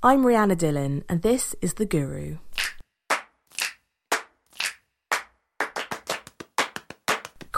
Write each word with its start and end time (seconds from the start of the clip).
I'm 0.00 0.22
Rhianna 0.22 0.54
Dhillon, 0.54 1.02
and 1.08 1.22
this 1.22 1.56
is 1.60 1.74
The 1.74 1.84
Guru. 1.84 2.36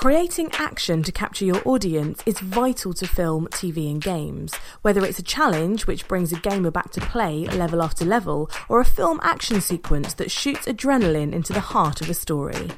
Creating 0.01 0.49
action 0.55 1.03
to 1.03 1.13
capture 1.13 1.45
your 1.45 1.61
audience 1.67 2.23
is 2.25 2.41
vital 2.41 2.95
to 2.95 3.07
film, 3.07 3.47
TV, 3.49 3.91
and 3.91 4.01
games. 4.03 4.55
Whether 4.81 5.05
it's 5.05 5.19
a 5.19 5.23
challenge 5.23 5.87
which 5.87 6.09
brings 6.09 6.33
a 6.33 6.41
gamer 6.41 6.71
back 6.71 6.91
to 6.93 7.03
play 7.03 7.45
level 7.45 7.83
after 7.83 8.07
level, 8.07 8.51
or 8.71 8.81
a 8.81 8.85
film 8.87 9.21
action 9.23 9.61
sequence 9.61 10.15
that 10.15 10.31
shoots 10.31 10.65
adrenaline 10.65 11.35
into 11.35 11.53
the 11.53 11.61
heart 11.61 12.01
of 12.01 12.09
a 12.09 12.15
story. 12.15 12.71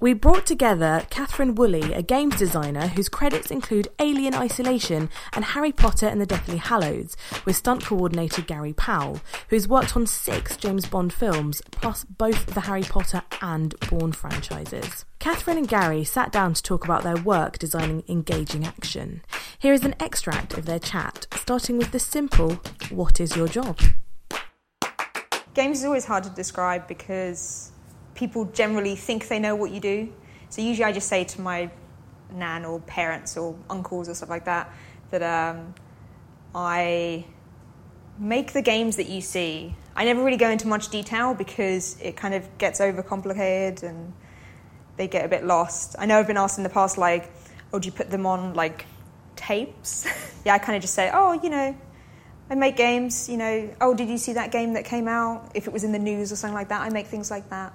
We 0.00 0.14
brought 0.14 0.46
together 0.46 1.04
Catherine 1.10 1.54
Woolley, 1.54 1.92
a 1.92 2.00
games 2.00 2.38
designer 2.38 2.86
whose 2.86 3.10
credits 3.10 3.50
include 3.50 3.88
Alien 3.98 4.32
Isolation 4.34 5.10
and 5.34 5.44
Harry 5.44 5.72
Potter 5.72 6.06
and 6.06 6.18
the 6.18 6.24
Deathly 6.24 6.56
Hallows, 6.56 7.14
with 7.44 7.56
stunt 7.56 7.84
coordinator 7.84 8.40
Gary 8.40 8.72
Powell, 8.72 9.20
who's 9.50 9.68
worked 9.68 9.98
on 9.98 10.06
six 10.06 10.56
James 10.56 10.86
Bond 10.86 11.12
films, 11.12 11.60
plus 11.72 12.04
both 12.04 12.46
the 12.46 12.62
Harry 12.62 12.84
Potter 12.84 13.20
and 13.42 13.74
Bourne 13.90 14.12
franchises. 14.12 15.04
Catherine 15.20 15.58
and 15.58 15.68
Gary 15.68 16.02
sat 16.02 16.32
down 16.32 16.54
to 16.54 16.62
talk 16.62 16.82
about 16.82 17.02
their 17.02 17.14
work 17.14 17.58
designing 17.58 18.02
engaging 18.08 18.64
action. 18.64 19.20
Here 19.58 19.74
is 19.74 19.84
an 19.84 19.94
extract 20.00 20.56
of 20.56 20.64
their 20.64 20.78
chat, 20.78 21.26
starting 21.36 21.76
with 21.76 21.90
the 21.92 21.98
simple 21.98 22.58
What 22.88 23.20
is 23.20 23.36
your 23.36 23.46
job? 23.46 23.78
Games 25.52 25.80
is 25.80 25.84
always 25.84 26.06
hard 26.06 26.24
to 26.24 26.30
describe 26.30 26.88
because 26.88 27.70
people 28.14 28.46
generally 28.46 28.96
think 28.96 29.28
they 29.28 29.38
know 29.38 29.54
what 29.54 29.72
you 29.72 29.78
do. 29.78 30.10
So 30.48 30.62
usually 30.62 30.86
I 30.86 30.92
just 30.92 31.08
say 31.08 31.24
to 31.24 31.40
my 31.42 31.70
nan 32.32 32.64
or 32.64 32.80
parents 32.80 33.36
or 33.36 33.58
uncles 33.68 34.08
or 34.08 34.14
stuff 34.14 34.30
like 34.30 34.46
that 34.46 34.72
that 35.10 35.22
um, 35.22 35.74
I 36.54 37.26
make 38.18 38.54
the 38.54 38.62
games 38.62 38.96
that 38.96 39.10
you 39.10 39.20
see. 39.20 39.76
I 39.94 40.06
never 40.06 40.24
really 40.24 40.38
go 40.38 40.48
into 40.48 40.66
much 40.66 40.88
detail 40.88 41.34
because 41.34 42.00
it 42.00 42.16
kind 42.16 42.32
of 42.32 42.56
gets 42.56 42.80
overcomplicated 42.80 43.82
and 43.82 44.14
they 45.00 45.08
get 45.08 45.24
a 45.24 45.28
bit 45.28 45.46
lost. 45.46 45.96
I 45.98 46.04
know 46.04 46.18
I've 46.18 46.26
been 46.26 46.36
asked 46.36 46.58
in 46.58 46.62
the 46.62 46.68
past, 46.68 46.98
like, 46.98 47.32
oh, 47.72 47.78
do 47.78 47.86
you 47.86 47.92
put 47.92 48.10
them 48.10 48.26
on 48.26 48.52
like 48.52 48.84
tapes? 49.34 50.06
yeah, 50.44 50.52
I 50.52 50.58
kind 50.58 50.76
of 50.76 50.82
just 50.82 50.92
say, 50.92 51.10
oh, 51.12 51.32
you 51.42 51.48
know, 51.48 51.74
I 52.50 52.54
make 52.54 52.76
games, 52.76 53.26
you 53.26 53.38
know, 53.38 53.74
oh, 53.80 53.94
did 53.94 54.10
you 54.10 54.18
see 54.18 54.34
that 54.34 54.52
game 54.52 54.74
that 54.74 54.84
came 54.84 55.08
out? 55.08 55.52
If 55.54 55.66
it 55.66 55.72
was 55.72 55.84
in 55.84 55.92
the 55.92 55.98
news 55.98 56.30
or 56.32 56.36
something 56.36 56.54
like 56.54 56.68
that, 56.68 56.82
I 56.82 56.90
make 56.90 57.06
things 57.06 57.30
like 57.30 57.48
that. 57.48 57.72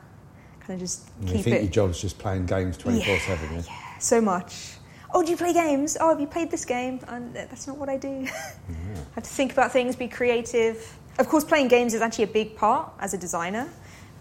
Kind 0.59 0.73
of 0.73 0.79
just 0.81 1.09
And 1.19 1.29
keep 1.29 1.37
you 1.37 1.43
think 1.43 1.55
it. 1.55 1.61
your 1.63 1.71
job's 1.71 1.99
just 1.99 2.19
playing 2.19 2.45
games 2.45 2.77
24 2.77 3.17
7, 3.17 3.55
yeah? 3.55 3.61
Yeah, 3.65 3.97
so 3.97 4.21
much. 4.21 4.75
Oh, 5.11 5.23
do 5.23 5.31
you 5.31 5.37
play 5.37 5.53
games? 5.53 5.97
Oh, 5.99 6.09
have 6.09 6.19
you 6.19 6.27
played 6.27 6.51
this 6.51 6.63
game? 6.63 6.99
And 7.07 7.33
that's 7.33 7.65
not 7.65 7.77
what 7.77 7.89
I 7.89 7.97
do. 7.97 8.27
I 8.27 8.75
have 9.15 9.23
to 9.23 9.29
think 9.29 9.51
about 9.51 9.71
things, 9.71 9.95
be 9.95 10.07
creative. 10.07 10.95
Of 11.17 11.27
course, 11.27 11.43
playing 11.43 11.69
games 11.69 11.95
is 11.95 12.01
actually 12.01 12.25
a 12.25 12.33
big 12.41 12.55
part 12.55 12.91
as 12.99 13.15
a 13.15 13.17
designer, 13.17 13.67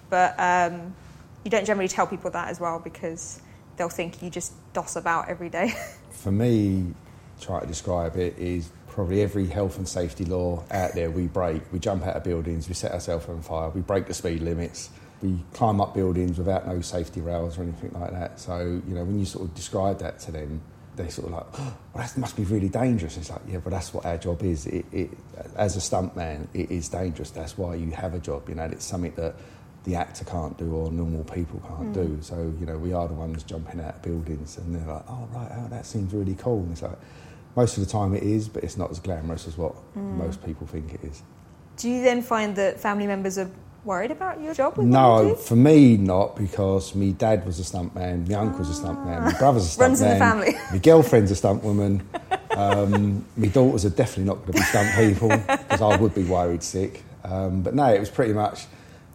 but 0.09 0.35
um, 0.39 0.95
you 1.45 1.51
don't 1.51 1.65
generally 1.67 1.89
tell 1.89 2.07
people 2.07 2.31
that 2.31 2.49
as 2.49 2.59
well 2.59 2.79
because 2.79 3.41
they'll 3.77 3.89
think 3.89 4.23
you 4.23 4.31
just 4.31 4.53
doss 4.73 4.97
about 4.97 5.29
every 5.29 5.49
day. 5.49 5.73
For 6.11 6.33
me, 6.33 6.95
try 7.41 7.61
to 7.61 7.67
describe 7.67 8.17
it 8.17 8.39
is 8.39 8.71
probably 8.89 9.23
every 9.23 9.47
health 9.47 9.77
and 9.77 9.89
safety 9.89 10.25
law 10.25 10.63
out 10.71 10.95
there 10.95 11.11
we 11.11 11.27
break. 11.27 11.61
We 11.73 11.79
jump 11.79 12.07
out 12.07 12.17
of 12.17 12.25
buildings, 12.25 12.69
we 12.69 12.75
set 12.75 12.93
ourselves 12.93 13.29
on 13.29 13.43
fire, 13.43 13.69
we 13.71 13.81
break 13.81 14.07
the 14.07 14.15
speed 14.15 14.41
limits, 14.43 14.91
we 15.21 15.39
climb 15.53 15.81
up 15.81 15.95
buildings 15.95 16.39
without 16.39 16.67
no 16.67 16.81
safety 16.81 17.21
rails 17.21 17.59
or 17.59 17.63
anything 17.63 17.93
like 17.93 18.13
that. 18.13 18.39
So, 18.39 18.81
you 18.87 18.95
know, 18.95 19.05
when 19.05 19.19
you 19.19 19.25
sort 19.25 19.47
of 19.47 19.55
describe 19.55 19.99
that 19.99 20.21
to 20.21 20.33
them, 20.33 20.63
they 20.97 21.09
sort 21.09 21.29
of 21.29 21.35
like, 21.35 21.47
oh, 21.55 21.77
well, 21.95 22.07
that 22.07 22.17
must 22.17 22.37
be 22.37 22.45
really 22.45 22.69
dangerous. 22.69 23.17
It's 23.17 23.31
like, 23.31 23.41
yeah, 23.49 23.59
but 23.59 23.71
that's 23.71 23.93
what 23.93 24.07
our 24.07 24.17
job 24.17 24.43
is. 24.43 24.67
It, 24.67 24.87
it, 24.93 25.11
as 25.57 25.77
a 25.77 25.81
stuntman, 25.81 26.47
it 26.55 26.71
is 26.71 26.89
dangerous. 26.89 27.31
That's 27.31 27.59
why 27.59 27.75
you 27.75 27.91
have 27.91 28.15
a 28.15 28.21
job. 28.21 28.49
You 28.49 28.55
know, 28.55 28.65
it's 28.65 28.85
something 28.85 29.13
that 29.17 29.35
the 29.85 29.95
actor 29.95 30.25
can't 30.25 30.57
do 30.57 30.75
or 30.75 30.91
normal 30.91 31.25
people 31.25 31.61
can't 31.69 31.93
do. 31.93 32.19
So, 32.23 32.53
you 32.59 32.67
know, 32.67 32.77
we 32.79 32.93
are 32.93 33.07
the 33.07 33.15
ones 33.15 33.43
jumping 33.43 33.81
out 33.81 33.97
of 33.97 34.03
buildings 34.03 34.57
and 34.59 34.75
they're 34.75 34.87
like, 34.95 35.05
oh, 35.09 35.29
right, 35.33 35.51
oh, 35.57 35.69
that 35.69 35.87
seems 35.87 36.13
really 36.13 36.35
cool. 36.35 36.61
And 36.61 36.73
it's 36.73 36.83
like, 36.83 36.99
most 37.57 37.77
of 37.79 37.85
the 37.85 37.91
time 37.91 38.15
it 38.15 38.23
is, 38.23 38.49
but 38.49 38.65
it's 38.65 38.77
not 38.77 38.91
as 38.91 38.99
glamorous 38.99 39.47
as 39.47 39.57
what 39.57 39.75
most 39.95 40.45
people 40.45 40.67
think 40.67 40.95
it 40.95 41.05
is. 41.05 41.23
do 41.77 41.89
you 41.91 42.03
then 42.03 42.23
find 42.23 42.57
that 42.57 42.81
family 42.81 43.07
members 43.07 43.39
are 43.39 43.51
worried 43.85 44.11
about 44.11 44.41
your 44.41 44.55
job? 44.55 44.77
With 44.77 44.87
No, 44.87 45.35
for 45.35 45.57
me, 45.57 45.97
not 45.97 46.37
because 46.37 46.95
my 46.95 47.11
dad 47.11 47.45
was 47.47 47.61
a 47.61 47.63
stuntman, 47.63 48.29
my 48.29 48.35
uncle's 48.37 48.77
a 48.77 48.83
stuntman, 48.83 49.23
my 49.23 49.39
brother's 49.39 49.67
a 49.67 49.69
stuntman, 49.79 49.81
Runs 49.81 50.01
in 50.01 50.09
the 50.09 50.17
family. 50.17 50.55
my 50.73 50.79
girlfriend's 50.79 51.31
a 51.31 51.35
stuntwoman, 51.35 52.01
um, 52.57 53.25
my 53.37 53.49
daughters 53.49 53.85
are 53.85 53.91
definitely 53.91 54.25
not 54.25 54.37
going 54.39 54.53
to 54.53 54.59
be 54.59 54.61
stunt 54.63 54.95
people 54.97 55.29
because 55.29 55.83
I 55.83 55.97
would 55.97 56.15
be 56.15 56.25
worried 56.25 56.63
sick. 56.63 57.03
Um, 57.25 57.63
but 57.63 57.75
no, 57.75 57.87
it 57.93 58.01
was 58.01 58.11
pretty 58.11 58.33
much 58.33 58.67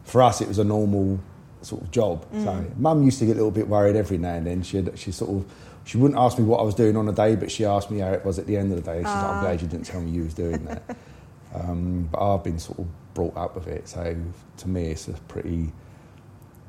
for 0.10 0.22
us. 0.22 0.42
It 0.42 0.48
was 0.48 0.60
a 0.60 0.64
normal 0.64 1.20
sort 1.62 1.82
of 1.82 1.92
job. 1.92 2.26
So, 2.44 2.66
mum 2.78 3.04
used 3.04 3.20
to 3.20 3.26
get 3.26 3.34
a 3.34 3.36
little 3.36 3.52
bit 3.52 3.68
worried 3.68 3.96
every 3.96 4.18
now 4.18 4.34
and 4.36 4.46
then. 4.48 4.64
She 4.64 4.84
she 4.96 5.12
sort 5.12 5.32
of 5.32 5.46
she 5.86 5.98
wouldn't 5.98 6.20
ask 6.20 6.38
me 6.38 6.44
what 6.46 6.60
I 6.60 6.64
was 6.64 6.76
doing 6.76 6.96
on 6.98 7.08
a 7.08 7.12
day, 7.14 7.36
but 7.36 7.50
she 7.52 7.66
asked 7.66 7.90
me 7.92 8.00
how 8.00 8.12
it 8.12 8.24
was 8.26 8.38
at 8.40 8.46
the 8.48 8.58
end 8.58 8.72
of 8.72 8.84
the 8.84 8.92
day. 8.92 9.00
She's 9.00 9.06
like, 9.06 9.24
"I'm 9.24 9.42
glad 9.44 9.62
you 9.62 9.68
didn't 9.68 9.86
tell 9.86 10.02
me 10.02 10.12
you 10.12 10.24
was 10.24 10.34
doing 10.34 10.64
that." 10.66 10.84
Um, 11.52 12.08
but 12.12 12.20
I've 12.22 12.44
been 12.44 12.60
sort 12.60 12.78
of 12.78 12.86
brought 13.16 13.36
up 13.36 13.56
with 13.56 13.66
it, 13.68 13.88
so 13.90 14.16
to 14.58 14.70
me, 14.70 14.92
it's 14.92 15.08
a 15.08 15.14
pretty 15.28 15.72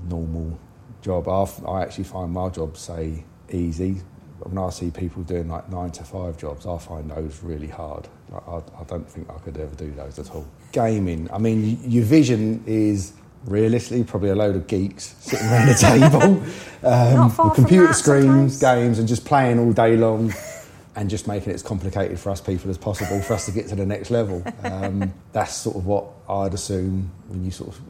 normal 0.09 0.59
job. 1.03 1.29
I've, 1.29 1.65
I 1.67 1.83
actually 1.83 2.05
find 2.05 2.33
my 2.33 2.49
job, 2.49 2.77
say, 2.79 3.25
easy. 3.51 4.01
When 4.39 4.57
I 4.57 4.71
see 4.71 4.91
people 4.91 5.23
doing 5.23 5.49
like 5.49 5.71
nine 5.71 5.91
to 5.91 6.03
five 6.05 6.39
jobs, 6.39 6.65
I 6.67 6.79
find 6.79 7.11
those 7.11 7.43
really 7.43 7.67
hard. 7.69 8.09
Like, 8.31 8.49
I, 8.49 8.57
I 8.81 8.85
don't 8.87 9.07
think 9.09 9.29
I 9.29 9.35
could 9.41 9.59
ever 9.59 9.75
do 9.75 9.91
those 9.91 10.19
at 10.19 10.31
all. 10.31 10.47
Gaming, 10.73 11.29
I 11.31 11.37
mean, 11.37 11.63
y- 11.63 11.79
your 11.87 12.05
vision 12.05 12.65
is 12.67 13.13
realistically 13.45 14.05
probably 14.05 14.31
a 14.31 14.35
load 14.35 14.57
of 14.57 14.67
geeks 14.67 15.15
sitting 15.21 15.47
around 15.47 15.69
a 15.69 15.75
table 15.75 16.43
um, 16.85 17.37
with 17.37 17.55
computer 17.55 17.93
screens, 17.93 18.59
sometimes. 18.59 18.61
games, 18.61 18.99
and 18.99 19.09
just 19.09 19.25
playing 19.25 19.59
all 19.59 19.73
day 19.73 19.97
long 19.97 20.33
and 20.97 21.09
just 21.09 21.27
making 21.27 21.51
it 21.51 21.55
as 21.55 21.63
complicated 21.63 22.19
for 22.19 22.31
us 22.31 22.41
people 22.41 22.71
as 22.71 22.79
possible 22.79 23.21
for 23.23 23.35
us 23.35 23.47
to 23.47 23.53
get 23.53 23.69
to 23.69 23.77
the 23.77 23.87
next 23.87 24.11
level. 24.11 24.43
Um, 24.65 25.13
that's 25.33 25.55
sort 25.55 25.77
of 25.77 25.87
what 25.87 26.07
I'd 26.29 26.55
assume 26.55 27.11
when 27.29 27.45
you 27.45 27.51
sort 27.51 27.71
of 27.71 27.81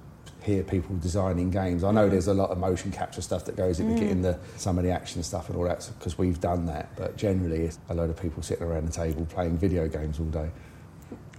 hear 0.43 0.63
people 0.63 0.97
designing 0.97 1.51
games. 1.51 1.85
I 1.85 1.91
know 1.91 2.09
there's 2.09 2.29
a 2.29 2.35
lot 2.35 2.51
of 2.51 2.59
motion 2.59 2.91
capture 2.91 3.21
stuff 3.21 3.45
that 3.47 3.57
goes 3.57 3.81
into 3.81 4.01
getting 4.01 4.23
the, 4.23 4.39
some 4.57 4.79
of 4.79 4.85
the 4.85 4.91
action 4.91 5.23
stuff 5.23 5.49
and 5.49 5.59
all 5.59 5.65
that 5.65 5.89
because 5.99 6.17
we've 6.17 6.41
done 6.41 6.67
that, 6.67 6.95
but 6.97 7.17
generally 7.17 7.63
it's 7.63 7.79
a 7.89 7.95
load 7.95 8.11
of 8.11 8.21
people 8.21 8.43
sitting 8.43 8.67
around 8.67 8.87
the 8.87 8.93
table 8.93 9.27
playing 9.27 9.59
video 9.59 9.87
games 9.89 10.19
all 10.19 10.27
day. 10.27 10.51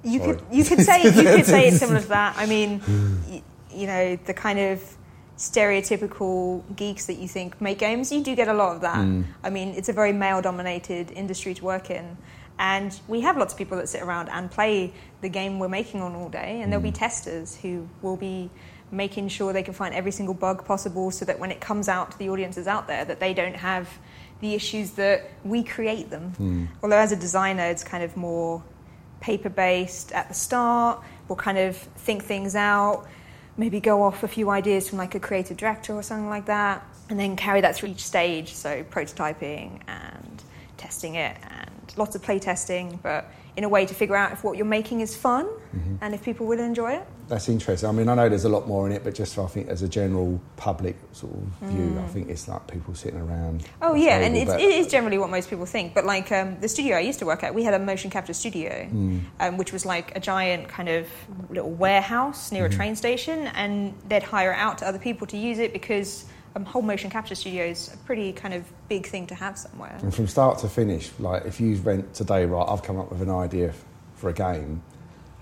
You 0.03 0.19
Sorry. 0.19 0.35
could 0.35 0.45
you 0.51 0.63
could 0.63 0.81
say 0.81 1.03
you 1.03 1.11
could 1.11 1.45
say 1.45 1.67
it's 1.67 1.77
similar 1.77 2.01
to 2.01 2.07
that. 2.07 2.35
I 2.35 2.47
mean, 2.47 2.81
you 3.73 3.87
know, 3.87 4.15
the 4.15 4.33
kind 4.33 4.59
of 4.59 4.97
stereotypical 5.37 6.63
geeks 6.75 7.07
that 7.07 7.15
you 7.15 7.27
think 7.27 7.59
make 7.59 7.79
games, 7.79 8.11
you 8.11 8.23
do 8.23 8.35
get 8.35 8.47
a 8.47 8.53
lot 8.53 8.75
of 8.75 8.81
that. 8.81 8.97
Mm. 8.97 9.25
I 9.43 9.49
mean, 9.49 9.69
it's 9.69 9.89
a 9.89 9.93
very 9.93 10.13
male-dominated 10.13 11.11
industry 11.11 11.53
to 11.55 11.65
work 11.65 11.89
in, 11.89 12.17
and 12.59 12.99
we 13.07 13.21
have 13.21 13.37
lots 13.37 13.53
of 13.53 13.57
people 13.57 13.77
that 13.77 13.89
sit 13.89 14.03
around 14.03 14.29
and 14.29 14.51
play 14.51 14.93
the 15.21 15.29
game 15.29 15.57
we're 15.57 15.67
making 15.67 16.01
on 16.01 16.13
all 16.15 16.29
day, 16.29 16.61
and 16.61 16.71
there'll 16.71 16.83
be 16.83 16.91
mm. 16.91 16.99
testers 16.99 17.55
who 17.55 17.87
will 18.01 18.17
be 18.17 18.49
making 18.91 19.29
sure 19.29 19.53
they 19.53 19.63
can 19.63 19.73
find 19.73 19.95
every 19.95 20.11
single 20.11 20.35
bug 20.35 20.65
possible, 20.65 21.09
so 21.09 21.25
that 21.25 21.39
when 21.39 21.49
it 21.49 21.59
comes 21.61 21.87
out 21.89 22.11
to 22.11 22.19
the 22.19 22.29
audiences 22.29 22.67
out 22.67 22.87
there, 22.87 23.05
that 23.05 23.19
they 23.19 23.33
don't 23.33 23.55
have 23.55 23.87
the 24.41 24.53
issues 24.53 24.91
that 24.91 25.29
we 25.43 25.63
create 25.63 26.09
them. 26.09 26.33
Mm. 26.39 26.67
Although 26.83 26.97
as 26.97 27.11
a 27.11 27.15
designer, 27.15 27.63
it's 27.63 27.83
kind 27.83 28.03
of 28.03 28.17
more 28.17 28.61
paper 29.21 29.49
based 29.49 30.11
at 30.11 30.27
the 30.27 30.33
start. 30.33 31.01
We'll 31.27 31.35
kind 31.35 31.57
of 31.57 31.77
think 31.77 32.23
things 32.23 32.55
out, 32.55 33.07
maybe 33.57 33.79
go 33.79 34.03
off 34.03 34.23
a 34.23 34.27
few 34.27 34.49
ideas 34.49 34.89
from 34.89 34.97
like 34.97 35.15
a 35.15 35.19
creative 35.19 35.57
director 35.57 35.93
or 35.93 36.03
something 36.03 36.29
like 36.29 36.45
that, 36.45 36.85
and 37.09 37.19
then 37.19 37.35
carry 37.35 37.61
that 37.61 37.75
through 37.75 37.89
each 37.89 38.05
stage. 38.05 38.53
So 38.53 38.83
prototyping 38.83 39.81
and 39.87 40.43
testing 40.77 41.15
it 41.15 41.35
and 41.49 41.93
lots 41.97 42.15
of 42.15 42.21
play 42.21 42.39
testing, 42.39 42.99
but 43.03 43.25
in 43.57 43.63
a 43.63 43.69
way 43.69 43.85
to 43.85 43.93
figure 43.93 44.15
out 44.15 44.31
if 44.31 44.43
what 44.43 44.57
you're 44.57 44.65
making 44.65 45.01
is 45.01 45.15
fun 45.15 45.47
and 46.01 46.13
if 46.13 46.23
people 46.23 46.47
will 46.47 46.59
enjoy 46.59 46.93
it. 46.93 47.05
That's 47.27 47.47
interesting. 47.47 47.87
I 47.87 47.91
mean, 47.93 48.09
I 48.09 48.15
know 48.15 48.27
there's 48.27 48.43
a 48.43 48.49
lot 48.49 48.67
more 48.67 48.85
in 48.87 48.91
it, 48.91 49.05
but 49.05 49.15
just 49.15 49.37
I 49.37 49.45
think 49.47 49.69
as 49.69 49.81
a 49.81 49.87
general 49.87 50.41
public 50.57 50.97
sort 51.13 51.33
of 51.33 51.69
view, 51.69 51.97
I 51.97 52.07
think 52.09 52.29
it's 52.29 52.47
like 52.47 52.67
people 52.67 52.93
sitting 52.93 53.21
around. 53.21 53.63
Oh 53.81 53.93
yeah, 53.93 54.19
table, 54.19 54.25
and 54.25 54.37
it's, 54.37 54.51
it 54.53 54.69
is 54.79 54.87
generally 54.87 55.17
what 55.17 55.29
most 55.29 55.49
people 55.49 55.65
think. 55.65 55.93
But 55.93 56.05
like 56.05 56.31
um, 56.31 56.59
the 56.59 56.67
studio 56.67 56.97
I 56.97 56.99
used 56.99 57.19
to 57.19 57.25
work 57.25 57.43
at, 57.43 57.55
we 57.55 57.63
had 57.63 57.73
a 57.73 57.79
motion 57.79 58.09
capture 58.11 58.33
studio, 58.33 58.85
um, 59.39 59.57
which 59.57 59.71
was 59.71 59.85
like 59.85 60.15
a 60.15 60.19
giant 60.19 60.67
kind 60.67 60.89
of 60.89 61.07
little 61.49 61.71
warehouse 61.71 62.51
near 62.51 62.65
a 62.65 62.69
train 62.69 62.95
station, 62.97 63.47
and 63.47 63.93
they'd 64.09 64.23
hire 64.23 64.51
it 64.51 64.57
out 64.57 64.77
to 64.79 64.87
other 64.87 64.99
people 64.99 65.25
to 65.27 65.37
use 65.37 65.59
it 65.59 65.71
because 65.71 66.25
um, 66.55 66.65
whole 66.65 66.81
motion 66.81 67.09
capture 67.09 67.35
studio 67.35 67.65
is 67.65 67.93
a 67.93 67.97
pretty 68.05 68.33
kind 68.33 68.53
of 68.53 68.63
big 68.89 69.05
thing 69.07 69.27
to 69.27 69.35
have 69.35 69.57
somewhere. 69.57 69.97
And 70.01 70.13
from 70.13 70.27
start 70.27 70.59
to 70.59 70.67
finish, 70.69 71.09
like 71.19 71.45
if 71.45 71.59
you 71.61 71.79
went 71.81 72.13
today, 72.13 72.45
right, 72.45 72.65
I've 72.67 72.83
come 72.83 72.97
up 72.99 73.09
with 73.11 73.21
an 73.21 73.29
idea 73.31 73.73
for 74.15 74.29
a 74.29 74.33
game. 74.33 74.81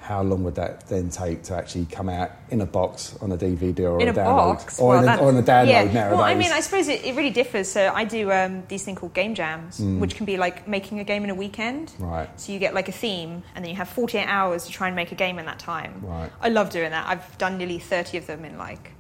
how 0.01 0.23
long 0.23 0.43
would 0.43 0.55
that 0.55 0.87
then 0.87 1.09
take 1.09 1.43
to 1.43 1.53
actually 1.53 1.85
come 1.85 2.09
out 2.09 2.31
in 2.49 2.61
a 2.61 2.65
box 2.65 3.15
on 3.21 3.31
a 3.31 3.37
DVD 3.37 3.81
or 3.81 4.01
in 4.01 4.07
a, 4.07 4.11
a 4.11 4.13
download 4.15 4.55
box, 4.55 4.79
or 4.79 4.89
well, 4.91 5.29
in 5.29 5.35
a, 5.35 5.39
a 5.39 5.43
download 5.43 5.67
yeah. 5.67 5.83
nowadays? 5.83 6.17
Well, 6.17 6.21
I 6.21 6.35
mean, 6.35 6.51
I 6.51 6.61
suppose 6.61 6.87
it, 6.87 7.03
it 7.03 7.15
really 7.15 7.29
differs. 7.29 7.69
So 7.69 7.91
I 7.93 8.05
do 8.05 8.31
um, 8.31 8.63
these 8.69 8.83
thing 8.85 8.95
called 8.95 9.13
game 9.13 9.35
jams, 9.35 9.79
Mm. 9.79 9.99
which 9.99 10.15
can 10.15 10.25
be 10.25 10.37
like 10.37 10.67
making 10.67 10.99
a 10.99 11.03
game 11.03 11.23
in 11.25 11.29
a 11.29 11.35
weekend. 11.35 11.91
Right. 11.99 12.27
So 12.39 12.53
you 12.53 12.59
get 12.59 12.73
like 12.73 12.87
a 12.87 12.93
theme, 12.93 13.43
and 13.53 13.63
then 13.63 13.69
you 13.69 13.75
have 13.75 13.89
48 13.89 14.25
hours 14.25 14.65
to 14.65 14.71
try 14.71 14.87
and 14.87 14.95
make 14.95 15.11
a 15.11 15.15
game 15.15 15.37
in 15.37 15.45
that 15.45 15.59
time. 15.59 16.01
Right. 16.01 16.31
I 16.41 16.47
love 16.49 16.69
doing 16.69 16.91
that. 16.91 17.05
I've 17.07 17.37
done 17.37 17.57
nearly 17.57 17.77
30 17.77 18.17
of 18.19 18.25
them 18.25 18.45
in 18.45 18.57
like 18.57 18.91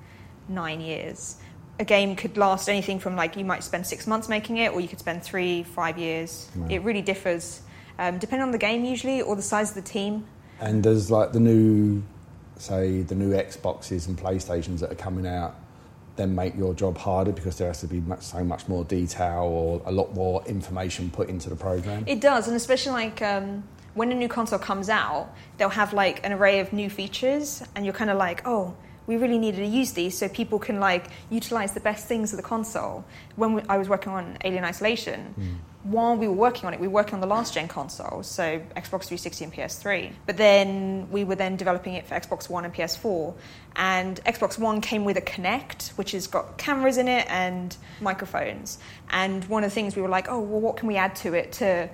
nine 0.49 0.81
years. 0.81 1.37
A 1.79 1.85
game 1.85 2.15
could 2.15 2.35
last 2.35 2.67
anything 2.67 2.99
from 2.99 3.15
like 3.15 3.37
you 3.37 3.45
might 3.45 3.63
spend 3.63 3.87
six 3.87 4.05
months 4.05 4.27
making 4.27 4.57
it, 4.57 4.73
or 4.73 4.81
you 4.81 4.87
could 4.87 4.99
spend 4.99 5.23
three, 5.23 5.63
five 5.63 5.97
years. 5.97 6.49
It 6.69 6.83
really 6.83 7.01
differs, 7.01 7.61
um, 7.97 8.17
depending 8.17 8.43
on 8.43 8.51
the 8.51 8.57
game 8.57 8.83
usually, 8.83 9.21
or 9.21 9.35
the 9.35 9.41
size 9.41 9.69
of 9.69 9.75
the 9.75 9.89
team. 9.89 10.25
And 10.59 10.83
does 10.83 11.09
like 11.09 11.31
the 11.31 11.39
new, 11.39 12.03
say, 12.57 13.01
the 13.03 13.15
new 13.15 13.31
Xboxes 13.31 14.09
and 14.09 14.17
PlayStations 14.17 14.79
that 14.79 14.91
are 14.91 14.95
coming 14.95 15.25
out, 15.25 15.55
then 16.17 16.35
make 16.35 16.57
your 16.57 16.73
job 16.73 16.97
harder 16.97 17.31
because 17.31 17.57
there 17.57 17.67
has 17.67 17.79
to 17.79 17.87
be 17.87 18.01
much, 18.01 18.23
so 18.23 18.43
much 18.43 18.67
more 18.67 18.83
detail 18.83 19.43
or 19.43 19.81
a 19.85 19.91
lot 19.91 20.13
more 20.13 20.43
information 20.47 21.09
put 21.09 21.29
into 21.29 21.49
the 21.49 21.55
program? 21.55 22.03
It 22.07 22.19
does, 22.19 22.47
and 22.47 22.57
especially 22.57 22.91
like 22.91 23.21
um, 23.21 23.63
when 23.93 24.11
a 24.11 24.15
new 24.15 24.27
console 24.27 24.59
comes 24.59 24.89
out, 24.89 25.33
they'll 25.57 25.69
have 25.69 25.93
like 25.93 26.25
an 26.25 26.33
array 26.33 26.59
of 26.59 26.73
new 26.73 26.89
features, 26.89 27.63
and 27.73 27.85
you're 27.85 27.93
kind 27.93 28.09
of 28.09 28.17
like, 28.17 28.45
oh, 28.45 28.75
we 29.09 29.17
really 29.17 29.39
needed 29.39 29.57
to 29.57 29.65
use 29.65 29.93
these 29.93 30.15
so 30.15 30.29
people 30.29 30.59
can 30.59 30.79
like 30.79 31.07
utilize 31.31 31.73
the 31.73 31.79
best 31.79 32.05
things 32.05 32.31
of 32.31 32.37
the 32.37 32.43
console. 32.43 33.03
When 33.35 33.53
we, 33.55 33.63
I 33.67 33.79
was 33.79 33.89
working 33.89 34.13
on 34.13 34.37
Alien 34.43 34.63
Isolation, 34.63 35.33
hmm. 35.33 35.55
while 35.81 36.15
we 36.15 36.27
were 36.27 36.35
working 36.35 36.67
on 36.67 36.75
it, 36.75 36.79
we 36.79 36.87
were 36.87 36.93
working 36.93 37.15
on 37.15 37.19
the 37.19 37.25
last 37.25 37.55
gen 37.55 37.67
consoles, 37.67 38.27
so 38.27 38.59
Xbox 38.77 39.05
360 39.05 39.45
and 39.45 39.53
PS3. 39.53 40.11
But 40.27 40.37
then 40.37 41.09
we 41.09 41.23
were 41.23 41.33
then 41.33 41.55
developing 41.55 41.95
it 41.95 42.05
for 42.05 42.13
Xbox 42.13 42.51
One 42.51 42.65
and 42.65 42.73
PS4. 42.73 43.33
And 43.75 44.23
Xbox 44.25 44.59
One 44.59 44.79
came 44.79 45.05
with 45.05 45.17
a 45.17 45.21
Kinect, 45.21 45.89
which 45.97 46.11
has 46.11 46.27
got 46.27 46.59
cameras 46.59 46.99
in 46.99 47.07
it 47.07 47.25
and 47.31 47.75
microphones. 48.01 48.77
And 49.09 49.43
one 49.45 49.63
of 49.63 49.71
the 49.71 49.73
things 49.73 49.95
we 49.95 50.03
were 50.03 50.07
like, 50.07 50.29
oh, 50.29 50.39
well, 50.39 50.61
what 50.61 50.77
can 50.77 50.87
we 50.87 50.97
add 50.97 51.15
to 51.17 51.33
it 51.33 51.51
to 51.53 51.89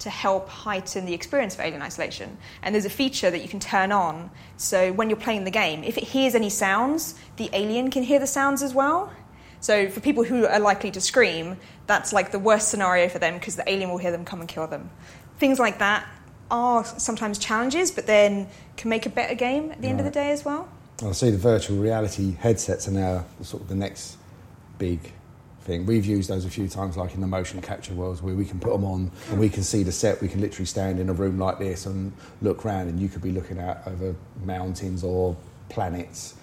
to 0.00 0.10
help 0.10 0.48
heighten 0.48 1.06
the 1.06 1.14
experience 1.14 1.54
of 1.54 1.60
Alien 1.60 1.82
Isolation. 1.82 2.36
And 2.62 2.74
there's 2.74 2.84
a 2.84 2.90
feature 2.90 3.30
that 3.30 3.40
you 3.40 3.48
can 3.48 3.60
turn 3.60 3.92
on 3.92 4.30
so 4.56 4.92
when 4.92 5.08
you're 5.08 5.18
playing 5.18 5.44
the 5.44 5.50
game, 5.50 5.84
if 5.84 5.96
it 5.96 6.04
hears 6.04 6.34
any 6.34 6.50
sounds, 6.50 7.14
the 7.36 7.48
alien 7.52 7.90
can 7.90 8.02
hear 8.02 8.18
the 8.18 8.26
sounds 8.26 8.62
as 8.62 8.74
well. 8.74 9.12
So 9.60 9.88
for 9.88 10.00
people 10.00 10.24
who 10.24 10.46
are 10.46 10.60
likely 10.60 10.90
to 10.92 11.00
scream, 11.00 11.56
that's 11.86 12.12
like 12.12 12.32
the 12.32 12.38
worst 12.38 12.68
scenario 12.68 13.08
for 13.08 13.18
them 13.18 13.34
because 13.34 13.56
the 13.56 13.68
alien 13.70 13.90
will 13.90 13.98
hear 13.98 14.10
them 14.10 14.24
come 14.24 14.40
and 14.40 14.48
kill 14.48 14.66
them. 14.66 14.90
Things 15.38 15.58
like 15.58 15.78
that 15.78 16.06
are 16.50 16.84
sometimes 16.84 17.38
challenges, 17.38 17.90
but 17.90 18.06
then 18.06 18.48
can 18.76 18.90
make 18.90 19.06
a 19.06 19.10
better 19.10 19.34
game 19.34 19.70
at 19.70 19.80
the 19.80 19.88
end 19.88 20.00
of 20.00 20.04
the 20.04 20.12
day 20.12 20.30
as 20.30 20.44
well. 20.44 20.68
I 21.04 21.12
see 21.12 21.30
the 21.30 21.38
virtual 21.38 21.78
reality 21.78 22.34
headsets 22.34 22.88
are 22.88 22.92
now 22.92 23.24
sort 23.42 23.62
of 23.62 23.68
the 23.68 23.76
next 23.76 24.16
big 24.78 25.12
thing. 25.68 25.86
We've 25.86 26.04
used 26.04 26.28
those 26.28 26.44
a 26.44 26.50
few 26.50 26.66
times, 26.66 26.96
like 26.96 27.14
in 27.14 27.20
the 27.20 27.28
motion 27.28 27.60
capture 27.60 27.94
worlds, 27.94 28.20
where 28.20 28.34
we 28.34 28.44
can 28.44 28.58
put 28.58 28.72
them 28.72 28.84
on 28.84 29.12
and 29.30 29.38
we 29.38 29.48
can 29.48 29.62
see 29.62 29.84
the 29.84 29.92
set. 29.92 30.20
We 30.20 30.26
can 30.26 30.40
literally 30.40 30.66
stand 30.66 30.98
in 30.98 31.08
a 31.08 31.12
room 31.12 31.38
like 31.38 31.60
this 31.60 31.86
and 31.86 32.12
look 32.42 32.64
round, 32.64 32.88
and 32.88 32.98
you 32.98 33.08
could 33.08 33.22
be 33.22 33.30
looking 33.30 33.60
out 33.60 33.86
over 33.86 34.16
mountains 34.44 35.04
or 35.04 35.36
planets. 35.68 36.34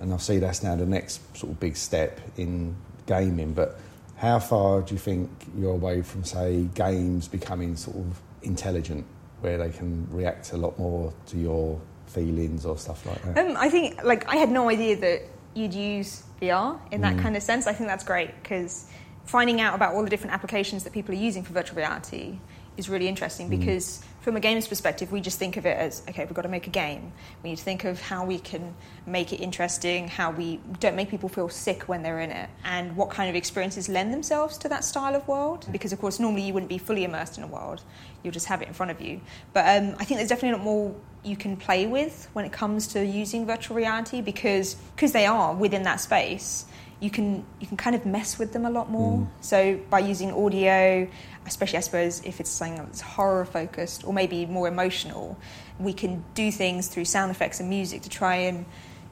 And 0.00 0.12
I 0.12 0.18
see 0.18 0.38
that's 0.38 0.62
now 0.62 0.76
the 0.76 0.84
next 0.84 1.20
sort 1.38 1.52
of 1.52 1.60
big 1.60 1.76
step 1.76 2.20
in 2.36 2.74
gaming. 3.06 3.54
But 3.54 3.78
how 4.16 4.40
far 4.40 4.82
do 4.82 4.92
you 4.92 4.98
think 4.98 5.30
you're 5.56 5.72
away 5.72 6.02
from, 6.02 6.24
say, 6.24 6.68
games 6.74 7.28
becoming 7.28 7.76
sort 7.76 7.96
of 7.96 8.20
intelligent, 8.42 9.06
where 9.40 9.56
they 9.56 9.70
can 9.70 10.06
react 10.10 10.52
a 10.52 10.56
lot 10.56 10.78
more 10.78 11.14
to 11.26 11.38
your 11.38 11.80
feelings 12.06 12.66
or 12.66 12.76
stuff 12.76 13.06
like 13.06 13.22
that? 13.22 13.38
Um, 13.38 13.56
I 13.56 13.70
think, 13.70 14.02
like, 14.02 14.28
I 14.28 14.36
had 14.36 14.50
no 14.50 14.68
idea 14.68 14.96
that 14.96 15.22
you'd 15.54 15.74
use 15.74 16.24
VR 16.44 16.78
in 16.90 17.00
that 17.02 17.16
Mm. 17.16 17.22
kind 17.22 17.36
of 17.36 17.42
sense. 17.42 17.66
I 17.66 17.72
think 17.72 17.88
that's 17.88 18.04
great 18.04 18.30
because 18.42 18.86
finding 19.24 19.60
out 19.60 19.74
about 19.74 19.94
all 19.94 20.02
the 20.02 20.10
different 20.10 20.34
applications 20.34 20.84
that 20.84 20.92
people 20.92 21.14
are 21.14 21.18
using 21.18 21.42
for 21.42 21.52
virtual 21.52 21.76
reality 21.76 22.38
is 22.76 22.88
really 22.88 23.08
interesting 23.08 23.46
Mm. 23.46 23.58
because 23.58 24.02
from 24.20 24.36
a 24.36 24.40
game's 24.40 24.66
perspective 24.66 25.12
we 25.12 25.20
just 25.20 25.38
think 25.38 25.56
of 25.56 25.64
it 25.64 25.76
as 25.78 26.02
okay 26.08 26.24
we've 26.24 26.34
got 26.34 26.42
to 26.42 26.48
make 26.48 26.66
a 26.66 26.70
game 26.70 27.12
we 27.42 27.50
need 27.50 27.56
to 27.56 27.62
think 27.64 27.84
of 27.84 28.00
how 28.00 28.24
we 28.24 28.38
can 28.38 28.74
make 29.06 29.32
it 29.32 29.36
interesting 29.40 30.08
how 30.08 30.30
we 30.30 30.58
don't 30.80 30.96
make 30.96 31.08
people 31.10 31.28
feel 31.28 31.48
sick 31.48 31.82
when 31.90 32.02
they're 32.02 32.20
in 32.20 32.30
it 32.30 32.48
and 32.64 32.96
what 32.96 33.10
kind 33.10 33.28
of 33.30 33.36
experiences 33.36 33.88
lend 33.88 34.12
themselves 34.12 34.58
to 34.58 34.68
that 34.68 34.82
style 34.82 35.14
of 35.14 35.26
world 35.28 35.66
because 35.70 35.92
of 35.92 36.00
course 36.00 36.18
normally 36.18 36.42
you 36.42 36.52
wouldn't 36.54 36.70
be 36.70 36.78
fully 36.78 37.04
immersed 37.04 37.38
in 37.38 37.44
a 37.44 37.46
world 37.46 37.82
you'll 38.22 38.32
just 38.40 38.46
have 38.46 38.60
it 38.62 38.66
in 38.68 38.74
front 38.74 38.90
of 38.90 39.00
you 39.00 39.20
but 39.52 39.64
um, 39.76 39.94
i 40.00 40.04
think 40.04 40.16
there's 40.18 40.28
definitely 40.30 40.50
a 40.50 40.56
lot 40.56 40.64
more 40.64 40.94
you 41.24 41.36
can 41.36 41.56
play 41.56 41.86
with 41.86 42.28
when 42.34 42.44
it 42.44 42.52
comes 42.52 42.86
to 42.88 43.04
using 43.04 43.46
virtual 43.46 43.76
reality 43.76 44.20
because 44.20 44.74
because 44.94 45.12
they 45.12 45.26
are 45.26 45.54
within 45.54 45.82
that 45.84 46.00
space 46.00 46.66
you 47.00 47.10
can 47.10 47.44
you 47.60 47.66
can 47.66 47.76
kind 47.76 47.94
of 47.94 48.06
mess 48.06 48.38
with 48.38 48.52
them 48.52 48.64
a 48.64 48.70
lot 48.70 48.90
more. 48.90 49.18
Mm. 49.18 49.26
So 49.40 49.78
by 49.90 49.98
using 49.98 50.32
audio, 50.32 51.06
especially 51.46 51.78
I 51.78 51.80
suppose 51.82 52.22
if 52.24 52.40
it's 52.40 52.50
something 52.50 52.76
that's 52.78 53.00
horror 53.00 53.44
focused 53.44 54.06
or 54.06 54.12
maybe 54.12 54.46
more 54.46 54.68
emotional, 54.68 55.36
we 55.78 55.92
can 55.92 56.24
do 56.34 56.50
things 56.50 56.88
through 56.88 57.04
sound 57.04 57.30
effects 57.30 57.60
and 57.60 57.68
music 57.68 58.02
to 58.02 58.08
try 58.08 58.36
and 58.36 58.64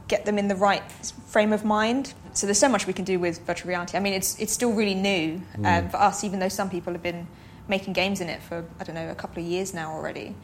get 0.09 0.25
them 0.25 0.39
in 0.39 0.49
the 0.49 0.57
right 0.57 0.83
frame 1.27 1.53
of 1.53 1.65
mind. 1.65 2.15
So 2.33 2.47
there's 2.47 2.59
so 2.59 2.69
much 2.69 2.87
we 2.87 2.93
can 2.95 3.05
do 3.05 3.19
with 3.19 3.45
virtual 3.47 3.69
reality. 3.69 3.97
I 3.99 4.01
mean, 4.01 4.15
it's 4.15 4.39
it's 4.39 4.53
still 4.53 4.73
really 4.73 4.95
new 4.95 5.43
um, 5.57 5.63
Mm. 5.65 5.91
for 5.91 5.97
us, 5.99 6.25
even 6.25 6.39
though 6.39 6.49
some 6.49 6.71
people 6.71 6.93
have 6.95 7.03
been 7.03 7.27
making 7.69 7.93
games 7.93 8.21
in 8.21 8.29
it 8.29 8.43
for 8.43 8.65
I 8.81 8.85
don't 8.85 8.95
know 8.95 9.11
a 9.11 9.15
couple 9.15 9.43
of 9.43 9.49
years 9.49 9.75
now 9.75 9.93
already. 9.93 10.35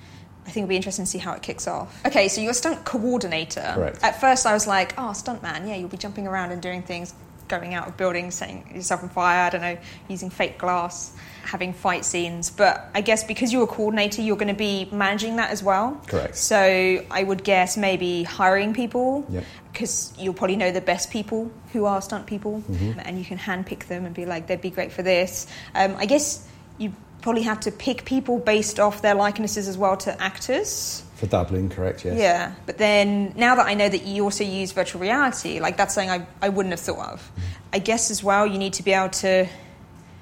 I 0.49 0.51
think 0.51 0.65
it'll 0.65 0.71
be 0.71 0.77
interesting 0.77 1.05
to 1.05 1.11
see 1.11 1.19
how 1.19 1.35
it 1.35 1.43
kicks 1.43 1.69
off. 1.69 2.05
Okay, 2.07 2.29
so 2.29 2.41
you're 2.41 2.53
a 2.53 2.55
stunt 2.55 2.85
coordinator. 2.87 3.71
Correct. 3.75 4.03
At 4.03 4.19
first, 4.21 4.47
I 4.47 4.55
was 4.55 4.67
like, 4.67 4.95
oh, 4.97 5.13
stunt 5.13 5.43
man, 5.43 5.69
yeah, 5.69 5.77
you'll 5.77 5.91
be 5.91 5.99
jumping 5.99 6.27
around 6.27 6.53
and 6.53 6.63
doing 6.63 6.83
things, 6.83 7.13
going 7.49 7.75
out 7.75 7.87
of 7.87 7.97
buildings, 7.99 8.35
setting 8.35 8.65
yourself 8.75 9.03
on 9.03 9.11
fire, 9.11 9.45
I 9.47 9.51
don't 9.51 9.61
know, 9.61 9.77
using 10.09 10.31
fake 10.31 10.57
glass, 10.59 11.15
having 11.45 11.75
fight 11.75 12.05
scenes. 12.07 12.49
But 12.51 12.89
I 12.95 13.03
guess 13.03 13.25
because 13.25 13.53
you're 13.53 13.65
a 13.65 13.67
coordinator, 13.67 14.23
you're 14.23 14.37
going 14.37 14.49
to 14.49 14.55
be 14.55 14.89
managing 14.91 15.37
that 15.37 15.51
as 15.51 15.63
well. 15.63 16.01
Correct. 16.07 16.37
So 16.37 17.05
I 17.11 17.23
would 17.23 17.45
guess 17.45 17.77
maybe 17.77 18.23
hiring 18.23 18.73
people. 18.73 19.27
Yep. 19.29 19.45
Because 19.73 20.13
you'll 20.19 20.35
probably 20.35 20.57
know 20.57 20.73
the 20.73 20.81
best 20.81 21.11
people 21.11 21.53
who 21.73 21.85
are 21.85 22.01
stunt 22.01 22.27
people, 22.27 22.63
Mm-hmm. 22.69 23.01
and 23.01 23.19
you 23.19 23.25
can 23.25 23.39
handpick 23.39 23.87
them 23.87 24.07
and 24.07 24.15
be 24.15 24.25
like, 24.27 24.47
they'd 24.47 24.61
be 24.63 24.71
great 24.71 24.93
for 24.93 25.03
this. 25.03 25.47
Um, 25.75 25.95
I 25.99 26.07
guess 26.07 26.45
you 26.79 26.93
probably 27.23 27.43
have 27.43 27.61
to 27.61 27.71
pick 27.73 28.05
people 28.05 28.39
based 28.39 28.79
off 28.81 29.03
their 29.03 29.15
likenesses 29.15 29.69
as 29.69 29.77
well 29.77 29.97
to 29.99 30.21
actors. 30.23 31.03
For 31.17 31.27
doubling, 31.27 31.69
correct, 31.69 32.05
yes. 32.05 32.17
Yeah, 32.19 32.55
but 32.67 32.79
then 32.79 33.33
now 33.37 33.57
that 33.57 33.67
I 33.67 33.75
know 33.75 33.89
that 33.89 34.05
you 34.05 34.23
also 34.23 34.45
use 34.45 34.71
virtual 34.73 35.01
reality, 35.01 35.59
like 35.59 35.77
that's 35.77 35.95
something 35.95 36.11
I, 36.11 36.27
I 36.41 36.49
wouldn't 36.49 36.73
have 36.73 36.81
thought 36.81 37.13
of. 37.13 37.31
I 37.73 37.81
guess 37.81 38.11
as 38.11 38.23
well, 38.23 38.47
you 38.47 38.57
need 38.57 38.73
to 38.75 38.83
be 38.85 38.93
able 38.93 39.11
to 39.11 39.47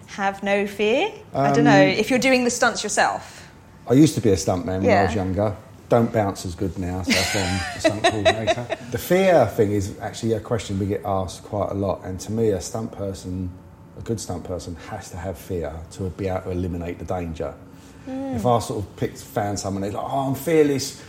have 0.06 0.42
no 0.42 0.66
fear. 0.66 1.12
I 1.34 1.48
don't 1.48 1.58
Um, 1.58 1.64
know 1.64 1.80
if 1.82 2.08
you're 2.08 2.18
doing 2.18 2.44
the 2.44 2.50
stunts 2.50 2.82
yourself. 2.82 3.46
I 3.88 3.92
used 3.92 4.14
to 4.14 4.20
be 4.20 4.30
a 4.30 4.36
stuntman 4.36 4.82
when 4.82 4.96
I 4.96 5.04
was 5.04 5.14
younger. 5.14 5.54
Don't 5.88 6.12
bounce 6.12 6.44
as 6.46 6.54
good 6.56 6.76
now, 6.78 7.02
so 7.02 7.12
I'm 7.38 7.60
a 7.76 7.78
stunt 7.80 8.02
coordinator. 8.02 8.66
The 8.90 8.98
fear 8.98 9.46
thing 9.46 9.70
is 9.70 9.96
actually 10.00 10.32
a 10.32 10.40
question 10.40 10.78
we 10.80 10.86
get 10.86 11.02
asked 11.04 11.44
quite 11.44 11.70
a 11.70 11.74
lot, 11.74 12.00
and 12.04 12.18
to 12.20 12.32
me, 12.32 12.48
a 12.50 12.60
stunt 12.60 12.90
person, 12.90 13.50
a 13.98 14.02
good 14.02 14.20
stunt 14.20 14.44
person, 14.44 14.74
has 14.76 15.10
to 15.10 15.16
have 15.16 15.38
fear 15.38 15.72
to 15.92 16.10
be 16.10 16.28
able 16.28 16.42
to 16.42 16.50
eliminate 16.50 16.98
the 16.98 17.04
danger. 17.04 17.54
Mm. 18.06 18.36
If 18.36 18.46
I 18.46 18.58
sort 18.60 18.84
of 18.84 18.96
picked, 18.96 19.18
found 19.18 19.58
someone, 19.58 19.82
they're 19.82 19.92
like, 19.92 20.04
"Oh, 20.04 20.28
I'm 20.28 20.34
fearless, 20.34 21.02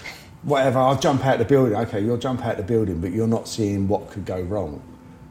whatever. 0.44 0.80
I'll 0.80 0.98
jump 1.00 1.26
out 1.26 1.38
the 1.38 1.46
building." 1.46 1.76
Okay, 1.76 2.02
you'll 2.02 2.18
jump 2.18 2.46
out 2.46 2.58
the 2.58 2.64
building, 2.64 3.00
but 3.02 3.12
you're 3.12 3.28
not 3.28 3.48
seeing 3.48 3.88
what 3.88 4.10
could 4.10 4.26
go 4.26 4.42
wrong. 4.42 4.82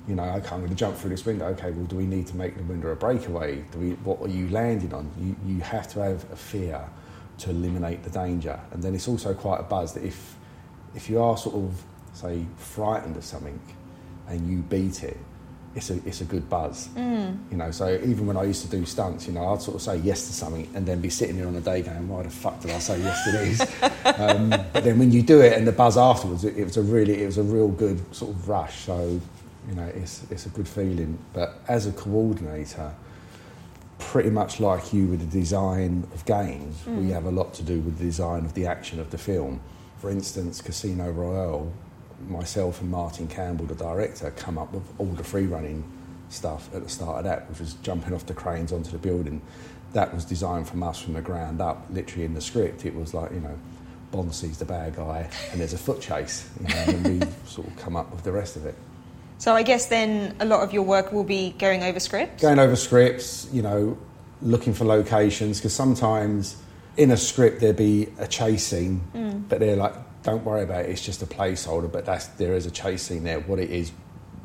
You 0.08 0.14
know, 0.14 0.22
okay, 0.22 0.50
I'm 0.50 0.60
going 0.60 0.68
to 0.68 0.76
jump 0.76 0.96
through 0.96 1.10
this 1.10 1.24
window. 1.24 1.46
Okay, 1.46 1.72
well, 1.72 1.86
do 1.86 1.96
we 1.96 2.06
need 2.06 2.28
to 2.28 2.36
make 2.36 2.56
the 2.56 2.62
window 2.62 2.88
a 2.90 2.96
breakaway? 2.96 3.64
Do 3.72 3.78
we, 3.78 3.90
what 4.04 4.20
are 4.20 4.28
you 4.28 4.48
landing 4.50 4.94
on? 4.94 5.10
You, 5.18 5.54
you 5.54 5.60
have 5.62 5.88
to 5.94 6.00
have 6.00 6.30
a 6.30 6.36
fear 6.36 6.80
to 7.38 7.50
eliminate 7.50 8.04
the 8.04 8.10
danger. 8.10 8.58
And 8.70 8.82
then 8.82 8.94
it's 8.94 9.08
also 9.08 9.34
quite 9.34 9.58
a 9.58 9.64
buzz 9.64 9.94
that 9.94 10.04
if, 10.04 10.36
if 10.94 11.10
you 11.10 11.20
are 11.20 11.36
sort 11.36 11.56
of, 11.56 11.82
say, 12.12 12.46
frightened 12.56 13.16
of 13.16 13.24
something 13.24 13.60
and 14.28 14.48
you 14.48 14.58
beat 14.58 15.02
it, 15.02 15.18
it's 15.76 15.90
a, 15.90 15.94
it's 16.06 16.22
a 16.22 16.24
good 16.24 16.48
buzz. 16.48 16.88
Mm. 16.96 17.38
You 17.50 17.58
know, 17.58 17.70
so 17.70 18.00
even 18.02 18.26
when 18.26 18.38
I 18.38 18.44
used 18.44 18.62
to 18.62 18.70
do 18.70 18.84
stunts, 18.86 19.26
you 19.26 19.34
know, 19.34 19.52
I'd 19.52 19.60
sort 19.60 19.76
of 19.76 19.82
say 19.82 19.98
yes 19.98 20.26
to 20.26 20.32
something 20.32 20.68
and 20.74 20.86
then 20.86 21.02
be 21.02 21.10
sitting 21.10 21.36
there 21.36 21.46
on 21.46 21.52
the 21.52 21.60
day 21.60 21.82
going, 21.82 22.08
why 22.08 22.22
the 22.22 22.30
fuck 22.30 22.60
did 22.62 22.70
I 22.70 22.78
say 22.78 22.98
yes 22.98 23.24
to 23.24 23.32
this? 23.32 23.82
um, 24.18 24.48
but 24.48 24.82
then 24.82 24.98
when 24.98 25.12
you 25.12 25.20
do 25.20 25.42
it 25.42 25.52
and 25.52 25.66
the 25.66 25.72
buzz 25.72 25.98
afterwards, 25.98 26.44
it, 26.44 26.56
it 26.56 26.64
was 26.64 26.78
a 26.78 26.82
really, 26.82 27.22
it 27.22 27.26
was 27.26 27.36
a 27.36 27.42
real 27.42 27.68
good 27.68 28.00
sort 28.14 28.30
of 28.30 28.48
rush. 28.48 28.86
So, 28.86 29.20
you 29.68 29.74
know, 29.74 29.86
it's, 29.94 30.24
it's 30.30 30.46
a 30.46 30.48
good 30.48 30.66
feeling. 30.66 31.18
But 31.34 31.60
as 31.68 31.86
a 31.86 31.92
coordinator, 31.92 32.94
pretty 33.98 34.30
much 34.30 34.60
like 34.60 34.94
you 34.94 35.06
with 35.08 35.20
the 35.20 35.38
design 35.38 36.08
of 36.14 36.24
games, 36.24 36.86
we 36.86 37.10
have 37.10 37.26
a 37.26 37.30
lot 37.30 37.52
to 37.54 37.62
do 37.62 37.80
with 37.80 37.98
the 37.98 38.04
design 38.04 38.46
of 38.46 38.54
the 38.54 38.66
action 38.66 38.98
of 38.98 39.10
the 39.10 39.18
film. 39.18 39.60
For 39.98 40.10
instance, 40.10 40.62
Casino 40.62 41.10
Royale, 41.10 41.70
myself 42.28 42.80
and 42.80 42.90
Martin 42.90 43.28
Campbell, 43.28 43.66
the 43.66 43.74
director, 43.74 44.30
come 44.32 44.58
up 44.58 44.72
with 44.72 44.82
all 44.98 45.06
the 45.06 45.24
free 45.24 45.46
running 45.46 45.84
stuff 46.28 46.68
at 46.74 46.82
the 46.82 46.88
start 46.88 47.18
of 47.18 47.24
that, 47.24 47.48
which 47.48 47.60
was 47.60 47.74
jumping 47.82 48.12
off 48.14 48.26
the 48.26 48.34
cranes 48.34 48.72
onto 48.72 48.90
the 48.90 48.98
building. 48.98 49.40
That 49.92 50.12
was 50.14 50.24
designed 50.24 50.68
from 50.68 50.82
us 50.82 51.00
from 51.00 51.14
the 51.14 51.20
ground 51.22 51.60
up, 51.60 51.86
literally 51.90 52.24
in 52.24 52.34
the 52.34 52.40
script. 52.40 52.84
It 52.84 52.94
was 52.94 53.14
like, 53.14 53.30
you 53.32 53.40
know, 53.40 53.58
Bonsi's 54.12 54.58
the 54.58 54.64
bad 54.64 54.96
guy, 54.96 55.28
and 55.52 55.60
there's 55.60 55.72
a 55.72 55.78
foot 55.78 56.00
chase, 56.00 56.48
you 56.60 56.68
know, 56.68 56.84
and 56.88 57.20
we 57.20 57.26
sort 57.46 57.66
of 57.66 57.76
come 57.76 57.96
up 57.96 58.10
with 58.10 58.22
the 58.24 58.32
rest 58.32 58.56
of 58.56 58.66
it. 58.66 58.74
So 59.38 59.54
I 59.54 59.62
guess 59.62 59.86
then 59.86 60.34
a 60.40 60.44
lot 60.44 60.60
of 60.62 60.72
your 60.72 60.82
work 60.82 61.12
will 61.12 61.24
be 61.24 61.50
going 61.58 61.82
over 61.82 62.00
scripts. 62.00 62.42
Going 62.42 62.58
over 62.58 62.74
scripts, 62.76 63.48
you 63.52 63.62
know, 63.62 63.98
looking 64.42 64.72
for 64.74 64.84
locations 64.84 65.58
because 65.58 65.74
sometimes 65.74 66.56
in 66.96 67.10
a 67.10 67.16
script 67.16 67.60
there'd 67.60 67.76
be 67.76 68.08
a 68.18 68.26
chase 68.26 68.66
scene, 68.66 69.02
Mm. 69.14 69.48
but 69.48 69.60
they're 69.60 69.76
like, 69.76 69.94
"Don't 70.26 70.44
worry 70.44 70.64
about 70.64 70.84
it. 70.84 70.90
It's 70.90 71.04
just 71.04 71.22
a 71.22 71.26
placeholder." 71.26 71.90
But 71.90 72.04
that's 72.04 72.26
there 72.26 72.54
is 72.54 72.66
a 72.66 72.70
chase 72.70 73.02
scene 73.02 73.22
there. 73.22 73.38
What 73.40 73.60
it 73.60 73.70
is, 73.70 73.92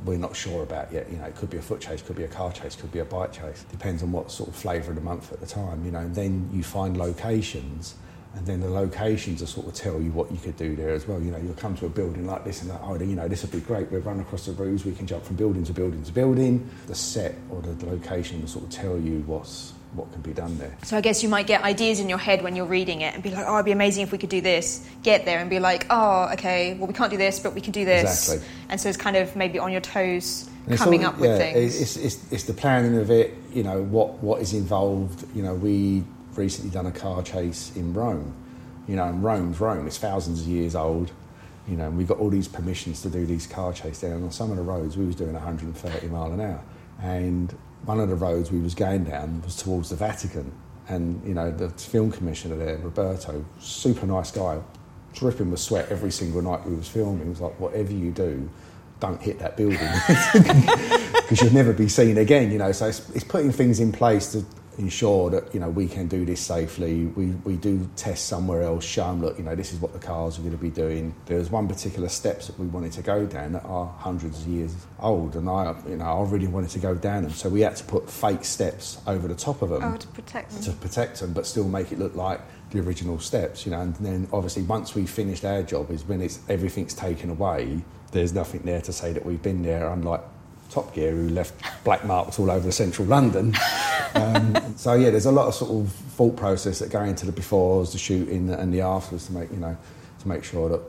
we're 0.06 0.18
not 0.18 0.36
sure 0.36 0.62
about 0.62 0.94
yet. 0.94 1.12
You 1.12 1.18
know, 1.18 1.26
it 1.26 1.36
could 1.36 1.50
be 1.50 1.58
a 1.58 1.62
foot 1.62 1.82
chase, 1.82 2.04
could 2.04 2.16
be 2.16 2.24
a 2.24 2.28
car 2.28 2.52
chase, 2.52 2.76
could 2.76 2.92
be 2.92 3.00
a 3.00 3.06
bike 3.06 3.34
chase. 3.34 3.66
Depends 3.72 4.04
on 4.04 4.12
what 4.12 4.32
sort 4.32 4.50
of 4.50 4.56
flavour 4.56 4.92
of 4.92 4.96
the 4.96 5.02
month 5.02 5.34
at 5.34 5.40
the 5.40 5.48
time. 5.48 5.84
You 5.84 5.92
know, 5.92 6.00
and 6.00 6.14
then 6.14 6.50
you 6.54 6.64
find 6.64 6.98
locations. 6.98 7.96
And 8.34 8.46
then 8.46 8.62
the 8.62 8.70
locations 8.70 9.42
will 9.42 9.48
sort 9.48 9.68
of 9.68 9.74
tell 9.74 10.02
you 10.02 10.12
what 10.12 10.32
you 10.32 10.38
could 10.38 10.56
do 10.56 10.74
there 10.76 10.92
as 10.92 11.06
well. 11.06 11.20
You 11.20 11.32
know, 11.32 11.38
you'll 11.38 11.54
come 11.56 11.76
to 11.78 11.86
a 11.88 11.90
building 11.90 12.26
like 12.26 12.46
this 12.46 12.62
and 12.62 12.72
that. 12.72 12.80
oh, 12.82 12.98
you 12.98 13.16
know, 13.16 13.28
this 13.28 13.42
would 13.42 13.52
be 13.52 13.60
great. 13.60 13.92
We'll 13.92 14.02
run 14.02 14.22
across 14.22 14.46
the 14.46 14.54
roofs, 14.54 14.86
we 14.86 14.94
can 14.94 15.06
jump 15.06 15.26
from 15.26 15.36
building 15.36 15.66
to 15.66 15.74
building 15.74 16.02
to 16.04 16.12
building. 16.14 16.70
The 16.88 16.96
set 16.96 17.36
or 17.50 17.62
the 17.62 17.86
location 17.86 18.40
will 18.40 18.48
sort 18.48 18.66
of 18.66 18.72
tell 18.72 18.98
you 18.98 19.24
what's 19.26 19.74
what 19.94 20.12
can 20.14 20.22
be 20.22 20.32
done 20.34 20.58
there. 20.58 20.76
So 20.84 20.98
I 20.98 21.02
guess 21.02 21.22
you 21.22 21.30
might 21.30 21.48
get 21.48 21.64
ideas 21.64 22.00
in 22.00 22.08
your 22.08 22.18
head 22.18 22.44
when 22.44 22.56
you're 22.56 22.66
reading 22.66 23.02
it 23.02 23.14
and 23.14 23.22
be 23.22 23.30
like, 23.30 23.46
oh, 23.48 23.56
it'd 23.56 23.66
be 23.66 23.72
amazing 23.74 24.04
if 24.04 24.12
we 24.12 24.18
could 24.18 24.30
do 24.30 24.42
this. 24.42 24.88
Get 25.04 25.26
there 25.26 25.40
and 25.40 25.50
be 25.50 25.60
like, 25.60 25.86
oh, 25.90 26.30
okay, 26.34 26.76
well, 26.76 26.88
we 26.88 26.94
can't 26.94 27.12
do 27.12 27.18
this, 27.18 27.40
but 27.40 27.54
we 27.54 27.62
can 27.62 27.74
do 27.74 27.84
this. 27.84 28.30
Exactly. 28.30 28.48
And 28.70 28.80
so 28.80 28.88
it's 28.90 28.98
kind 28.98 29.18
of 29.18 29.36
maybe 29.36 29.60
on 29.60 29.72
your 29.72 29.82
toes, 29.82 30.50
And 30.68 30.78
coming 30.78 31.04
all- 31.04 31.12
up 31.12 31.20
with 31.20 31.32
yeah, 31.32 31.38
things. 31.38 31.82
It's, 31.82 31.98
it's, 31.98 32.32
it's 32.32 32.44
the 32.46 32.54
planning 32.54 32.98
of 32.98 33.12
it, 33.12 33.36
you 33.54 33.64
know, 33.64 33.84
what, 33.84 34.20
what 34.24 34.42
is 34.42 34.54
involved. 34.54 35.26
You 35.36 35.44
know, 35.44 35.56
we 35.56 36.04
recently 36.36 36.72
done 36.72 36.86
a 36.86 36.92
car 36.92 37.22
chase 37.22 37.72
in 37.76 37.94
Rome. 37.94 38.34
You 38.88 38.96
know, 38.96 39.06
and 39.06 39.24
Rome's 39.24 39.60
Rome, 39.60 39.88
it's 39.88 39.98
thousands 39.98 40.42
of 40.42 40.48
years 40.48 40.76
old. 40.76 41.12
You 41.68 41.78
know, 41.78 41.88
and 41.88 41.98
we 41.98 42.06
got 42.06 42.18
all 42.18 42.30
these 42.30 42.48
permissions 42.48 43.02
to 43.04 43.10
do 43.10 43.26
these 43.26 43.46
car 43.46 43.72
chases 43.74 44.02
there. 44.02 44.16
And 44.16 44.24
on 44.24 44.32
some 44.32 44.52
of 44.52 44.58
the 44.58 44.64
roads, 44.64 44.98
we 44.98 45.06
was 45.06 45.16
doing 45.16 45.34
130 45.34 46.08
mile 46.08 46.32
an 46.32 46.42
hour. 46.42 46.62
And 47.02 47.56
one 47.86 48.00
of 48.00 48.10
the 48.10 48.16
roads 48.16 48.52
we 48.52 48.60
was 48.60 48.76
going 48.76 49.06
down 49.06 49.42
was 49.42 49.56
towards 49.56 49.90
the 49.90 49.96
Vatican. 49.96 50.52
And, 50.88 51.26
you 51.26 51.34
know, 51.34 51.52
the 51.52 51.70
film 51.70 52.12
commissioner 52.12 52.58
there, 52.58 52.78
Roberto, 52.78 53.46
super 53.60 54.06
nice 54.06 54.32
guy, 54.32 54.60
dripping 55.14 55.52
with 55.52 55.60
sweat 55.60 55.90
every 55.90 56.12
single 56.12 56.42
night 56.42 56.66
we 56.66 56.76
was 56.76 56.88
filming. 56.88 57.24
He 57.24 57.30
was 57.30 57.42
like, 57.42 57.60
whatever 57.60 57.94
you 57.94 58.12
do, 58.12 58.50
don't 59.00 59.22
hit 59.22 59.40
that 59.40 59.58
building 59.58 59.80
because 61.14 61.42
you'll 61.42 61.54
never 61.54 61.74
be 61.74 61.88
seen 61.88 62.18
again. 62.18 62.52
You 62.52 62.58
know, 62.58 62.72
so 62.72 62.88
it's, 62.88 63.10
it's 63.12 63.24
putting 63.24 63.52
things 63.52 63.80
in 63.80 63.92
place 63.92 64.32
to 64.34 64.46
ensure 64.78 65.30
that 65.30 65.54
you 65.54 65.60
know 65.60 65.70
we 65.70 65.88
can 65.88 66.08
do 66.08 66.26
this 66.26 66.42
safely. 66.42 67.06
We 67.06 67.28
we 67.44 67.58
do 67.58 67.90
test 67.96 68.28
somewhere 68.28 68.62
else. 68.64 68.86
Show 68.86 69.04
them, 69.04 69.22
look, 69.22 69.38
you 69.38 69.44
know, 69.44 69.56
this 69.56 69.74
is 69.74 69.80
what 69.80 69.94
the 69.94 70.00
cars 70.00 70.38
are 70.38 70.42
going 70.42 70.54
to 70.54 70.58
be 70.58 70.70
doing. 70.70 71.14
There 71.26 71.38
was 71.38 71.50
one 71.50 71.68
particular 71.68 72.10
steps 72.10 72.48
that 72.48 72.58
we 72.60 72.68
wanted 72.68 72.92
to 72.94 73.02
go 73.02 73.26
down 73.26 73.54
that 73.54 73.66
are 73.66 73.88
hundreds 74.00 74.42
of 74.42 74.48
years 74.48 74.76
old, 75.00 75.36
and 75.36 75.50
I 75.50 75.76
you 75.88 75.98
know 75.98 76.06
I 76.06 76.30
really 76.30 76.48
wanted 76.48 76.70
to 76.72 76.80
go 76.80 76.96
down 76.96 77.24
them, 77.24 77.32
so 77.32 77.50
we 77.50 77.62
had 77.62 77.76
to 77.78 77.84
put 77.84 78.10
fake 78.10 78.46
steps 78.46 79.00
over 79.08 79.28
the 79.28 79.36
top 79.36 79.62
of 79.62 79.70
them 79.70 79.84
oh, 79.84 79.98
to 79.98 80.08
protect 80.08 80.52
them. 80.52 80.64
to 80.64 80.72
protect 80.74 81.20
them, 81.20 81.34
but 81.34 81.46
still 81.46 81.68
make 81.68 81.92
it 81.92 82.00
look 82.00 82.16
like 82.16 82.42
the 82.72 82.80
original 82.80 83.20
steps, 83.20 83.66
you 83.66 83.72
know. 83.72 83.82
And 83.82 83.96
then 83.96 84.28
obviously 84.32 84.64
once 84.64 84.96
we 84.96 85.06
finished 85.06 85.46
our 85.46 85.64
job 85.64 85.92
is 85.92 86.06
when 86.06 86.22
it's 86.22 86.40
everything's 86.50 86.94
taken 86.94 87.30
away. 87.30 87.82
There's 88.12 88.34
nothing 88.34 88.64
there 88.64 88.82
to 88.82 88.92
say 88.92 89.14
that 89.14 89.26
we've 89.26 89.42
been 89.42 89.62
there, 89.64 89.88
unlike 89.88 90.22
Top 90.72 90.94
Gear, 90.94 91.12
who 91.12 91.30
left 91.30 91.54
black 91.84 92.06
marks 92.06 92.40
all 92.40 92.50
over 92.50 92.72
central 92.72 93.08
London. 93.08 93.54
Um, 94.16 94.56
so 94.78 94.94
yeah, 94.94 95.10
there's 95.10 95.26
a 95.26 95.32
lot 95.32 95.48
of 95.48 95.54
sort 95.54 95.72
of 95.72 95.92
thought 95.92 96.36
process 96.38 96.80
that 96.80 96.90
go 96.90 97.04
into 97.04 97.26
the 97.26 97.32
befores, 97.32 97.92
the 97.92 97.98
shooting, 97.98 98.50
and 98.50 98.74
the 98.74 98.82
afters 98.82 99.28
to 99.28 99.34
make 99.34 99.52
you 99.52 99.58
know 99.58 99.78
to 100.20 100.28
make 100.28 100.44
sure 100.44 100.70
that 100.70 100.82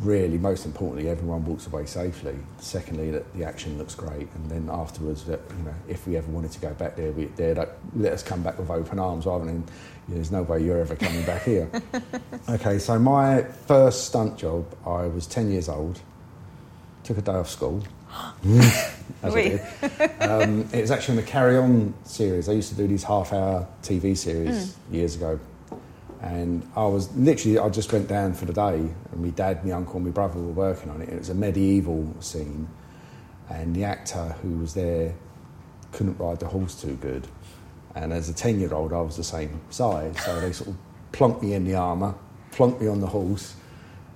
really, 0.00 0.38
most 0.38 0.66
importantly, 0.66 1.08
everyone 1.08 1.44
walks 1.44 1.66
away 1.66 1.86
safely. 1.86 2.36
Secondly, 2.58 3.10
that 3.10 3.32
the 3.34 3.44
action 3.44 3.78
looks 3.78 3.94
great, 3.94 4.28
and 4.34 4.50
then 4.50 4.68
afterwards, 4.70 5.24
that 5.24 5.40
you 5.58 5.64
know, 5.64 5.74
if 5.88 6.06
we 6.06 6.16
ever 6.16 6.30
wanted 6.30 6.52
to 6.52 6.60
go 6.60 6.72
back 6.74 6.96
there, 6.96 7.12
we 7.12 7.26
there 7.36 7.54
like, 7.54 7.70
let 7.94 8.12
us 8.12 8.22
come 8.22 8.42
back 8.42 8.58
with 8.58 8.70
open 8.70 8.98
arms 8.98 9.26
rather 9.26 9.44
than 9.44 9.56
you 9.56 9.60
know, 9.60 10.14
there's 10.14 10.32
no 10.32 10.42
way 10.42 10.62
you're 10.62 10.78
ever 10.78 10.96
coming 10.96 11.24
back 11.24 11.42
here. 11.42 11.70
okay, 12.48 12.78
so 12.78 12.98
my 12.98 13.42
first 13.42 14.06
stunt 14.06 14.36
job, 14.38 14.66
I 14.86 15.06
was 15.06 15.26
ten 15.26 15.50
years 15.50 15.68
old. 15.68 16.00
Took 17.04 17.18
a 17.18 17.22
day 17.22 17.32
off 17.32 17.48
school. 17.48 17.82
as 19.22 19.34
Oui. 19.34 19.58
Um, 20.20 20.68
it 20.72 20.80
was 20.80 20.90
actually 20.90 21.18
in 21.18 21.24
the 21.24 21.30
Carry 21.30 21.56
On 21.56 21.94
series. 22.04 22.48
I 22.48 22.52
used 22.52 22.68
to 22.70 22.74
do 22.74 22.86
these 22.86 23.04
half-hour 23.04 23.66
TV 23.82 24.16
series 24.16 24.76
years 24.90 25.16
ago, 25.16 25.38
and 26.22 26.68
I 26.76 26.86
was 26.86 27.14
literally 27.16 27.58
I 27.58 27.68
just 27.68 27.92
went 27.92 28.08
down 28.08 28.34
for 28.34 28.44
the 28.44 28.52
day, 28.52 28.76
and 28.78 29.22
my 29.22 29.30
dad, 29.30 29.64
my 29.64 29.72
uncle, 29.72 29.96
and 29.96 30.06
my 30.06 30.12
brother 30.12 30.38
were 30.40 30.52
working 30.52 30.90
on 30.90 31.02
it. 31.02 31.08
It 31.08 31.18
was 31.18 31.30
a 31.30 31.34
medieval 31.34 32.14
scene, 32.20 32.68
and 33.48 33.74
the 33.74 33.84
actor 33.84 34.36
who 34.42 34.58
was 34.58 34.74
there 34.74 35.14
couldn't 35.92 36.18
ride 36.18 36.40
the 36.40 36.48
horse 36.48 36.80
too 36.80 36.94
good, 36.96 37.26
and 37.94 38.12
as 38.12 38.28
a 38.28 38.34
ten-year-old, 38.34 38.92
I 38.92 39.00
was 39.00 39.16
the 39.16 39.24
same 39.24 39.60
size, 39.70 40.18
so 40.24 40.40
they 40.40 40.52
sort 40.52 40.70
of 40.70 40.76
plunked 41.12 41.42
me 41.42 41.54
in 41.54 41.64
the 41.64 41.74
armour, 41.74 42.14
plunked 42.52 42.80
me 42.80 42.88
on 42.88 43.00
the 43.00 43.06
horse, 43.06 43.54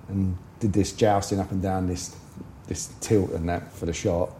and 0.07 0.37
did 0.59 0.73
this 0.73 0.93
jousting 0.93 1.39
up 1.39 1.51
and 1.51 1.61
down 1.61 1.87
this 1.87 2.15
this 2.71 2.93
tilt 3.01 3.31
and 3.31 3.49
that 3.49 3.71
for 3.73 3.85
the 3.85 3.91
shot. 3.93 4.33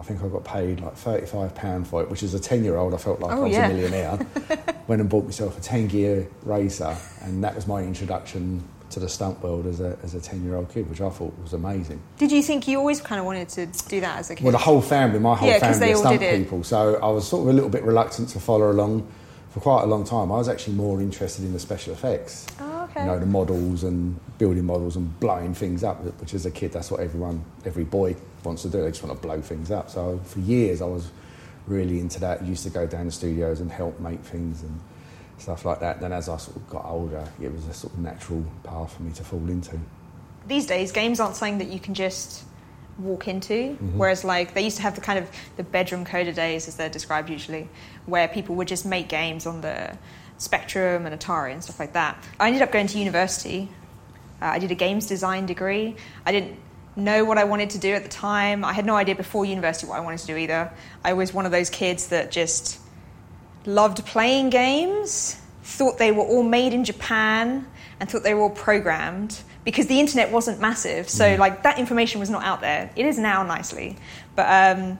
I 0.00 0.02
think 0.02 0.22
I 0.22 0.28
got 0.28 0.42
paid 0.44 0.80
like 0.80 0.96
thirty-five 0.96 1.54
pound 1.54 1.86
for 1.86 2.02
it, 2.02 2.10
which 2.10 2.22
as 2.22 2.32
a 2.34 2.40
ten-year-old, 2.40 2.94
I 2.94 2.96
felt 2.96 3.20
like 3.20 3.36
Oh, 3.36 3.42
I 3.42 3.48
was 3.48 3.52
yeah. 3.52 3.66
a 3.66 3.72
millionaire. 3.74 4.18
Went 4.88 5.00
and 5.00 5.08
bought 5.08 5.24
myself 5.24 5.56
a 5.58 5.60
ten-gear 5.60 6.26
racer, 6.42 6.96
and 7.22 7.44
that 7.44 7.54
was 7.54 7.66
my 7.66 7.82
introduction 7.82 8.62
to 8.90 9.00
the 9.00 9.08
stunt 9.08 9.42
world 9.42 9.66
as 9.66 9.80
a 9.80 9.98
as 10.02 10.14
a 10.14 10.20
ten-year-old 10.20 10.70
kid, 10.72 10.88
which 10.90 11.00
I 11.00 11.10
thought 11.10 11.38
was 11.42 11.52
amazing. 11.52 12.00
Did 12.18 12.32
you 12.32 12.42
think 12.42 12.66
you 12.66 12.78
always 12.78 13.00
kind 13.00 13.18
of 13.20 13.26
wanted 13.26 13.48
to 13.50 13.66
do 13.88 14.00
that 14.00 14.18
as 14.18 14.30
a 14.30 14.34
kid? 14.34 14.44
Well, 14.44 14.52
the 14.52 14.58
whole 14.58 14.80
family, 14.82 15.18
my 15.18 15.36
whole 15.36 15.48
Yeah, 15.48 15.58
family 15.60 15.92
are 15.92 15.96
stunt 15.96 16.20
people, 16.20 16.64
so 16.64 16.96
I 16.96 17.08
was 17.08 17.28
sort 17.28 17.42
of 17.42 17.48
a 17.48 17.52
little 17.52 17.70
bit 17.70 17.82
reluctant 17.84 18.30
to 18.30 18.40
follow 18.40 18.70
along 18.72 19.06
for 19.54 19.60
quite 19.60 19.84
a 19.84 19.86
long 19.86 20.02
time. 20.02 20.32
I 20.32 20.36
was 20.36 20.48
actually 20.48 20.74
more 20.74 21.00
interested 21.00 21.44
in 21.44 21.52
the 21.52 21.60
special 21.60 21.92
effects, 21.92 22.44
oh, 22.58 22.88
okay. 22.90 23.02
you 23.02 23.06
know, 23.06 23.20
the 23.20 23.26
models 23.26 23.84
and 23.84 24.18
building 24.36 24.64
models 24.64 24.96
and 24.96 25.18
blowing 25.20 25.54
things 25.54 25.84
up. 25.84 26.02
Which, 26.20 26.34
as 26.34 26.44
a 26.44 26.50
kid, 26.50 26.72
that's 26.72 26.90
what 26.90 26.98
everyone, 26.98 27.44
every 27.64 27.84
boy 27.84 28.16
wants 28.42 28.62
to 28.62 28.68
do. 28.68 28.82
They 28.82 28.88
just 28.88 29.04
want 29.04 29.16
to 29.16 29.22
blow 29.24 29.40
things 29.40 29.70
up. 29.70 29.90
So 29.90 30.18
for 30.24 30.40
years, 30.40 30.82
I 30.82 30.86
was 30.86 31.08
really 31.68 32.00
into 32.00 32.18
that. 32.18 32.44
Used 32.44 32.64
to 32.64 32.70
go 32.70 32.84
down 32.84 33.04
to 33.04 33.12
studios 33.12 33.60
and 33.60 33.70
help 33.70 34.00
make 34.00 34.18
things 34.22 34.62
and 34.62 34.80
stuff 35.38 35.64
like 35.64 35.78
that. 35.78 36.00
Then 36.00 36.12
as 36.12 36.28
I 36.28 36.36
sort 36.36 36.56
of 36.56 36.68
got 36.68 36.84
older, 36.84 37.24
it 37.40 37.52
was 37.52 37.68
a 37.68 37.74
sort 37.74 37.92
of 37.92 38.00
natural 38.00 38.44
path 38.64 38.94
for 38.94 39.04
me 39.04 39.12
to 39.12 39.22
fall 39.22 39.48
into. 39.48 39.78
These 40.48 40.66
days, 40.66 40.90
games 40.90 41.20
aren't 41.20 41.36
something 41.36 41.58
that 41.58 41.68
you 41.68 41.78
can 41.78 41.94
just 41.94 42.42
walk 42.98 43.28
into. 43.28 43.54
Mm-hmm. 43.54 43.98
Whereas, 43.98 44.24
like, 44.24 44.54
they 44.54 44.62
used 44.62 44.76
to 44.76 44.82
have 44.82 44.94
the 44.94 45.00
kind 45.00 45.18
of 45.18 45.30
the 45.56 45.64
bedroom 45.64 46.04
coder 46.04 46.34
days, 46.34 46.68
as 46.68 46.76
they're 46.76 46.88
described 46.88 47.30
usually, 47.30 47.68
where 48.06 48.28
people 48.28 48.54
would 48.56 48.68
just 48.68 48.86
make 48.86 49.08
games 49.08 49.46
on 49.46 49.60
the 49.60 49.96
Spectrum 50.38 51.06
and 51.06 51.18
Atari 51.18 51.52
and 51.52 51.62
stuff 51.62 51.78
like 51.78 51.92
that. 51.92 52.22
I 52.40 52.48
ended 52.48 52.62
up 52.62 52.72
going 52.72 52.86
to 52.88 52.98
university. 52.98 53.68
Uh, 54.42 54.46
I 54.46 54.58
did 54.58 54.70
a 54.70 54.74
games 54.74 55.06
design 55.06 55.46
degree. 55.46 55.96
I 56.26 56.32
didn't 56.32 56.58
know 56.96 57.24
what 57.24 57.38
I 57.38 57.44
wanted 57.44 57.70
to 57.70 57.78
do 57.78 57.92
at 57.92 58.02
the 58.02 58.08
time. 58.08 58.64
I 58.64 58.72
had 58.72 58.86
no 58.86 58.96
idea 58.96 59.14
before 59.14 59.44
university 59.44 59.86
what 59.88 59.96
I 59.96 60.00
wanted 60.00 60.20
to 60.20 60.26
do 60.26 60.36
either. 60.36 60.72
I 61.02 61.12
was 61.14 61.32
one 61.32 61.46
of 61.46 61.52
those 61.52 61.70
kids 61.70 62.08
that 62.08 62.30
just 62.30 62.78
loved 63.66 64.04
playing 64.06 64.50
games, 64.50 65.40
thought 65.62 65.98
they 65.98 66.12
were 66.12 66.22
all 66.22 66.42
made 66.42 66.74
in 66.74 66.84
Japan, 66.84 67.66
and 68.00 68.08
thought 68.08 68.22
they 68.22 68.34
were 68.34 68.42
all 68.42 68.50
programmed 68.50 69.40
because 69.64 69.86
the 69.86 69.98
internet 70.00 70.30
wasn't 70.30 70.60
massive. 70.60 71.08
So, 71.08 71.36
like, 71.36 71.62
that 71.62 71.78
information 71.78 72.20
was 72.20 72.30
not 72.30 72.44
out 72.44 72.60
there. 72.60 72.90
It 72.96 73.06
is 73.06 73.18
now, 73.18 73.42
nicely. 73.42 73.96
But, 74.36 74.78
um, 74.78 74.98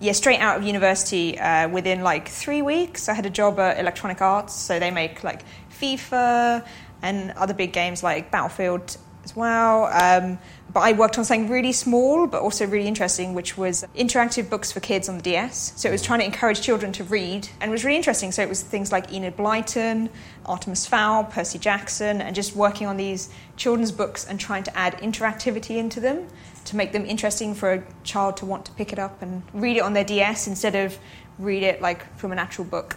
yeah, 0.00 0.12
straight 0.12 0.40
out 0.40 0.56
of 0.56 0.64
university, 0.64 1.38
uh, 1.38 1.68
within 1.68 2.02
like 2.02 2.28
three 2.28 2.62
weeks, 2.62 3.08
I 3.08 3.14
had 3.14 3.26
a 3.26 3.30
job 3.30 3.60
at 3.60 3.78
Electronic 3.78 4.22
Arts. 4.22 4.54
So 4.54 4.78
they 4.78 4.90
make 4.90 5.22
like 5.22 5.42
FIFA 5.78 6.66
and 7.02 7.30
other 7.32 7.54
big 7.54 7.72
games 7.72 8.02
like 8.02 8.30
Battlefield 8.30 8.96
as 9.30 9.36
well. 9.36 9.84
Um, 9.86 10.38
but 10.72 10.80
I 10.80 10.92
worked 10.92 11.18
on 11.18 11.24
something 11.24 11.48
really 11.48 11.72
small 11.72 12.26
but 12.26 12.42
also 12.42 12.66
really 12.66 12.86
interesting, 12.86 13.34
which 13.34 13.56
was 13.56 13.84
interactive 13.96 14.48
books 14.48 14.70
for 14.70 14.80
kids 14.80 15.08
on 15.08 15.16
the 15.16 15.22
DS. 15.22 15.72
So 15.76 15.88
it 15.88 15.92
was 15.92 16.02
trying 16.02 16.20
to 16.20 16.24
encourage 16.24 16.60
children 16.60 16.92
to 16.92 17.04
read 17.04 17.48
and 17.60 17.70
it 17.70 17.72
was 17.72 17.84
really 17.84 17.96
interesting. 17.96 18.32
So 18.32 18.42
it 18.42 18.48
was 18.48 18.62
things 18.62 18.92
like 18.92 19.12
Enid 19.12 19.36
Blyton, 19.36 20.10
Artemis 20.46 20.86
Fowl, 20.86 21.24
Percy 21.24 21.58
Jackson, 21.58 22.20
and 22.20 22.34
just 22.34 22.54
working 22.54 22.86
on 22.86 22.96
these 22.96 23.30
children's 23.56 23.92
books 23.92 24.26
and 24.26 24.38
trying 24.38 24.62
to 24.64 24.78
add 24.78 24.94
interactivity 24.98 25.76
into 25.76 26.00
them 26.00 26.28
to 26.66 26.76
make 26.76 26.92
them 26.92 27.06
interesting 27.06 27.54
for 27.54 27.72
a 27.72 27.82
child 28.04 28.36
to 28.36 28.46
want 28.46 28.64
to 28.66 28.72
pick 28.72 28.92
it 28.92 28.98
up 28.98 29.22
and 29.22 29.42
read 29.52 29.76
it 29.76 29.80
on 29.80 29.92
their 29.92 30.04
DS 30.04 30.46
instead 30.46 30.74
of 30.74 30.98
read 31.38 31.62
it 31.62 31.80
like 31.80 32.16
from 32.16 32.32
an 32.32 32.38
actual 32.38 32.64
book. 32.64 32.96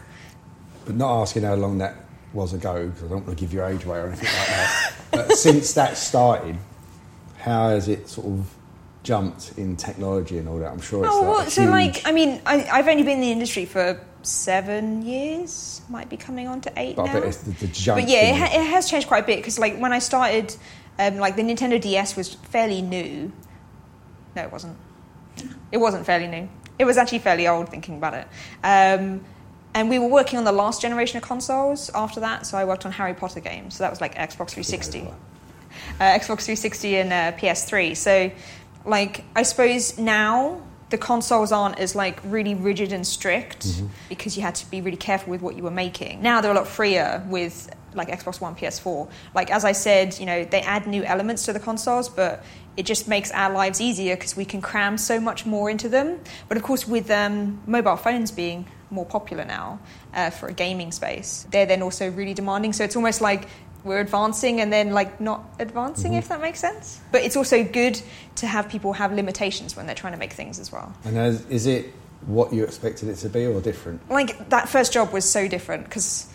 but 0.85 0.95
not 0.95 1.21
asking 1.21 1.43
how 1.43 1.55
long 1.55 1.77
that 1.77 1.95
was 2.33 2.53
ago 2.53 2.87
because 2.87 3.03
I 3.03 3.07
don't 3.07 3.25
want 3.25 3.37
to 3.37 3.41
give 3.43 3.53
your 3.53 3.65
age 3.65 3.85
away 3.85 3.99
or 3.99 4.07
anything 4.07 4.25
like 4.25 4.47
that. 4.47 4.93
but 5.11 5.31
since 5.33 5.73
that 5.73 5.97
started, 5.97 6.57
how 7.37 7.69
has 7.69 7.87
it 7.87 8.09
sort 8.09 8.27
of 8.27 8.53
jumped 9.03 9.53
in 9.57 9.75
technology 9.75 10.37
and 10.37 10.47
all 10.47 10.57
that. 10.59 10.71
I'm 10.71 10.79
sure 10.79 11.03
it's 11.03 11.13
Oh, 11.13 11.19
like 11.19 11.27
well, 11.29 11.39
a 11.41 11.49
so 11.49 11.61
huge- 11.63 11.71
like, 11.71 12.07
I 12.07 12.11
mean, 12.13 12.41
I, 12.45 12.63
I've 12.71 12.87
only 12.87 13.03
been 13.03 13.15
in 13.15 13.19
the 13.21 13.31
industry 13.33 13.65
for 13.65 13.99
seven 14.21 15.01
years, 15.05 15.81
might 15.89 16.09
be 16.09 16.15
coming 16.15 16.47
on 16.47 16.61
to 16.61 16.71
eight 16.77 16.95
but 16.95 17.03
I 17.03 17.05
now. 17.07 17.13
bet 17.19 17.23
it's 17.25 17.37
the, 17.37 17.51
the 17.51 17.67
jump. 17.67 17.99
But 17.99 18.09
yeah, 18.09 18.33
it, 18.33 18.35
ha- 18.37 18.59
it 18.61 18.65
has 18.65 18.89
changed 18.89 19.07
quite 19.09 19.23
a 19.25 19.27
bit 19.27 19.37
because, 19.39 19.59
like, 19.59 19.77
when 19.77 19.91
I 19.91 19.99
started, 19.99 20.55
um, 20.97 21.17
like, 21.17 21.35
the 21.35 21.41
Nintendo 21.41 21.81
DS 21.81 22.15
was 22.15 22.33
fairly 22.33 22.81
new. 22.81 23.33
No, 24.37 24.43
it 24.43 24.51
wasn't. 24.53 24.77
It 25.73 25.77
wasn't 25.77 26.05
fairly 26.05 26.27
new. 26.27 26.47
It 26.79 26.85
was 26.85 26.95
actually 26.97 27.19
fairly 27.19 27.45
old, 27.47 27.67
thinking 27.69 27.97
about 27.97 28.13
it. 28.13 28.27
Um, 28.63 29.25
and 29.73 29.89
we 29.89 29.99
were 29.99 30.07
working 30.07 30.37
on 30.37 30.45
the 30.45 30.51
last 30.51 30.81
generation 30.81 31.17
of 31.17 31.23
consoles 31.23 31.89
after 31.95 32.19
that, 32.19 32.45
so 32.45 32.57
I 32.57 32.65
worked 32.65 32.85
on 32.85 32.91
Harry 32.91 33.13
Potter 33.13 33.39
games. 33.39 33.75
So 33.75 33.83
that 33.83 33.89
was 33.89 34.01
like 34.01 34.15
Xbox 34.15 34.51
360 34.51 35.07
uh, 35.99 36.03
Xbox 36.03 36.45
360 36.45 36.95
and 36.97 37.13
uh, 37.13 37.37
PS3. 37.37 37.95
So, 37.95 38.31
like, 38.85 39.23
I 39.35 39.43
suppose 39.43 39.97
now 39.97 40.61
the 40.89 40.97
consoles 40.97 41.51
aren't 41.51 41.79
as 41.79 41.95
like 41.95 42.19
really 42.23 42.53
rigid 42.53 42.93
and 42.93 43.05
strict 43.05 43.81
because 44.09 44.37
you 44.37 44.43
had 44.43 44.53
to 44.53 44.69
be 44.69 44.79
really 44.81 44.97
careful 44.97 45.31
with 45.31 45.41
what 45.41 45.55
you 45.55 45.63
were 45.63 45.71
making. 45.71 46.21
Now 46.21 46.39
they're 46.41 46.51
a 46.51 46.55
lot 46.55 46.67
freer 46.67 47.23
with 47.27 47.73
like 47.95 48.09
Xbox 48.09 48.39
One, 48.39 48.55
PS4. 48.55 49.09
Like 49.33 49.49
as 49.49 49.65
I 49.65 49.71
said, 49.71 50.19
you 50.19 50.25
know, 50.25 50.43
they 50.43 50.61
add 50.61 50.85
new 50.85 51.03
elements 51.03 51.45
to 51.45 51.53
the 51.53 51.59
consoles, 51.59 52.09
but 52.09 52.43
it 52.77 52.85
just 52.85 53.07
makes 53.07 53.31
our 53.31 53.51
lives 53.51 53.81
easier 53.81 54.15
because 54.15 54.35
we 54.35 54.45
can 54.45 54.61
cram 54.61 54.97
so 54.97 55.19
much 55.19 55.45
more 55.45 55.69
into 55.69 55.89
them. 55.89 56.19
But 56.47 56.57
of 56.57 56.63
course, 56.63 56.87
with 56.87 57.09
um, 57.09 57.61
mobile 57.65 57.97
phones 57.97 58.31
being 58.31 58.67
more 58.93 59.05
popular 59.05 59.45
now 59.45 59.79
uh, 60.13 60.29
for 60.29 60.47
a 60.47 60.53
gaming 60.53 60.91
space, 60.91 61.45
they're 61.51 61.65
then 61.65 61.81
also 61.81 62.09
really 62.11 62.33
demanding. 62.33 62.73
So 62.73 62.83
it's 62.83 62.95
almost 62.95 63.21
like 63.21 63.47
we're 63.83 63.99
advancing 63.99 64.61
and 64.61 64.71
then 64.71 64.91
like 64.91 65.19
not 65.19 65.43
advancing, 65.59 66.13
if 66.13 66.29
that 66.29 66.39
makes 66.39 66.59
sense. 66.59 67.01
But 67.11 67.23
it's 67.23 67.35
also 67.35 67.63
good 67.63 68.01
to 68.35 68.47
have 68.47 68.69
people 68.69 68.93
have 68.93 69.11
limitations 69.11 69.75
when 69.75 69.85
they're 69.85 69.95
trying 69.95 70.13
to 70.13 70.19
make 70.19 70.33
things 70.33 70.59
as 70.59 70.71
well. 70.71 70.93
And 71.03 71.17
as, 71.17 71.45
is 71.47 71.65
it 71.65 71.93
what 72.25 72.53
you 72.53 72.63
expected 72.63 73.09
it 73.09 73.15
to 73.17 73.29
be 73.29 73.45
or 73.45 73.59
different? 73.59 74.09
Like 74.09 74.49
that 74.49 74.69
first 74.69 74.93
job 74.93 75.11
was 75.11 75.29
so 75.29 75.47
different 75.47 75.83
because 75.83 76.31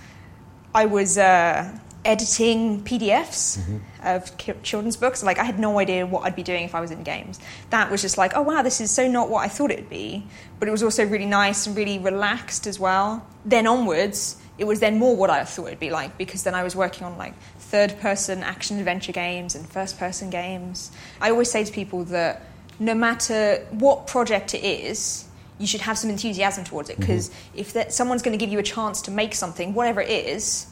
I 0.74 0.86
was 0.86 1.16
uh, 1.16 1.78
editing 2.04 2.82
PDFs 2.82 3.58
mm-hmm. 3.58 3.78
of 4.06 4.36
ki- 4.38 4.54
children's 4.62 4.96
books. 4.96 5.22
Like 5.22 5.38
I 5.38 5.44
had 5.44 5.58
no 5.58 5.78
idea 5.78 6.06
what 6.06 6.24
I'd 6.24 6.36
be 6.36 6.42
doing 6.42 6.64
if 6.64 6.74
I 6.74 6.80
was 6.80 6.90
in 6.90 7.02
games. 7.02 7.40
That 7.70 7.90
was 7.90 8.02
just 8.02 8.18
like, 8.18 8.32
oh 8.34 8.42
wow, 8.42 8.62
this 8.62 8.80
is 8.80 8.90
so 8.90 9.08
not 9.08 9.28
what 9.28 9.44
I 9.44 9.48
thought 9.48 9.70
it'd 9.70 9.90
be. 9.90 10.24
But 10.58 10.68
it 10.68 10.70
was 10.70 10.82
also 10.82 11.04
really 11.04 11.26
nice 11.26 11.66
and 11.66 11.76
really 11.76 11.98
relaxed 11.98 12.66
as 12.66 12.78
well. 12.78 13.26
Then 13.44 13.66
onwards, 13.66 14.40
it 14.58 14.64
was 14.64 14.80
then 14.80 14.98
more 14.98 15.16
what 15.16 15.30
I 15.30 15.44
thought 15.44 15.66
it'd 15.66 15.80
be 15.80 15.90
like 15.90 16.18
because 16.18 16.42
then 16.42 16.54
I 16.54 16.64
was 16.64 16.74
working 16.74 17.04
on 17.04 17.16
like 17.16 17.34
third 17.58 17.98
person 18.00 18.42
action 18.42 18.78
adventure 18.78 19.12
games 19.12 19.54
and 19.54 19.68
first 19.68 19.98
person 19.98 20.30
games. 20.30 20.90
I 21.20 21.30
always 21.30 21.50
say 21.50 21.64
to 21.64 21.72
people 21.72 22.04
that 22.06 22.42
no 22.78 22.94
matter 22.94 23.66
what 23.70 24.06
project 24.06 24.54
it 24.54 24.64
is, 24.64 25.26
you 25.58 25.66
should 25.66 25.80
have 25.80 25.98
some 25.98 26.10
enthusiasm 26.10 26.64
towards 26.64 26.88
it 26.88 26.94
mm-hmm. 26.94 27.02
because 27.02 27.30
if 27.54 27.72
that, 27.72 27.92
someone's 27.92 28.22
going 28.22 28.36
to 28.36 28.42
give 28.42 28.52
you 28.52 28.58
a 28.58 28.64
chance 28.64 29.02
to 29.02 29.10
make 29.10 29.34
something, 29.34 29.74
whatever 29.74 30.00
it 30.00 30.10
is, 30.10 30.66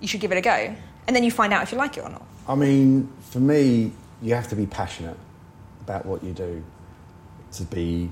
you 0.00 0.08
should 0.08 0.20
give 0.20 0.32
it 0.32 0.38
a 0.38 0.40
go. 0.40 0.74
And 1.06 1.16
then 1.16 1.24
you 1.24 1.30
find 1.30 1.52
out 1.52 1.62
if 1.62 1.72
you 1.72 1.78
like 1.78 1.96
it 1.96 2.04
or 2.04 2.10
not. 2.10 2.26
I 2.46 2.54
mean, 2.54 3.10
for 3.30 3.40
me, 3.40 3.92
you 4.22 4.34
have 4.34 4.48
to 4.48 4.56
be 4.56 4.66
passionate 4.66 5.16
about 5.82 6.04
what 6.04 6.22
you 6.22 6.32
do 6.32 6.62
to 7.52 7.62
be 7.64 8.10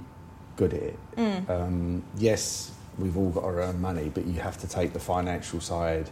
good 0.56 0.72
at 0.72 0.82
it. 0.82 0.98
Mm. 1.16 1.50
Um, 1.50 2.02
yes, 2.16 2.72
we've 2.98 3.16
all 3.16 3.30
got 3.30 3.44
our 3.44 3.60
own 3.60 3.80
money, 3.80 4.10
but 4.12 4.26
you 4.26 4.40
have 4.40 4.58
to 4.58 4.68
take 4.68 4.92
the 4.92 4.98
financial 4.98 5.60
side 5.60 6.10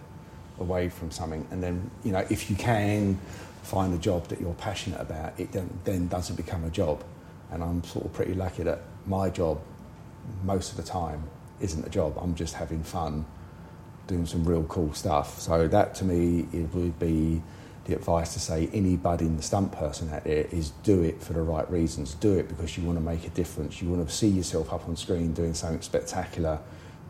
away 0.60 0.88
from 0.88 1.10
something. 1.10 1.46
And 1.50 1.62
then, 1.62 1.90
you 2.04 2.12
know, 2.12 2.24
if 2.30 2.50
you 2.50 2.56
can 2.56 3.18
find 3.62 3.94
a 3.94 3.98
job 3.98 4.28
that 4.28 4.40
you're 4.40 4.54
passionate 4.54 5.00
about, 5.00 5.38
it 5.40 5.52
then, 5.52 5.70
then 5.84 6.08
doesn't 6.08 6.36
become 6.36 6.64
a 6.64 6.70
job. 6.70 7.02
And 7.50 7.62
I'm 7.62 7.82
sort 7.84 8.04
of 8.04 8.12
pretty 8.12 8.34
lucky 8.34 8.62
that 8.64 8.82
my 9.06 9.30
job, 9.30 9.60
most 10.44 10.70
of 10.70 10.76
the 10.76 10.82
time, 10.82 11.22
isn't 11.60 11.86
a 11.86 11.90
job. 11.90 12.18
I'm 12.20 12.34
just 12.34 12.54
having 12.54 12.82
fun 12.82 13.24
doing 14.06 14.26
some 14.26 14.44
real 14.44 14.64
cool 14.64 14.92
stuff. 14.92 15.38
So 15.40 15.68
that 15.68 15.94
to 15.96 16.04
me 16.04 16.46
it 16.52 16.74
would 16.74 16.98
be 16.98 17.42
the 17.84 17.94
advice 17.94 18.32
to 18.32 18.40
say 18.40 18.68
any 18.72 18.96
budding 18.96 19.40
stunt 19.40 19.72
person 19.72 20.12
out 20.12 20.24
there 20.24 20.46
is 20.50 20.70
do 20.82 21.02
it 21.02 21.22
for 21.22 21.34
the 21.34 21.42
right 21.42 21.70
reasons. 21.70 22.14
Do 22.14 22.38
it 22.38 22.48
because 22.48 22.76
you 22.78 22.84
want 22.84 22.98
to 22.98 23.04
make 23.04 23.26
a 23.26 23.30
difference. 23.30 23.82
You 23.82 23.90
want 23.90 24.08
to 24.08 24.14
see 24.14 24.28
yourself 24.28 24.72
up 24.72 24.88
on 24.88 24.96
screen 24.96 25.34
doing 25.34 25.54
something 25.54 25.82
spectacular, 25.82 26.60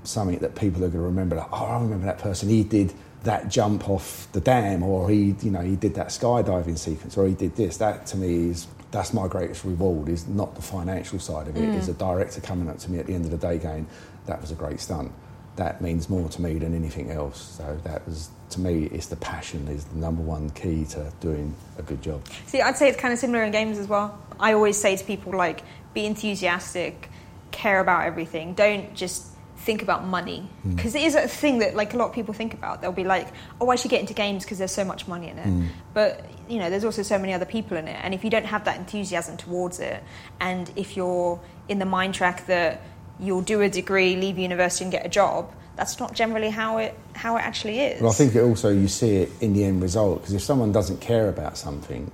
something 0.02 0.38
that 0.38 0.56
people 0.56 0.84
are 0.84 0.88
going 0.88 1.00
to 1.02 1.06
remember. 1.06 1.36
Like, 1.36 1.52
oh, 1.52 1.64
I 1.64 1.80
remember 1.80 2.06
that 2.06 2.18
person. 2.18 2.48
He 2.48 2.64
did 2.64 2.92
that 3.22 3.48
jump 3.48 3.88
off 3.88 4.30
the 4.32 4.40
dam, 4.40 4.82
or 4.82 5.08
he, 5.08 5.34
you 5.42 5.50
know, 5.50 5.60
he 5.60 5.76
did 5.76 5.94
that 5.94 6.08
skydiving 6.08 6.76
sequence, 6.76 7.16
or 7.16 7.26
he 7.26 7.34
did 7.34 7.56
this. 7.56 7.76
That 7.76 8.06
to 8.06 8.16
me 8.16 8.50
is 8.50 8.66
that's 8.90 9.14
my 9.14 9.28
greatest 9.28 9.64
reward. 9.64 10.08
Is 10.08 10.26
not 10.26 10.56
the 10.56 10.62
financial 10.62 11.18
side 11.20 11.48
of 11.48 11.56
it 11.56 11.62
it. 11.62 11.74
Is 11.76 11.88
mm. 11.88 11.92
a 11.92 11.94
director 11.94 12.40
coming 12.40 12.68
up 12.68 12.78
to 12.78 12.90
me 12.90 12.98
at 12.98 13.06
the 13.06 13.14
end 13.14 13.24
of 13.24 13.30
the 13.30 13.38
day 13.38 13.58
going, 13.58 13.86
"That 14.26 14.40
was 14.40 14.50
a 14.50 14.54
great 14.56 14.80
stunt." 14.80 15.12
That 15.56 15.80
means 15.80 16.08
more 16.10 16.28
to 16.28 16.42
me 16.42 16.58
than 16.58 16.74
anything 16.74 17.10
else. 17.10 17.40
So 17.40 17.78
that 17.84 18.06
was, 18.06 18.30
to 18.50 18.60
me, 18.60 18.84
it's 18.86 19.06
the 19.06 19.16
passion 19.16 19.68
is 19.68 19.84
the 19.84 19.96
number 19.96 20.22
one 20.22 20.50
key 20.50 20.84
to 20.86 21.12
doing 21.20 21.54
a 21.78 21.82
good 21.82 22.02
job. 22.02 22.26
See, 22.46 22.60
I'd 22.60 22.76
say 22.76 22.88
it's 22.88 22.98
kind 22.98 23.12
of 23.12 23.20
similar 23.20 23.44
in 23.44 23.52
games 23.52 23.78
as 23.78 23.86
well. 23.86 24.18
I 24.40 24.52
always 24.52 24.80
say 24.80 24.96
to 24.96 25.04
people, 25.04 25.32
like, 25.32 25.62
be 25.92 26.06
enthusiastic, 26.06 27.08
care 27.52 27.78
about 27.78 28.04
everything. 28.04 28.54
Don't 28.54 28.94
just 28.94 29.26
think 29.58 29.80
about 29.80 30.04
money. 30.04 30.40
Hmm. 30.62 30.74
Because 30.74 30.94
it 30.96 31.02
is 31.02 31.14
a 31.14 31.28
thing 31.28 31.60
that, 31.60 31.76
like, 31.76 31.94
a 31.94 31.96
lot 31.96 32.08
of 32.08 32.14
people 32.14 32.34
think 32.34 32.52
about. 32.52 32.82
They'll 32.82 32.92
be 32.92 33.04
like, 33.04 33.28
oh, 33.60 33.70
I 33.70 33.76
should 33.76 33.92
get 33.92 34.00
into 34.00 34.12
games 34.12 34.44
because 34.44 34.58
there's 34.58 34.72
so 34.72 34.84
much 34.84 35.06
money 35.06 35.28
in 35.28 35.38
it. 35.38 35.46
Hmm. 35.46 35.66
But, 35.94 36.24
you 36.48 36.58
know, 36.58 36.68
there's 36.68 36.84
also 36.84 37.02
so 37.02 37.16
many 37.16 37.32
other 37.32 37.46
people 37.46 37.76
in 37.76 37.86
it. 37.86 37.98
And 38.02 38.12
if 38.12 38.24
you 38.24 38.30
don't 38.30 38.46
have 38.46 38.64
that 38.64 38.76
enthusiasm 38.76 39.36
towards 39.36 39.78
it, 39.78 40.02
and 40.40 40.70
if 40.74 40.96
you're 40.96 41.40
in 41.68 41.78
the 41.78 41.86
mind 41.86 42.14
track 42.14 42.46
that 42.46 42.80
you'll 43.20 43.42
do 43.42 43.60
a 43.60 43.68
degree, 43.68 44.16
leave 44.16 44.38
university, 44.38 44.84
and 44.84 44.92
get 44.92 45.06
a 45.06 45.08
job, 45.08 45.52
that's 45.76 45.98
not 45.98 46.14
generally 46.14 46.50
how 46.50 46.78
it 46.78 46.96
how 47.14 47.36
it 47.36 47.40
actually 47.40 47.80
is. 47.80 48.00
But 48.00 48.10
I 48.10 48.12
think 48.12 48.34
it 48.34 48.40
also 48.40 48.70
you 48.70 48.88
see 48.88 49.16
it 49.16 49.32
in 49.40 49.52
the 49.54 49.64
end 49.64 49.82
result 49.82 50.20
because 50.20 50.34
if 50.34 50.42
someone 50.42 50.72
doesn't 50.72 51.00
care 51.00 51.28
about 51.28 51.56
something, 51.56 52.10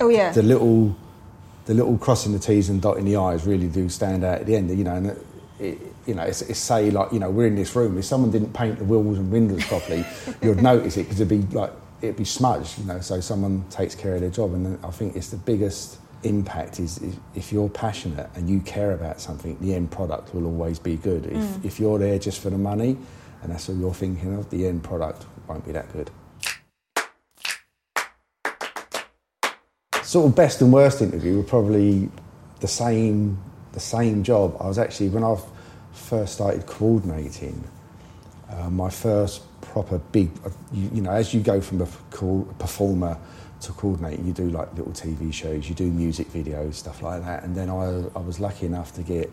oh 0.00 0.08
yeah, 0.08 0.32
the 0.32 0.42
little, 0.42 0.96
the 1.66 1.74
little 1.74 1.96
crossing 1.98 2.32
the 2.32 2.38
T's 2.38 2.68
and 2.68 2.82
dotting 2.82 3.04
the 3.04 3.16
I's 3.16 3.46
really 3.46 3.68
do 3.68 3.88
stand 3.88 4.24
out 4.24 4.40
at 4.40 4.46
the 4.46 4.56
end. 4.56 4.76
You 4.76 4.84
know, 4.84 4.94
and 4.94 5.06
it, 5.06 5.26
it, 5.58 5.78
you 6.06 6.14
know, 6.14 6.22
it's, 6.22 6.42
it's 6.42 6.58
say 6.58 6.90
like 6.90 7.12
you 7.12 7.18
know 7.18 7.30
we're 7.30 7.46
in 7.46 7.56
this 7.56 7.74
room. 7.74 7.96
If 7.98 8.04
someone 8.04 8.30
didn't 8.30 8.52
paint 8.52 8.78
the 8.78 8.84
walls 8.84 9.18
and 9.18 9.30
windows 9.30 9.64
properly, 9.64 10.04
you'd 10.42 10.62
notice 10.62 10.96
it 10.96 11.04
because 11.04 11.20
it'd 11.20 11.50
be 11.50 11.56
like 11.56 11.72
it'd 12.02 12.16
be 12.16 12.24
smudged. 12.24 12.78
You 12.78 12.84
know, 12.84 13.00
so 13.00 13.20
someone 13.20 13.64
takes 13.70 13.94
care 13.94 14.14
of 14.14 14.20
their 14.20 14.30
job, 14.30 14.52
and 14.52 14.84
I 14.84 14.90
think 14.90 15.16
it's 15.16 15.30
the 15.30 15.38
biggest 15.38 15.98
impact 16.24 16.80
is 16.80 16.98
if, 16.98 17.16
if 17.34 17.52
you're 17.52 17.68
passionate 17.68 18.30
and 18.34 18.48
you 18.48 18.60
care 18.60 18.92
about 18.92 19.20
something, 19.20 19.56
the 19.60 19.74
end 19.74 19.90
product 19.90 20.34
will 20.34 20.46
always 20.46 20.78
be 20.78 20.96
good. 20.96 21.26
If, 21.26 21.64
if 21.64 21.80
you're 21.80 21.98
there 21.98 22.18
just 22.18 22.40
for 22.40 22.50
the 22.50 22.58
money 22.58 22.96
and 23.42 23.52
that's 23.52 23.68
all 23.68 23.76
you're 23.76 23.94
thinking 23.94 24.34
of, 24.36 24.50
the 24.50 24.66
end 24.66 24.84
product 24.84 25.26
won't 25.48 25.64
be 25.64 25.72
that 25.72 25.92
good. 25.92 26.10
Sort 30.02 30.28
of 30.28 30.36
best 30.36 30.60
and 30.60 30.72
worst 30.72 31.00
interview 31.00 31.38
were 31.38 31.42
probably 31.42 32.10
the 32.60 32.68
same 32.68 33.38
the 33.72 33.80
same 33.80 34.22
job. 34.22 34.56
I 34.60 34.68
was 34.68 34.78
actually 34.78 35.08
when 35.08 35.24
I 35.24 35.36
first 35.92 36.34
started 36.34 36.66
coordinating, 36.66 37.64
uh, 38.50 38.68
my 38.68 38.90
first 38.90 39.42
proper 39.62 39.98
big, 39.98 40.30
you, 40.72 40.90
you 40.92 41.00
know, 41.00 41.10
as 41.10 41.32
you 41.32 41.40
go 41.40 41.60
from 41.60 41.80
a 41.80 41.86
performer 42.58 43.16
to 43.62 43.72
coordinate, 43.72 44.20
you 44.20 44.32
do 44.32 44.50
like 44.50 44.72
little 44.74 44.92
TV 44.92 45.32
shows, 45.32 45.68
you 45.68 45.74
do 45.74 45.90
music 45.90 46.28
videos, 46.28 46.74
stuff 46.74 47.02
like 47.02 47.24
that. 47.24 47.44
And 47.44 47.54
then 47.54 47.70
I, 47.70 48.04
I 48.16 48.22
was 48.22 48.40
lucky 48.40 48.66
enough 48.66 48.94
to 48.94 49.02
get 49.02 49.30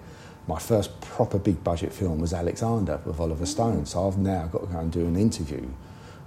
my 0.48 0.60
first 0.60 1.00
proper 1.02 1.38
big 1.38 1.63
budget 1.63 1.94
film 1.94 2.20
was 2.20 2.34
Alexander 2.34 3.00
with 3.06 3.20
Oliver 3.20 3.46
mm. 3.46 3.48
Stone. 3.48 3.86
So 3.86 4.08
I've 4.08 4.18
now 4.18 4.48
got 4.48 4.62
to 4.62 4.68
go 4.68 4.80
and 4.80 4.92
do 4.92 5.06
an 5.06 5.15
interview 5.15 5.68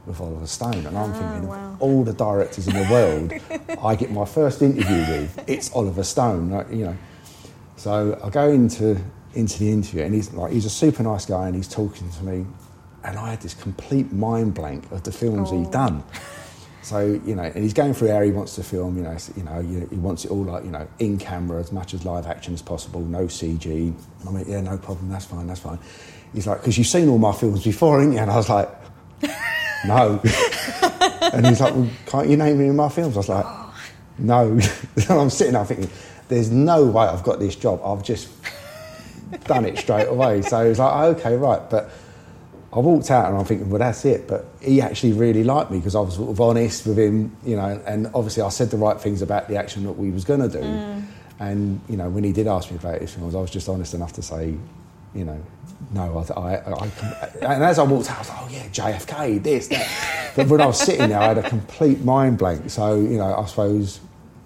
with 0.07 0.21
Oliver 0.21 0.47
Stone, 0.47 0.87
and 0.87 0.99
I'm 0.99 1.13
ah, 1.13 1.19
thinking, 1.19 1.49
wow. 1.49 1.73
of 1.73 1.83
all 1.83 2.05
the 2.05 2.13
directors 2.13 2.67
in 2.67 2.75
the 2.75 2.89
world, 2.91 3.79
I 3.85 3.95
get 3.95 4.11
my 4.11 4.25
first 4.25 4.61
interview 4.61 4.97
with, 4.97 5.45
it's 5.47 5.73
Oliver 5.73 6.03
Stone, 6.03 6.51
like, 6.51 6.71
you 6.71 6.87
know. 6.87 6.97
So 7.77 8.19
I 8.23 8.31
go 8.31 8.49
into 8.49 9.01
into 9.35 9.61
the 9.61 9.71
interview, 9.71 10.03
and 10.03 10.15
he's 10.15 10.33
like, 10.33 10.53
he's 10.53 10.67
a 10.67 10.71
super 10.71 11.03
nice 11.03 11.25
guy, 11.25 11.47
and 11.47 11.55
he's 11.55 11.69
talking 11.69 12.11
to 12.11 12.25
me, 12.25 12.47
and 13.05 13.19
I 13.19 13.31
had 13.31 13.41
this 13.41 13.55
complete 13.55 14.13
mind 14.13 14.55
blank 14.55 14.91
of 14.91 15.05
the 15.05 15.13
films 15.13 15.51
he'd 15.51 15.67
Oh. 15.69 15.71
done. 15.71 16.03
So 16.83 17.21
you 17.25 17.37
know, 17.37 17.45
and 17.45 17.63
he's 17.63 17.73
going 17.73 17.95
through 17.95 18.09
how 18.09 18.21
he 18.23 18.33
wants 18.33 18.57
to 18.57 18.65
film. 18.65 18.97
You 18.97 19.05
know, 19.05 19.17
you 19.37 19.43
know, 19.45 19.87
he 19.89 19.97
wants 19.97 20.25
it 20.25 20.31
all 20.31 20.43
like 20.43 20.65
you 20.65 20.71
know 20.71 20.87
in 20.99 21.17
camera 21.17 21.61
as 21.61 21.73
much 21.73 21.95
as 21.95 22.05
live 22.05 22.27
action 22.27 22.55
as 22.55 22.63
possible, 22.63 23.01
no 23.01 23.27
CG. 23.27 23.95
I 24.27 24.31
mean, 24.31 24.45
yeah, 24.49 24.61
no 24.61 24.77
problem, 24.79 25.09
that's 25.09 25.27
fine, 25.27 25.47
that's 25.47 25.61
fine. 25.61 25.79
He's 26.35 26.47
like, 26.47 26.61
because 26.61 26.79
you've 26.79 26.87
seen 26.87 27.09
all 27.09 27.19
my 27.19 27.33
films 27.33 27.63
before, 27.63 28.01
haven't 28.01 28.15
you? 28.15 28.19
And 28.19 28.31
I 28.31 28.37
was 28.37 28.49
like, 28.49 28.69
no. 29.87 30.21
and 31.33 31.47
he's 31.47 31.61
like, 31.61 31.75
well, 31.75 31.89
can't 32.07 32.29
you 32.29 32.37
name 32.37 32.59
any 32.59 32.69
of 32.69 32.75
my 32.75 32.89
films? 32.89 33.17
I 33.17 33.19
was 33.19 33.29
like, 33.29 33.47
no. 34.19 34.59
and 34.97 35.11
I'm 35.11 35.31
sitting 35.31 35.53
there 35.53 35.65
thinking, 35.65 35.91
there's 36.29 36.51
no 36.51 36.87
way 36.87 37.07
I've 37.07 37.23
got 37.23 37.39
this 37.39 37.55
job. 37.55 37.81
I've 37.85 38.03
just 38.03 38.31
done 39.45 39.67
it 39.67 39.79
straight 39.79 40.09
away. 40.09 40.43
So 40.43 40.69
he's 40.69 40.79
like, 40.79 41.17
okay, 41.17 41.37
right. 41.37 41.69
But 41.69 41.91
I 42.73 42.79
walked 42.79 43.11
out 43.11 43.29
and 43.29 43.37
I'm 43.37 43.45
thinking, 43.45 43.69
well, 43.69 43.81
that's 43.81 44.05
it. 44.05 44.27
But 44.27 44.47
he 44.61 44.81
actually 44.81 45.13
really 45.13 45.45
liked 45.45 45.71
me 45.71 45.79
because 45.79 45.95
I 45.95 46.01
was 46.01 46.15
sort 46.15 46.31
of 46.31 46.41
honest 46.41 46.87
with 46.87 46.99
him, 46.99 47.37
you 47.45 47.57
know, 47.57 47.83
and 47.87 48.07
obviously 48.15 48.43
I 48.43 48.49
said 48.49 48.71
the 48.71 48.79
right 48.79 48.99
things 48.99 49.21
about 49.21 49.49
the 49.49 49.57
action 49.57 49.85
that 49.85 49.93
we 49.93 50.11
was 50.11 50.25
going 50.25 50.41
to 50.41 50.49
do. 50.49 50.65
Mm. 50.65 51.05
And 51.39 51.81
you 51.89 51.97
know, 51.97 52.09
when 52.09 52.25
he 52.25 52.33
did 52.33 52.47
ask 52.47 52.71
me 52.71 52.77
about 52.77 53.01
his 53.01 53.13
films, 53.13 53.35
I 53.35 53.41
was 53.41 53.51
just 53.51 53.69
honest 53.69 53.93
enough 53.93 54.15
to 54.15 54.23
say, 54.23 54.55
you 55.15 55.25
know, 55.25 55.39
no, 55.93 56.19
I, 56.19 56.41
I, 56.41 56.55
I, 56.55 56.73
I 56.73 57.55
and 57.55 57.65
as 57.65 57.79
I 57.79 57.83
walked 57.83 58.11
out, 58.11 58.17
I 58.17 58.21
was 58.21 58.29
like, 58.31 58.39
oh 58.41 58.49
yeah, 58.51 58.69
JFK, 58.69 59.43
this, 59.43 59.69
that. 59.69 60.33
But 60.35 60.49
when 60.49 60.63
I 60.63 60.67
was 60.67 60.81
sitting 60.81 61.11
there, 61.11 61.19
I 61.19 61.27
had 61.27 61.39
a 61.39 61.49
complete 61.49 62.01
mind 62.01 62.39
blank. 62.39 62.71
So 62.71 62.95
you 62.95 63.19
know, 63.19 63.35
I 63.35 63.45
suppose 63.47 64.01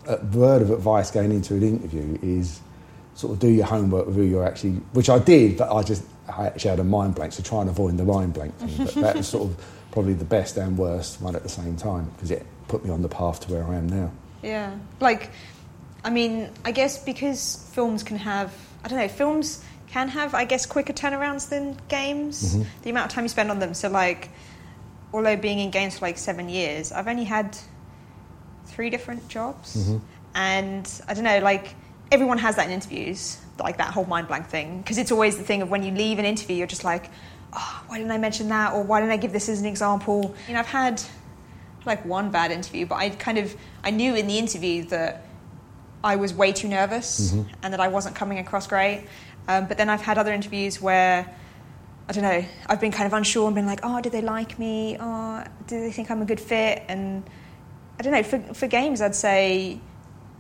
a 0.09 0.17
word 0.17 0.63
of 0.63 0.71
advice 0.71 1.11
going 1.13 1.31
into 1.31 1.55
an 1.55 1.63
interview 1.63 2.19
is 2.23 2.61
sort 3.15 3.35
of 3.35 3.39
do 3.39 3.49
your 3.49 3.67
homework 3.67 4.07
with 4.07 4.17
who 4.17 4.23
you're 4.23 4.47
actually, 4.47 4.73
which 4.93 5.09
I 5.09 5.19
did, 5.19 5.57
but 5.57 5.73
I 5.73 5.83
just 5.83 6.03
I 6.29 6.47
actually 6.47 6.71
had 6.71 6.81
a 6.81 6.85
mind 6.85 7.15
blank, 7.15 7.33
so 7.33 7.43
try 7.43 7.61
and 7.61 7.71
avoid 7.71 7.97
the 7.97 8.05
mind 8.05 8.35
blank 8.35 8.57
thing. 8.59 8.85
But 8.85 8.95
that 8.95 9.17
was 9.17 9.29
sort 9.29 9.51
of 9.51 9.65
probably 9.93 10.15
the 10.15 10.25
best 10.25 10.57
and 10.57 10.77
worst 10.77 11.21
one 11.21 11.35
at 11.37 11.43
the 11.43 11.49
same 11.49 11.77
time 11.77 12.11
because 12.17 12.31
it 12.31 12.45
put 12.69 12.85
me 12.85 12.91
on 12.91 13.03
the 13.03 13.09
path 13.09 13.41
to 13.47 13.53
where 13.53 13.65
I 13.65 13.77
am 13.77 13.89
now. 13.89 14.11
Yeah, 14.43 14.77
like, 15.01 15.31
I 16.05 16.11
mean, 16.11 16.51
I 16.65 16.73
guess 16.73 17.03
because 17.03 17.69
films 17.73 18.03
can 18.03 18.17
have, 18.19 18.53
I 18.85 18.89
don't 18.89 18.99
know, 18.99 19.09
films 19.09 19.65
can 19.89 20.09
have, 20.09 20.35
I 20.35 20.45
guess, 20.45 20.67
quicker 20.67 20.93
turnarounds 20.93 21.49
than 21.49 21.79
games. 21.89 22.57
Mhm. 22.57 22.67
The 22.83 22.91
amount 22.91 23.07
of 23.07 23.13
time 23.13 23.25
you 23.25 23.29
spend 23.29 23.51
on 23.51 23.59
them. 23.61 23.73
So, 23.75 23.89
like, 23.89 24.29
although 25.13 25.37
being 25.37 25.61
in 25.61 25.71
games 25.71 25.99
for 25.99 26.05
like 26.07 26.19
seven 26.19 26.49
years, 26.49 26.93
I've 26.93 27.09
only 27.09 27.25
had 27.25 27.57
three 28.67 28.91
different 28.91 29.29
jobs. 29.29 29.77
Mhm. 29.77 30.01
And 30.35 31.03
I 31.09 31.15
don't 31.15 31.25
know, 31.25 31.39
like, 31.39 31.75
everyone 32.13 32.39
has 32.39 32.57
that 32.57 32.67
in 32.67 32.73
interviews, 32.73 33.39
like 33.59 33.79
that 33.79 33.93
whole 33.93 34.05
mind 34.05 34.29
blank 34.29 34.47
thing. 34.49 34.79
Because 34.81 34.99
it's 34.99 35.13
always 35.13 35.37
the 35.37 35.45
thing 35.45 35.63
of 35.63 35.71
when 35.71 35.83
you 35.83 35.93
leave 35.93 36.19
an 36.19 36.25
interview, 36.25 36.57
you're 36.57 36.67
just 36.67 36.85
like, 36.85 37.11
oh, 37.53 37.85
why 37.89 37.99
didn't 37.99 38.13
I 38.13 38.19
mention 38.19 38.49
that? 38.51 38.73
Or 38.75 38.83
why 38.83 39.01
didn't 39.01 39.13
I 39.13 39.17
give 39.17 39.33
this 39.33 39.49
as 39.49 39.61
an 39.61 39.67
example? 39.67 40.35
You 40.47 40.55
know, 40.55 40.61
I've 40.61 40.67
had 40.67 41.03
like 41.85 42.05
one 42.05 42.31
bad 42.31 42.51
interview, 42.51 42.87
but 42.87 42.97
I 42.97 43.11
kind 43.11 43.39
of, 43.39 43.55
I 43.85 43.91
knew 43.91 44.15
in 44.15 44.27
the 44.27 44.39
interview 44.39 44.85
that 44.87 45.23
I 46.03 46.17
was 46.17 46.35
way 46.35 46.53
too 46.53 46.69
nervous 46.69 47.33
Mhm. 47.33 47.47
and 47.63 47.73
that 47.73 47.81
I 47.81 47.89
wasn't 47.89 48.15
coming 48.17 48.39
across 48.39 48.67
great. 48.67 49.07
Um, 49.49 49.67
but 49.67 49.77
then 49.79 49.89
I've 49.89 50.03
had 50.03 50.19
other 50.19 50.33
interviews 50.33 50.81
where, 50.83 51.27
I 52.09 52.13
don't 52.13 52.23
know, 52.25 52.45
I've 52.69 52.81
been 52.81 52.93
kind 52.93 53.07
of 53.07 53.13
unsure 53.13 53.47
and 53.47 53.55
been 53.55 53.67
like, 53.67 53.81
oh, 53.83 54.01
do 54.01 54.11
they 54.11 54.21
like 54.21 54.59
me? 54.59 54.97
Oh, 54.99 55.45
do 55.67 55.81
they 55.81 55.93
think 55.93 56.11
I'm 56.11 56.23
a 56.23 56.25
good 56.25 56.41
fit? 56.41 56.83
And 56.89 57.23
I 57.99 58.03
don't 58.03 58.13
know, 58.13 58.23
for, 58.23 58.39
for 58.55 58.67
games, 58.67 59.01
I'd 59.01 59.15
say 59.15 59.81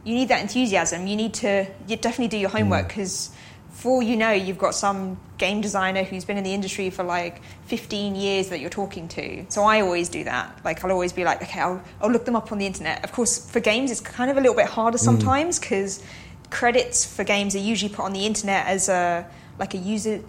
you 0.06 0.14
need 0.14 0.28
that 0.28 0.40
enthusiasm. 0.40 1.08
You 1.08 1.16
need 1.16 1.34
to 1.34 1.66
you 1.88 1.96
definitely 1.96 2.28
do 2.28 2.38
your 2.38 2.48
mm. 2.48 2.60
homework 2.60 2.88
because 2.88 3.30
for 3.70 4.02
you 4.02 4.16
know, 4.16 4.30
you've 4.30 4.56
got 4.56 4.74
some 4.74 5.18
game 5.36 5.60
designer 5.60 6.04
who's 6.04 6.24
been 6.24 6.38
in 6.38 6.44
the 6.44 6.54
industry 6.54 6.88
for 6.88 7.02
like 7.02 7.42
15 7.66 8.14
years 8.14 8.48
that 8.48 8.60
you're 8.60 8.70
talking 8.70 9.08
to. 9.08 9.44
So 9.50 9.64
I 9.64 9.82
always 9.82 10.08
do 10.08 10.24
that. 10.24 10.60
Like 10.64 10.82
I'll 10.84 10.92
always 10.92 11.12
be 11.12 11.24
like, 11.24 11.42
okay, 11.42 11.60
I'll, 11.60 11.82
I'll 12.00 12.10
look 12.10 12.24
them 12.24 12.36
up 12.36 12.52
on 12.52 12.58
the 12.58 12.66
internet. 12.66 13.04
Of 13.04 13.12
course, 13.12 13.50
for 13.50 13.60
games, 13.60 13.90
it's 13.90 14.00
kind 14.00 14.30
of 14.30 14.36
a 14.38 14.40
little 14.40 14.56
bit 14.56 14.66
harder 14.66 14.96
mm. 14.96 15.00
sometimes 15.00 15.58
because 15.58 16.02
credits 16.50 17.04
for 17.04 17.24
games 17.24 17.56
are 17.56 17.60
usually 17.60 17.92
put 17.92 18.04
on 18.04 18.12
the 18.12 18.24
internet 18.24 18.66
as 18.66 18.88
a 18.88 19.28
like 19.58 19.74
a 19.74 19.78
user 19.78 20.22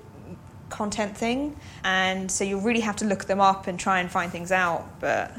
content 0.69 1.15
thing, 1.15 1.55
and 1.83 2.31
so 2.31 2.43
you 2.43 2.59
really 2.59 2.79
have 2.79 2.95
to 2.97 3.05
look 3.05 3.25
them 3.25 3.39
up 3.39 3.67
and 3.67 3.79
try 3.79 3.99
and 3.99 4.09
find 4.09 4.31
things 4.31 4.51
out. 4.51 4.99
But 4.99 5.31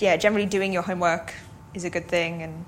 yeah, 0.00 0.16
generally 0.16 0.46
doing 0.46 0.72
your 0.72 0.82
homework 0.82 1.32
is 1.72 1.84
a 1.84 1.90
good 1.90 2.08
thing 2.08 2.42
and 2.42 2.64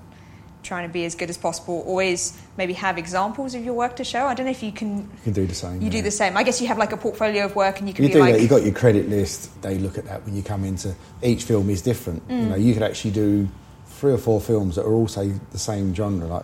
trying 0.67 0.87
to 0.87 0.91
be 0.93 1.05
as 1.05 1.15
good 1.15 1.29
as 1.29 1.37
possible. 1.37 1.83
Always 1.87 2.37
maybe 2.57 2.73
have 2.73 2.97
examples 2.97 3.55
of 3.55 3.63
your 3.63 3.73
work 3.73 3.95
to 3.95 4.03
show. 4.03 4.25
I 4.27 4.33
don't 4.33 4.45
know 4.45 4.51
if 4.51 4.61
you 4.61 4.71
can. 4.71 4.97
You 4.97 5.07
can 5.23 5.33
do 5.33 5.47
the 5.47 5.55
same. 5.55 5.81
You 5.81 5.89
do 5.89 6.01
the 6.01 6.11
same. 6.11 6.35
I 6.37 6.43
guess 6.43 6.59
you 6.61 6.67
have 6.67 6.77
like 6.77 6.91
a 6.91 6.97
portfolio 6.97 7.45
of 7.45 7.55
work, 7.55 7.79
and 7.79 7.87
you 7.87 7.93
can 7.93 8.03
You 8.03 8.09
be 8.09 8.13
do 8.13 8.19
like, 8.19 8.33
that. 8.35 8.41
You 8.41 8.47
got 8.47 8.63
your 8.63 8.73
credit 8.73 9.09
list. 9.09 9.61
They 9.61 9.77
look 9.79 9.97
at 9.97 10.05
that 10.05 10.25
when 10.25 10.35
you 10.35 10.43
come 10.43 10.63
into 10.65 10.93
each 11.23 11.43
film 11.43 11.69
is 11.69 11.81
different. 11.81 12.21
You 12.29 12.35
Mm. 12.35 12.49
know, 12.49 12.55
you 12.55 12.73
could 12.73 12.83
actually 12.83 13.11
do 13.11 13.47
three 13.87 14.11
or 14.13 14.17
four 14.17 14.39
films 14.41 14.75
that 14.75 14.85
are 14.85 14.93
all 14.93 15.07
say 15.07 15.31
the 15.51 15.57
same 15.57 15.95
genre, 15.95 16.27
like 16.27 16.43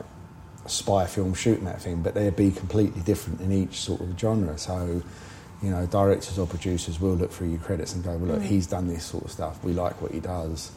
a 0.66 0.70
spy 0.70 1.06
film 1.06 1.34
shooting 1.34 1.66
that 1.66 1.82
thing, 1.82 2.02
but 2.02 2.14
they'd 2.16 2.36
be 2.36 2.50
completely 2.52 3.02
different 3.02 3.42
in 3.42 3.52
each 3.52 3.82
sort 3.82 4.00
of 4.02 4.18
genre. 4.18 4.58
So, 4.58 5.02
you 5.62 5.70
know, 5.70 5.86
directors 5.86 6.40
or 6.40 6.48
producers 6.48 7.00
will 7.00 7.14
look 7.16 7.32
through 7.32 7.50
your 7.50 7.60
credits 7.60 7.94
and 7.94 8.04
go, 8.04 8.12
"Well, 8.12 8.32
look, 8.36 8.42
Mm. 8.42 8.46
he's 8.54 8.68
done 8.68 8.88
this 8.88 9.04
sort 9.04 9.26
of 9.26 9.32
stuff. 9.32 9.56
We 9.64 9.74
like 9.74 10.02
what 10.02 10.12
he 10.12 10.20
does." 10.20 10.72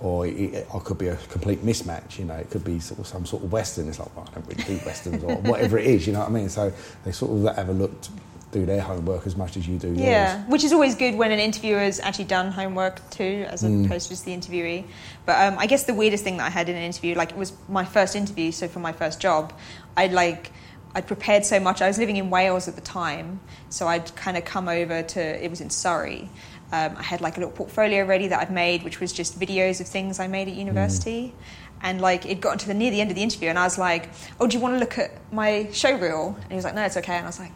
Or 0.00 0.26
it, 0.26 0.32
it 0.54 0.68
could 0.84 0.98
be 0.98 1.08
a 1.08 1.16
complete 1.16 1.64
mismatch. 1.64 2.18
You 2.18 2.24
know, 2.26 2.34
it 2.34 2.50
could 2.50 2.64
be 2.64 2.78
sort 2.78 3.00
of 3.00 3.06
some 3.06 3.26
sort 3.26 3.42
of 3.42 3.50
western. 3.50 3.88
It's 3.88 3.98
like, 3.98 4.14
well, 4.16 4.28
I 4.30 4.34
don't 4.34 4.46
really 4.46 4.62
do 4.62 4.80
westerns 4.86 5.24
or 5.24 5.36
whatever 5.38 5.76
it 5.78 5.86
is. 5.86 6.06
You 6.06 6.12
know 6.12 6.20
what 6.20 6.28
I 6.28 6.32
mean? 6.32 6.48
So 6.48 6.72
they 7.04 7.12
sort 7.12 7.48
of 7.48 7.56
have 7.56 7.68
a 7.68 7.72
look, 7.72 8.00
to 8.02 8.10
do 8.52 8.64
their 8.64 8.80
homework 8.80 9.26
as 9.26 9.36
much 9.36 9.56
as 9.56 9.68
you 9.68 9.78
do 9.78 9.88
yours. 9.88 9.98
Yeah, 10.00 10.42
which 10.44 10.64
is 10.64 10.72
always 10.72 10.94
good 10.94 11.16
when 11.16 11.32
an 11.32 11.38
interviewer's 11.38 12.00
actually 12.00 12.26
done 12.26 12.50
homework 12.50 13.00
too, 13.10 13.44
as 13.48 13.62
Mm. 13.62 13.86
opposed 13.86 14.04
to 14.06 14.10
just 14.10 14.24
the 14.24 14.34
interviewee. 14.34 14.84
But 15.26 15.52
um, 15.52 15.58
I 15.58 15.66
guess 15.66 15.84
the 15.84 15.94
weirdest 15.94 16.24
thing 16.24 16.38
that 16.38 16.46
I 16.46 16.50
had 16.50 16.68
in 16.68 16.76
an 16.76 16.82
interview, 16.82 17.14
like 17.14 17.32
it 17.32 17.36
was 17.36 17.52
my 17.68 17.84
first 17.84 18.16
interview, 18.16 18.52
so 18.52 18.68
for 18.68 18.78
my 18.78 18.92
first 18.92 19.20
job, 19.20 19.52
I'd 19.96 20.12
like 20.12 20.50
I'd 20.94 21.06
prepared 21.06 21.44
so 21.44 21.60
much. 21.60 21.82
I 21.82 21.86
was 21.86 21.98
living 21.98 22.16
in 22.16 22.30
Wales 22.30 22.66
at 22.66 22.74
the 22.74 22.80
time, 22.80 23.40
so 23.68 23.86
I'd 23.86 24.14
kind 24.16 24.38
of 24.38 24.44
come 24.46 24.68
over 24.68 25.02
to. 25.02 25.44
It 25.44 25.50
was 25.50 25.60
in 25.60 25.68
Surrey. 25.68 26.30
Um, 26.70 26.96
I 26.96 27.02
had 27.02 27.20
like 27.20 27.36
a 27.36 27.40
little 27.40 27.54
portfolio 27.54 28.04
ready 28.04 28.28
that 28.28 28.40
I'd 28.40 28.50
made, 28.52 28.82
which 28.82 29.00
was 29.00 29.12
just 29.12 29.38
videos 29.40 29.80
of 29.80 29.86
things 29.86 30.20
I 30.20 30.26
made 30.26 30.48
at 30.48 30.54
university. 30.54 31.34
And 31.80 32.00
like 32.00 32.26
it 32.26 32.40
got 32.40 32.58
to 32.60 32.66
the 32.66 32.74
near 32.74 32.90
the 32.90 33.00
end 33.00 33.10
of 33.10 33.16
the 33.16 33.22
interview, 33.22 33.48
and 33.48 33.58
I 33.58 33.62
was 33.64 33.78
like, 33.78 34.10
"Oh, 34.40 34.46
do 34.48 34.56
you 34.56 34.62
want 34.62 34.74
to 34.74 34.78
look 34.80 34.98
at 34.98 35.12
my 35.32 35.68
show 35.72 35.96
reel?" 35.96 36.36
And 36.42 36.50
he 36.50 36.56
was 36.56 36.64
like, 36.64 36.74
"No, 36.74 36.82
it's 36.84 36.96
okay." 36.96 37.14
And 37.14 37.24
I 37.24 37.28
was 37.28 37.38
like, 37.38 37.52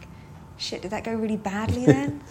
shit, 0.57 0.81
did 0.81 0.91
that 0.91 1.03
go 1.03 1.13
really 1.13 1.35
badly 1.37 1.85
then? 1.93 2.21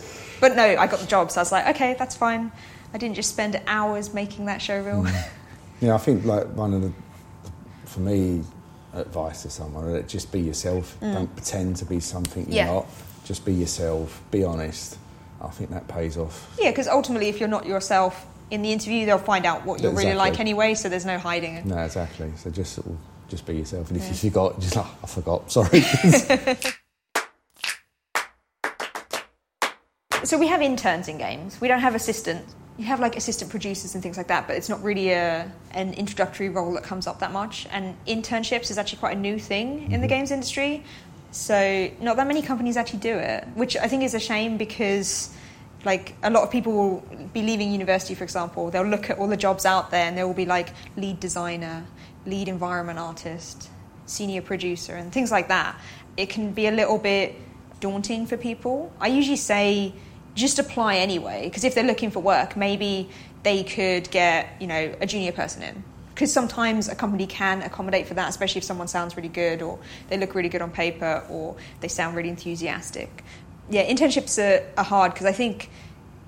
but 0.40 0.56
no, 0.56 0.62
I 0.64 0.86
got 0.86 1.00
the 1.00 1.06
job, 1.06 1.30
so 1.30 1.40
I 1.40 1.42
was 1.42 1.52
like, 1.52 1.66
okay, 1.76 1.94
that's 1.98 2.16
fine. 2.16 2.50
I 2.94 2.98
didn't 2.98 3.14
just 3.16 3.28
spend 3.28 3.60
hours 3.66 4.14
making 4.14 4.46
that 4.46 4.60
show 4.62 4.80
reel. 4.80 5.06
Yeah, 5.80 5.96
I 5.96 5.98
think 5.98 6.24
like 6.24 6.46
one 6.54 6.72
of 6.74 6.82
the, 6.82 6.92
for 7.86 7.98
me, 8.00 8.42
advice 8.94 9.42
to 9.42 9.50
someone 9.50 10.06
just 10.06 10.30
be 10.30 10.40
yourself. 10.40 10.96
Don't 11.00 11.34
pretend 11.34 11.74
to 11.78 11.84
be 11.84 11.98
something 11.98 12.44
you're 12.44 12.52
Mm. 12.52 12.66
Yeah. 12.66 12.72
not. 12.72 12.86
Just 13.24 13.44
be 13.44 13.52
yourself. 13.52 14.22
Be 14.30 14.44
honest. 14.44 14.96
I 15.42 15.50
think 15.50 15.70
that 15.70 15.88
pays 15.88 16.16
off. 16.16 16.54
yeah, 16.58 16.70
because 16.70 16.88
ultimately, 16.88 17.28
if 17.28 17.40
you're 17.40 17.48
not 17.48 17.66
yourself 17.66 18.26
in 18.50 18.62
the 18.62 18.72
interview, 18.72 19.06
they'll 19.06 19.18
find 19.18 19.46
out 19.46 19.64
what 19.64 19.80
you're 19.80 19.92
really 19.92 20.14
like 20.14 20.38
anyway, 20.38 20.74
so 20.74 20.88
there's 20.88 21.06
no 21.06 21.18
hiding. 21.18 21.66
No, 21.66 21.78
exactly. 21.78 22.32
So 22.36 22.50
just 22.50 22.74
sort 22.74 22.86
of 22.86 22.98
just 23.28 23.46
be 23.46 23.56
yourself. 23.56 23.88
And 23.88 23.96
if 23.96 24.04
Yeah. 24.04 24.10
you 24.10 24.30
forgot, 24.30 24.60
just 24.60 24.76
like 24.76 24.86
I 25.02 25.06
forgot. 25.06 25.50
Sorry. 25.50 25.82
So 30.24 30.38
we 30.38 30.46
have 30.46 30.62
interns 30.62 31.08
in 31.08 31.18
games. 31.18 31.60
We 31.60 31.66
don't 31.66 31.80
have 31.80 31.94
assistants. 31.94 32.54
You 32.78 32.84
have 32.84 33.00
like 33.00 33.16
assistant 33.16 33.50
producers 33.50 33.94
and 33.94 34.02
things 34.02 34.16
like 34.16 34.28
that, 34.28 34.46
but 34.46 34.56
it's 34.56 34.68
not 34.68 34.82
really 34.82 35.10
a, 35.10 35.50
an 35.72 35.92
introductory 35.94 36.48
role 36.48 36.72
that 36.74 36.84
comes 36.84 37.06
up 37.06 37.18
that 37.18 37.32
much. 37.32 37.66
And 37.70 37.96
internships 38.06 38.70
is 38.70 38.78
actually 38.78 39.00
quite 39.00 39.16
a 39.16 39.20
new 39.20 39.38
thing 39.38 39.90
in 39.90 39.90
the 39.90 39.96
mm-hmm. 39.96 40.06
games 40.06 40.30
industry. 40.30 40.84
So 41.32 41.90
not 41.98 42.16
that 42.16 42.26
many 42.26 42.42
companies 42.42 42.76
actually 42.76 43.00
do 43.00 43.16
it, 43.16 43.48
which 43.54 43.76
I 43.76 43.88
think 43.88 44.02
is 44.02 44.14
a 44.14 44.20
shame 44.20 44.58
because 44.58 45.34
like 45.84 46.14
a 46.22 46.30
lot 46.30 46.42
of 46.44 46.50
people 46.50 46.72
will 46.72 47.28
be 47.32 47.42
leaving 47.42 47.72
university, 47.72 48.14
for 48.14 48.22
example. 48.22 48.70
They'll 48.70 48.84
look 48.84 49.08
at 49.08 49.18
all 49.18 49.26
the 49.26 49.36
jobs 49.36 49.64
out 49.64 49.90
there 49.90 50.04
and 50.06 50.16
there 50.16 50.26
will 50.26 50.34
be 50.34 50.44
like 50.44 50.68
lead 50.96 51.20
designer, 51.20 51.84
lead 52.26 52.48
environment 52.48 52.98
artist, 52.98 53.70
senior 54.04 54.42
producer, 54.42 54.94
and 54.94 55.10
things 55.10 55.30
like 55.30 55.48
that. 55.48 55.80
It 56.18 56.28
can 56.28 56.52
be 56.52 56.66
a 56.66 56.70
little 56.70 56.98
bit 56.98 57.34
daunting 57.80 58.26
for 58.26 58.36
people. 58.36 58.92
I 59.00 59.08
usually 59.08 59.36
say 59.36 59.94
just 60.34 60.58
apply 60.58 60.96
anyway, 60.96 61.44
because 61.44 61.64
if 61.64 61.74
they're 61.74 61.82
looking 61.82 62.10
for 62.10 62.20
work, 62.20 62.56
maybe 62.56 63.08
they 63.42 63.64
could 63.64 64.10
get 64.10 64.48
you 64.60 64.66
know 64.66 64.94
a 65.00 65.06
junior 65.06 65.32
person 65.32 65.62
in. 65.62 65.82
Because 66.14 66.32
sometimes 66.32 66.88
a 66.88 66.94
company 66.94 67.26
can 67.26 67.62
accommodate 67.62 68.06
for 68.06 68.14
that, 68.14 68.28
especially 68.28 68.58
if 68.58 68.64
someone 68.64 68.88
sounds 68.88 69.16
really 69.16 69.28
good 69.28 69.62
or 69.62 69.78
they 70.08 70.18
look 70.18 70.34
really 70.34 70.48
good 70.48 70.62
on 70.62 70.70
paper 70.70 71.24
or 71.30 71.56
they 71.80 71.88
sound 71.88 72.16
really 72.16 72.28
enthusiastic. 72.28 73.24
Yeah, 73.70 73.84
internships 73.88 74.38
are, 74.38 74.66
are 74.76 74.84
hard 74.84 75.14
because 75.14 75.26
I 75.26 75.32
think 75.32 75.70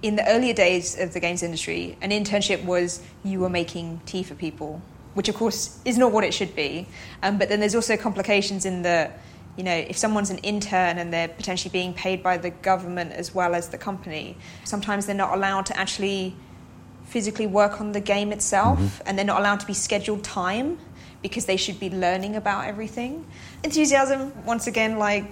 in 0.05 0.16
the 0.16 0.29
earlier 0.29 0.53
days 0.53 0.99
of 0.99 1.14
the 1.14 1.20
games 1.20 1.42
industry, 1.42 1.97
an 2.03 2.11
internship 2.11 2.62
was 2.64 3.03
you 3.25 3.40
were 3.40 3.49
making 3.49 4.03
tea 4.05 4.23
for 4.23 4.35
people, 4.35 4.83
which 5.14 5.31
of 5.31 5.35
course 5.35 5.79
is 5.87 5.97
not 5.97 6.12
what 6.12 6.25
it 6.25 6.35
should 6.35 6.55
be. 6.55 6.87
Um, 7.23 7.38
but 7.38 7.49
then 7.49 7.59
there's 7.61 7.75
also 7.75 7.97
complications 7.97 8.66
in 8.66 8.83
the, 8.83 9.11
you 9.57 9.64
know, 9.64 9.75
if 9.75 9.97
someone's 9.97 10.29
an 10.29 10.38
intern 10.38 10.99
and 10.99 11.11
they're 11.11 11.29
potentially 11.29 11.73
being 11.73 11.94
paid 11.94 12.23
by 12.23 12.37
the 12.37 12.51
government 12.51 13.12
as 13.12 13.35
well 13.35 13.55
as 13.55 13.70
the 13.70 13.79
company, 13.79 14.37
sometimes 14.64 15.07
they're 15.07 15.14
not 15.14 15.35
allowed 15.35 15.64
to 15.66 15.77
actually 15.79 16.37
physically 17.05 17.47
work 17.47 17.81
on 17.81 17.93
the 17.93 18.01
game 18.01 18.33
itself 18.33 19.01
and 19.07 19.17
they're 19.19 19.25
not 19.25 19.40
allowed 19.40 19.61
to 19.61 19.67
be 19.67 19.75
scheduled 19.75 20.25
time 20.25 20.79
because 21.23 21.47
they 21.47 21.57
should 21.57 21.79
be 21.81 21.90
learning 21.90 22.37
about 22.37 22.67
everything. 22.67 23.25
Enthusiasm, 23.62 24.33
once 24.45 24.67
again, 24.67 24.99
like 24.99 25.25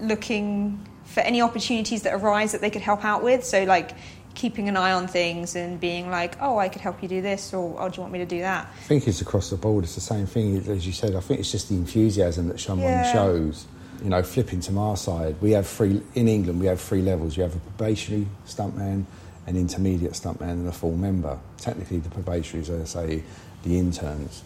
looking 0.00 0.84
for 1.04 1.20
any 1.20 1.40
opportunities 1.40 2.02
that 2.02 2.14
arise 2.14 2.52
that 2.52 2.60
they 2.60 2.70
could 2.70 2.82
help 2.82 3.04
out 3.04 3.22
with. 3.22 3.44
So, 3.44 3.64
like 3.64 3.92
keeping 4.34 4.68
an 4.68 4.76
eye 4.76 4.92
on 4.92 5.08
things 5.08 5.56
and 5.56 5.80
being 5.80 6.10
like, 6.10 6.36
oh, 6.40 6.58
I 6.58 6.68
could 6.68 6.80
help 6.82 7.02
you 7.02 7.08
do 7.08 7.20
this, 7.22 7.52
or 7.52 7.76
oh, 7.80 7.88
do 7.88 7.96
you 7.96 8.00
want 8.02 8.12
me 8.12 8.18
to 8.20 8.26
do 8.26 8.40
that? 8.40 8.66
I 8.66 8.82
think 8.84 9.08
it's 9.08 9.20
across 9.20 9.50
the 9.50 9.56
board. 9.56 9.84
It's 9.84 9.94
the 9.96 10.00
same 10.00 10.26
thing 10.26 10.56
as 10.68 10.86
you 10.86 10.92
said. 10.92 11.16
I 11.16 11.20
think 11.20 11.40
it's 11.40 11.50
just 11.50 11.68
the 11.70 11.74
enthusiasm 11.76 12.48
that 12.48 12.60
someone 12.60 12.92
Yeah. 12.92 13.12
shows. 13.12 13.66
You 14.02 14.10
know, 14.10 14.22
flipping 14.22 14.60
to 14.60 14.78
our 14.78 14.96
side, 14.96 15.34
we 15.40 15.50
have 15.52 15.66
three 15.66 16.00
in 16.14 16.28
England. 16.28 16.60
We 16.60 16.66
have 16.66 16.80
three 16.80 17.02
levels. 17.02 17.36
You 17.36 17.42
have 17.42 17.56
a 17.56 17.58
probationary 17.58 18.28
stuntman, 18.46 19.06
an 19.48 19.56
intermediate 19.56 20.12
stuntman, 20.12 20.50
and 20.50 20.68
a 20.68 20.72
full 20.72 20.96
member. 20.96 21.38
Technically, 21.56 21.98
the 21.98 22.10
probationaries 22.10 22.68
are 22.68 22.84
say 22.84 23.22
the 23.62 23.78
interns, 23.78 24.42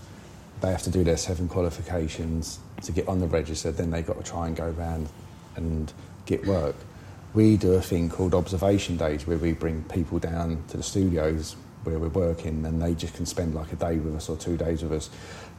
they 0.60 0.70
have 0.70 0.82
to 0.82 0.90
do 0.90 1.02
their 1.02 1.16
seven 1.16 1.48
qualifications 1.48 2.60
to 2.82 2.92
get 2.92 3.08
on 3.08 3.18
the 3.18 3.26
register. 3.26 3.72
Then 3.72 3.90
they've 3.90 4.06
got 4.06 4.16
to 4.16 4.22
try 4.22 4.46
and 4.46 4.56
go 4.56 4.72
around 4.78 5.08
and 5.56 5.92
get 6.24 6.46
work. 6.46 6.76
We 7.34 7.56
do 7.56 7.72
a 7.72 7.80
thing 7.80 8.10
called 8.10 8.32
observation 8.32 8.96
days 8.96 9.26
where 9.26 9.38
we 9.38 9.52
bring 9.52 9.82
people 9.84 10.20
down 10.20 10.62
to 10.68 10.76
the 10.76 10.82
studios 10.82 11.56
where 11.82 11.98
we're 11.98 12.08
working 12.08 12.64
and 12.64 12.80
they 12.80 12.94
just 12.94 13.14
can 13.14 13.26
spend 13.26 13.56
like 13.56 13.72
a 13.72 13.76
day 13.76 13.96
with 13.96 14.14
us 14.14 14.28
or 14.28 14.36
two 14.36 14.56
days 14.56 14.84
with 14.84 14.92
us 14.92 15.10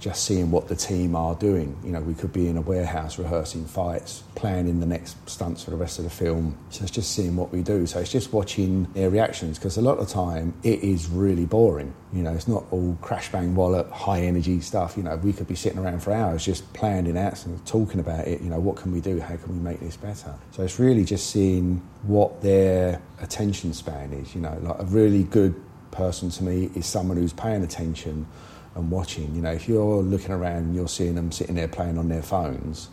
just 0.03 0.25
seeing 0.25 0.51
what 0.51 0.67
the 0.67 0.75
team 0.75 1.15
are 1.15 1.33
doing. 1.35 1.77
You 1.81 1.91
know, 1.91 2.01
we 2.01 2.13
could 2.13 2.33
be 2.33 2.49
in 2.49 2.57
a 2.57 2.61
warehouse 2.61 3.17
rehearsing 3.17 3.65
fights, 3.65 4.21
planning 4.35 4.81
the 4.81 4.85
next 4.85 5.15
stunts 5.29 5.63
for 5.63 5.71
the 5.71 5.77
rest 5.77 5.97
of 5.97 6.03
the 6.03 6.09
film. 6.09 6.57
So 6.71 6.81
it's 6.81 6.91
just 6.91 7.13
seeing 7.13 7.37
what 7.37 7.53
we 7.53 7.61
do. 7.61 7.87
So 7.87 7.99
it's 7.99 8.11
just 8.11 8.33
watching 8.33 8.83
their 8.93 9.09
reactions 9.09 9.57
because 9.57 9.77
a 9.77 9.81
lot 9.81 9.99
of 9.99 10.07
the 10.07 10.13
time 10.13 10.55
it 10.61 10.83
is 10.83 11.07
really 11.07 11.45
boring. 11.45 11.93
You 12.11 12.21
know, 12.21 12.33
it's 12.33 12.49
not 12.49 12.65
all 12.69 12.97
crash 13.01 13.31
bang 13.31 13.55
wallop, 13.55 13.89
high 13.91 14.19
energy 14.23 14.59
stuff. 14.59 14.97
You 14.97 15.03
know, 15.03 15.15
we 15.15 15.31
could 15.31 15.47
be 15.47 15.55
sitting 15.55 15.79
around 15.79 16.03
for 16.03 16.11
hours 16.11 16.43
just 16.43 16.71
planning 16.73 17.17
out 17.17 17.45
and 17.45 17.65
talking 17.65 18.01
about 18.01 18.27
it. 18.27 18.41
You 18.41 18.49
know, 18.49 18.59
what 18.59 18.75
can 18.75 18.91
we 18.91 18.99
do? 18.99 19.21
How 19.21 19.37
can 19.37 19.53
we 19.53 19.63
make 19.63 19.79
this 19.79 19.95
better? 19.95 20.35
So 20.51 20.63
it's 20.63 20.79
really 20.79 21.05
just 21.05 21.29
seeing 21.29 21.81
what 22.01 22.41
their 22.41 23.01
attention 23.21 23.71
span 23.71 24.11
is. 24.11 24.35
You 24.35 24.41
know, 24.41 24.57
like 24.63 24.79
a 24.79 24.85
really 24.85 25.23
good 25.23 25.55
person 25.91 26.29
to 26.31 26.43
me 26.43 26.71
is 26.75 26.85
someone 26.85 27.15
who's 27.15 27.31
paying 27.31 27.63
attention 27.63 28.27
and 28.75 28.89
watching. 28.89 29.33
You 29.35 29.41
know, 29.41 29.51
if 29.51 29.67
you're 29.67 30.01
looking 30.01 30.31
around 30.31 30.57
and 30.57 30.75
you're 30.75 30.87
seeing 30.87 31.15
them 31.15 31.31
sitting 31.31 31.55
there 31.55 31.67
playing 31.67 31.97
on 31.97 32.09
their 32.09 32.23
phones, 32.23 32.89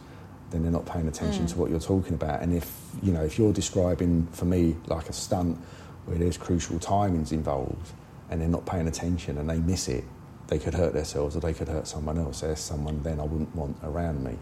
then 0.51 0.63
they're 0.63 0.73
not 0.73 0.87
paying 0.87 1.09
attention 1.09 1.47
mm. 1.47 1.51
to 1.51 1.59
what 1.59 1.71
you're 1.71 1.81
talking 1.81 2.15
about. 2.15 2.43
And 2.43 2.55
if 2.55 2.71
you 3.03 3.13
know, 3.13 3.23
if 3.23 3.39
you're 3.39 3.53
describing 3.53 4.27
for 4.33 4.45
me 4.45 4.77
like 4.87 5.09
a 5.09 5.13
stunt 5.13 5.59
where 6.07 6.19
there's 6.19 6.37
crucial 6.37 6.79
timings 6.79 7.33
involved, 7.33 7.93
and 8.31 8.41
they're 8.41 8.49
not 8.49 8.65
paying 8.65 8.89
attention 8.89 9.39
and 9.39 9.51
they 9.51 9.59
miss 9.59 9.89
it, 9.89 10.05
they 10.47 10.59
could 10.59 10.75
hurt 10.75 10.95
themselves 10.95 11.37
or 11.37 11.41
they 11.41 11.53
could 11.53 11.69
hurt 11.69 11.87
someone 11.87 12.19
else. 12.19 12.41
There's 12.41 12.61
someone 12.61 13.03
then 13.03 13.21
I 13.21 13.25
wouldn't 13.25 13.55
want 13.55 13.77
around 13.83 14.25
me. 14.25 14.37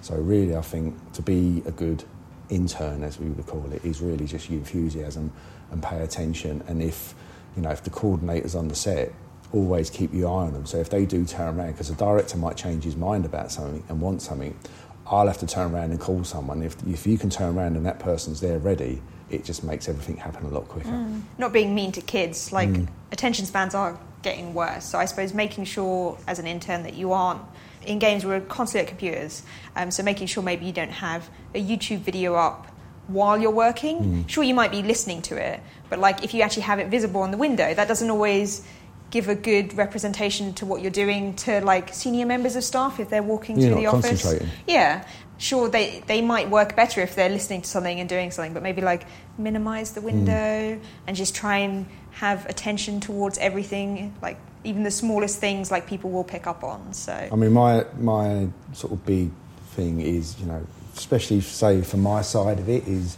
So 0.00 0.14
really, 0.14 0.56
I 0.56 0.62
think 0.62 1.12
to 1.14 1.22
be 1.22 1.62
a 1.66 1.70
good 1.70 2.04
intern, 2.48 3.02
as 3.02 3.18
we 3.18 3.28
would 3.28 3.46
call 3.46 3.64
it, 3.72 3.84
is 3.84 4.00
really 4.00 4.26
just 4.26 4.50
enthusiasm 4.50 5.32
and 5.70 5.82
pay 5.82 6.00
attention. 6.00 6.62
And 6.68 6.82
if 6.82 7.14
you 7.56 7.62
know, 7.62 7.70
if 7.70 7.82
the 7.82 7.90
coordinator's 7.90 8.54
on 8.54 8.68
the 8.68 8.74
set 8.74 9.12
always 9.54 9.88
keep 9.88 10.12
your 10.12 10.28
eye 10.28 10.46
on 10.46 10.52
them. 10.52 10.66
So 10.66 10.78
if 10.78 10.90
they 10.90 11.06
do 11.06 11.24
turn 11.24 11.58
around, 11.58 11.72
because 11.72 11.88
the 11.88 11.94
director 11.94 12.36
might 12.36 12.56
change 12.56 12.84
his 12.84 12.96
mind 12.96 13.24
about 13.24 13.52
something 13.52 13.82
and 13.88 14.00
want 14.00 14.20
something, 14.20 14.58
I'll 15.06 15.26
have 15.26 15.38
to 15.38 15.46
turn 15.46 15.72
around 15.72 15.90
and 15.92 16.00
call 16.00 16.24
someone. 16.24 16.62
If, 16.62 16.76
if 16.86 17.06
you 17.06 17.16
can 17.16 17.30
turn 17.30 17.56
around 17.56 17.76
and 17.76 17.86
that 17.86 17.98
person's 18.00 18.40
there 18.40 18.58
ready, 18.58 19.00
it 19.30 19.44
just 19.44 19.62
makes 19.62 19.88
everything 19.88 20.16
happen 20.16 20.44
a 20.46 20.48
lot 20.48 20.68
quicker. 20.68 20.88
Mm. 20.88 21.22
Not 21.38 21.52
being 21.52 21.74
mean 21.74 21.92
to 21.92 22.00
kids, 22.00 22.52
like 22.52 22.68
mm. 22.68 22.88
attention 23.12 23.46
spans 23.46 23.74
are 23.74 23.98
getting 24.22 24.54
worse. 24.54 24.84
So 24.84 24.98
I 24.98 25.04
suppose 25.04 25.34
making 25.34 25.64
sure 25.64 26.18
as 26.26 26.38
an 26.38 26.46
intern 26.46 26.82
that 26.82 26.94
you 26.94 27.12
aren't 27.12 27.42
in 27.86 27.98
games 27.98 28.24
we're 28.24 28.40
constantly 28.40 28.86
at 28.86 28.88
computers. 28.88 29.42
Um, 29.76 29.90
so 29.90 30.02
making 30.02 30.26
sure 30.26 30.42
maybe 30.42 30.66
you 30.66 30.72
don't 30.72 30.90
have 30.90 31.28
a 31.54 31.62
YouTube 31.62 31.98
video 31.98 32.34
up 32.34 32.66
while 33.06 33.38
you're 33.38 33.50
working. 33.50 33.98
Mm. 33.98 34.28
Sure, 34.28 34.42
you 34.42 34.54
might 34.54 34.70
be 34.70 34.82
listening 34.82 35.20
to 35.22 35.36
it, 35.36 35.60
but 35.90 35.98
like 35.98 36.24
if 36.24 36.32
you 36.32 36.42
actually 36.42 36.62
have 36.62 36.78
it 36.78 36.88
visible 36.88 37.20
on 37.20 37.30
the 37.30 37.36
window, 37.36 37.74
that 37.74 37.86
doesn't 37.86 38.10
always 38.10 38.66
give 39.14 39.28
a 39.28 39.34
good 39.36 39.72
representation 39.74 40.52
to 40.52 40.66
what 40.66 40.82
you're 40.82 40.90
doing 40.90 41.36
to 41.36 41.60
like 41.60 41.94
senior 41.94 42.26
members 42.26 42.56
of 42.56 42.64
staff 42.64 42.98
if 42.98 43.08
they're 43.08 43.22
walking 43.22 43.56
you're 43.56 43.70
through 43.70 43.80
the 43.80 43.86
office. 43.86 44.42
Yeah. 44.66 45.06
Sure, 45.38 45.68
they, 45.68 46.02
they 46.08 46.20
might 46.20 46.50
work 46.50 46.74
better 46.74 47.00
if 47.00 47.14
they're 47.14 47.28
listening 47.28 47.62
to 47.62 47.68
something 47.68 48.00
and 48.00 48.08
doing 48.08 48.32
something, 48.32 48.52
but 48.52 48.62
maybe 48.64 48.82
like 48.82 49.06
minimize 49.38 49.92
the 49.92 50.00
window 50.00 50.32
mm. 50.32 50.80
and 51.06 51.16
just 51.16 51.32
try 51.32 51.58
and 51.58 51.86
have 52.10 52.44
attention 52.46 52.98
towards 52.98 53.38
everything, 53.38 54.12
like 54.20 54.36
even 54.64 54.82
the 54.82 54.90
smallest 54.90 55.38
things, 55.38 55.70
like 55.70 55.86
people 55.86 56.10
will 56.10 56.24
pick 56.24 56.48
up 56.48 56.64
on. 56.64 56.92
So, 56.92 57.12
I 57.12 57.36
mean, 57.36 57.52
my 57.52 57.84
my 58.00 58.48
sort 58.72 58.94
of 58.94 59.06
big 59.06 59.30
thing 59.76 60.00
is, 60.00 60.40
you 60.40 60.46
know, 60.46 60.66
especially 60.96 61.40
say 61.40 61.82
from 61.82 62.00
my 62.00 62.22
side 62.22 62.58
of 62.58 62.68
it, 62.68 62.88
is 62.88 63.16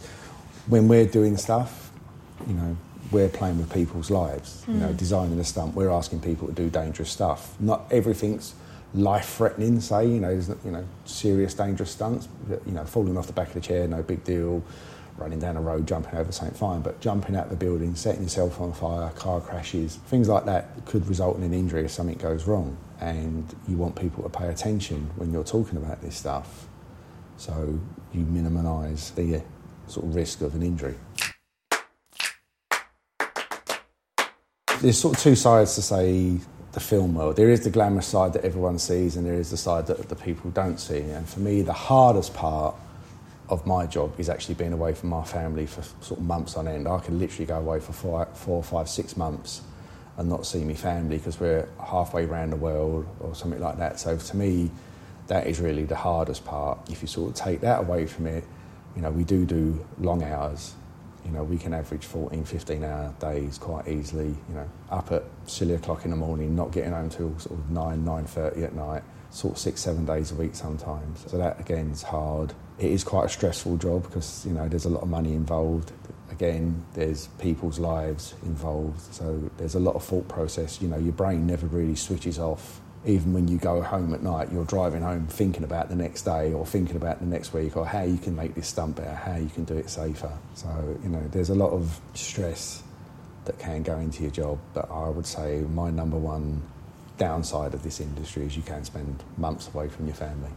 when 0.67 0.87
we're 0.87 1.07
doing 1.07 1.37
stuff, 1.37 1.91
you 2.47 2.53
know, 2.53 2.77
we're 3.11 3.29
playing 3.29 3.57
with 3.57 3.73
people's 3.73 4.11
lives. 4.11 4.63
Mm. 4.65 4.73
You 4.73 4.79
know, 4.79 4.87
hmm. 4.87 4.95
designing 4.95 5.39
a 5.39 5.43
stunt, 5.43 5.75
we're 5.75 5.89
asking 5.89 6.21
people 6.21 6.47
to 6.47 6.53
do 6.53 6.69
dangerous 6.69 7.09
stuff. 7.09 7.55
Not 7.59 7.85
everything's 7.91 8.53
life-threatening. 8.93 9.79
Say, 9.81 10.07
you 10.07 10.19
know, 10.19 10.29
you 10.65 10.71
know, 10.71 10.85
serious 11.05 11.53
dangerous 11.53 11.91
stunts. 11.91 12.27
You 12.65 12.73
know, 12.73 12.85
falling 12.85 13.17
off 13.17 13.27
the 13.27 13.33
back 13.33 13.49
of 13.49 13.53
the 13.53 13.61
chair, 13.61 13.87
no 13.87 14.03
big 14.03 14.23
deal. 14.23 14.63
Running 15.17 15.39
down 15.39 15.57
a 15.57 15.61
road, 15.61 15.87
jumping 15.87 16.15
over 16.15 16.31
something, 16.31 16.55
fine. 16.55 16.81
But 16.81 16.99
jumping 16.99 17.35
out 17.35 17.45
of 17.45 17.49
the 17.49 17.55
building, 17.55 17.95
setting 17.95 18.23
yourself 18.23 18.61
on 18.61 18.73
fire, 18.73 19.09
car 19.11 19.41
crashes, 19.41 19.95
things 20.07 20.29
like 20.29 20.45
that 20.45 20.85
could 20.85 21.07
result 21.07 21.37
in 21.37 21.43
an 21.43 21.53
injury 21.53 21.85
if 21.85 21.91
something 21.91 22.17
goes 22.17 22.45
wrong. 22.45 22.77
And 22.99 23.55
you 23.67 23.77
want 23.77 23.95
people 23.95 24.23
to 24.23 24.29
pay 24.29 24.47
attention 24.47 25.09
when 25.15 25.31
you're 25.31 25.43
talking 25.43 25.77
about 25.77 26.01
this 26.01 26.15
stuff, 26.15 26.67
so 27.37 27.79
you 28.13 28.21
minimise 28.21 29.11
the 29.11 29.41
sort 29.87 30.05
of 30.05 30.15
risk 30.15 30.41
of 30.41 30.55
an 30.55 30.63
injury. 30.63 30.95
There's 34.81 34.97
sort 34.97 35.15
of 35.15 35.23
two 35.23 35.35
sides 35.35 35.75
to 35.75 35.81
say 35.81 36.39
the 36.73 36.79
film 36.79 37.15
world. 37.15 37.35
There 37.35 37.49
is 37.49 37.63
the 37.63 37.69
glamorous 37.69 38.07
side 38.07 38.33
that 38.33 38.45
everyone 38.45 38.79
sees, 38.79 39.15
and 39.15 39.25
there 39.25 39.33
is 39.33 39.49
the 39.49 39.57
side 39.57 39.87
that 39.87 40.09
the 40.09 40.15
people 40.15 40.51
don't 40.51 40.79
see. 40.79 40.99
And 40.99 41.27
for 41.27 41.39
me, 41.39 41.61
the 41.61 41.73
hardest 41.73 42.33
part 42.33 42.75
of 43.49 43.65
my 43.65 43.85
job 43.85 44.19
is 44.19 44.29
actually 44.29 44.55
being 44.55 44.73
away 44.73 44.93
from 44.93 45.09
my 45.09 45.23
family 45.23 45.65
for 45.65 45.81
sort 46.01 46.19
of 46.19 46.25
months 46.25 46.55
on 46.55 46.67
end. 46.67 46.87
I 46.87 46.99
can 46.99 47.17
literally 47.17 47.45
go 47.45 47.57
away 47.57 47.79
for 47.79 47.93
four, 47.93 48.25
four 48.33 48.61
five, 48.61 48.89
six 48.89 49.17
months 49.17 49.61
and 50.17 50.29
not 50.29 50.45
see 50.45 50.63
my 50.63 50.73
family 50.73 51.17
because 51.17 51.39
we're 51.39 51.67
halfway 51.83 52.25
around 52.25 52.49
the 52.49 52.57
world 52.57 53.07
or 53.19 53.33
something 53.35 53.61
like 53.61 53.77
that. 53.77 53.99
So 53.99 54.17
to 54.17 54.37
me, 54.37 54.69
that 55.27 55.47
is 55.47 55.59
really 55.59 55.85
the 55.85 55.95
hardest 55.95 56.43
part. 56.45 56.79
If 56.89 57.01
you 57.01 57.07
sort 57.07 57.29
of 57.29 57.35
take 57.35 57.61
that 57.61 57.79
away 57.79 58.05
from 58.05 58.27
it, 58.27 58.43
you 58.95 59.01
know, 59.01 59.11
we 59.11 59.23
do 59.23 59.45
do 59.45 59.85
long 59.99 60.23
hours 60.23 60.73
you 61.27 61.33
know, 61.33 61.43
we 61.43 61.57
can 61.57 61.73
average 61.73 62.05
14, 62.05 62.45
15 62.45 62.83
hour 62.83 63.13
days 63.19 63.57
quite 63.57 63.87
easily, 63.87 64.27
you 64.27 64.55
know, 64.55 64.69
up 64.89 65.11
at 65.11 65.23
silly 65.45 65.73
o'clock 65.73 66.05
in 66.05 66.11
the 66.11 66.17
morning, 66.17 66.55
not 66.55 66.71
getting 66.71 66.93
home 66.93 67.09
till 67.09 67.37
sort 67.37 67.59
of 67.59 67.69
9, 67.69 68.05
9.30 68.05 68.63
at 68.63 68.73
night, 68.73 69.03
sort 69.29 69.55
of 69.55 69.59
six, 69.59 69.81
seven 69.81 70.05
days 70.05 70.31
a 70.31 70.35
week 70.35 70.55
sometimes. 70.55 71.29
So 71.29 71.37
that, 71.37 71.59
again, 71.59 71.91
is 71.91 72.01
hard. 72.01 72.53
It 72.79 72.91
is 72.91 73.03
quite 73.03 73.25
a 73.25 73.29
stressful 73.29 73.77
job 73.77 74.03
because, 74.03 74.45
you 74.45 74.53
know, 74.53 74.69
there's 74.69 74.85
a 74.85 74.89
lot 74.89 75.03
of 75.03 75.09
money 75.09 75.33
involved. 75.33 75.91
Again, 76.31 76.85
there's 76.93 77.27
people's 77.39 77.77
lives 77.77 78.33
involved. 78.43 79.01
So 79.13 79.49
there's 79.57 79.75
a 79.75 79.79
lot 79.79 79.95
of 79.95 80.03
thought 80.03 80.29
process. 80.29 80.81
You 80.81 80.87
know, 80.87 80.97
your 80.97 81.13
brain 81.13 81.45
never 81.45 81.67
really 81.67 81.95
switches 81.95 82.39
off 82.39 82.79
even 83.07 83.33
when 83.33 83.47
you 83.47 83.57
go 83.57 83.81
home 83.81 84.13
at 84.13 84.21
night, 84.21 84.51
you're 84.51 84.65
driving 84.65 85.01
home 85.01 85.25
thinking 85.27 85.63
about 85.63 85.87
the 85.87 85.95
next 85.95 86.23
day 86.23 86.51
or 86.51 86.65
thinking 86.65 86.97
about 86.97 87.19
the 87.19 87.25
next 87.25 87.53
week 87.53 87.77
or 87.77 87.85
how 87.85 88.03
you 88.03 88.17
can 88.17 88.35
make 88.35 88.53
this 88.53 88.67
stunt 88.67 88.97
better, 88.97 89.13
how 89.13 89.37
you 89.37 89.47
can 89.47 89.63
do 89.63 89.75
it 89.75 89.89
safer. 89.89 90.31
So, 90.55 90.99
you 91.03 91.09
know, 91.09 91.23
there's 91.31 91.49
a 91.49 91.55
lot 91.55 91.71
of 91.71 91.99
stress 92.13 92.83
that 93.45 93.57
can 93.59 93.81
go 93.81 93.97
into 93.97 94.23
your 94.23 94.31
job, 94.31 94.59
but 94.73 94.91
I 94.91 95.07
would 95.07 95.25
say 95.25 95.61
my 95.73 95.89
number 95.89 96.17
one 96.17 96.61
downside 97.17 97.73
of 97.73 97.81
this 97.81 98.01
industry 98.01 98.45
is 98.45 98.57
you 98.57 98.63
can 98.63 98.83
spend 98.83 99.23
months 99.37 99.69
away 99.73 99.87
from 99.87 100.05
your 100.05 100.15
family. 100.15 100.51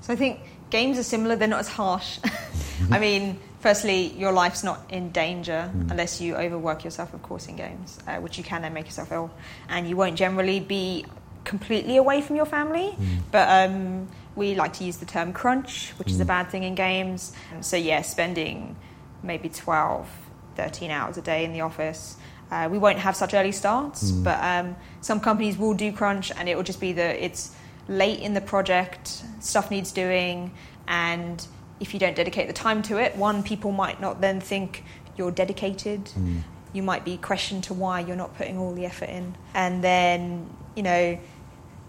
So 0.00 0.12
I 0.12 0.16
think 0.16 0.38
games 0.70 0.96
are 0.96 1.02
similar, 1.02 1.34
they're 1.34 1.48
not 1.48 1.60
as 1.60 1.68
harsh. 1.68 2.20
I 2.90 3.00
mean, 3.00 3.38
firstly, 3.58 4.12
your 4.16 4.32
life's 4.32 4.62
not 4.62 4.80
in 4.90 5.10
danger 5.10 5.70
mm. 5.74 5.90
unless 5.90 6.20
you 6.20 6.36
overwork 6.36 6.84
yourself, 6.84 7.12
of 7.14 7.22
course, 7.22 7.46
in 7.48 7.56
games, 7.56 7.98
uh, 8.06 8.16
which 8.16 8.38
you 8.38 8.44
can 8.44 8.62
then 8.62 8.72
make 8.72 8.86
yourself 8.86 9.10
ill. 9.10 9.30
And 9.68 9.88
you 9.88 9.96
won't 9.96 10.16
generally 10.16 10.60
be 10.60 11.04
completely 11.44 11.96
away 11.96 12.20
from 12.20 12.36
your 12.36 12.46
family, 12.46 12.94
mm. 12.98 13.18
but 13.30 13.48
um, 13.48 14.08
we 14.36 14.54
like 14.54 14.72
to 14.74 14.84
use 14.84 14.98
the 14.98 15.06
term 15.06 15.32
crunch, 15.32 15.92
which 15.98 16.08
mm. 16.08 16.12
is 16.12 16.20
a 16.20 16.24
mm. 16.24 16.28
bad 16.28 16.50
thing 16.50 16.64
in 16.64 16.74
games. 16.74 17.32
So, 17.60 17.76
yeah, 17.76 18.02
spending 18.02 18.76
maybe 19.22 19.48
12, 19.48 20.08
13 20.56 20.90
hours 20.90 21.16
a 21.16 21.22
day 21.22 21.44
in 21.44 21.52
the 21.52 21.60
office. 21.60 22.16
Uh, 22.50 22.68
we 22.70 22.78
won't 22.78 22.98
have 22.98 23.14
such 23.14 23.32
early 23.34 23.52
starts, 23.52 24.10
mm. 24.10 24.24
but 24.24 24.42
um, 24.42 24.76
some 25.00 25.20
companies 25.20 25.56
will 25.56 25.74
do 25.74 25.92
crunch, 25.92 26.32
and 26.32 26.48
it 26.48 26.56
will 26.56 26.64
just 26.64 26.80
be 26.80 26.92
that 26.92 27.16
it's 27.16 27.54
late 27.88 28.20
in 28.20 28.34
the 28.34 28.40
project, 28.40 29.22
stuff 29.40 29.70
needs 29.70 29.92
doing, 29.92 30.50
and 30.88 31.46
if 31.78 31.94
you 31.94 32.00
don't 32.00 32.16
dedicate 32.16 32.46
the 32.46 32.52
time 32.52 32.82
to 32.82 32.98
it, 32.98 33.16
one, 33.16 33.42
people 33.42 33.72
might 33.72 34.00
not 34.00 34.20
then 34.20 34.40
think 34.40 34.84
you're 35.16 35.30
dedicated. 35.30 36.04
Mm. 36.04 36.42
You 36.72 36.82
might 36.82 37.04
be 37.04 37.16
questioned 37.16 37.64
to 37.64 37.74
why 37.74 38.00
you're 38.00 38.16
not 38.16 38.36
putting 38.36 38.58
all 38.58 38.74
the 38.74 38.84
effort 38.84 39.08
in. 39.08 39.34
And 39.54 39.82
then 39.82 40.50
you 40.74 40.82
know, 40.82 41.18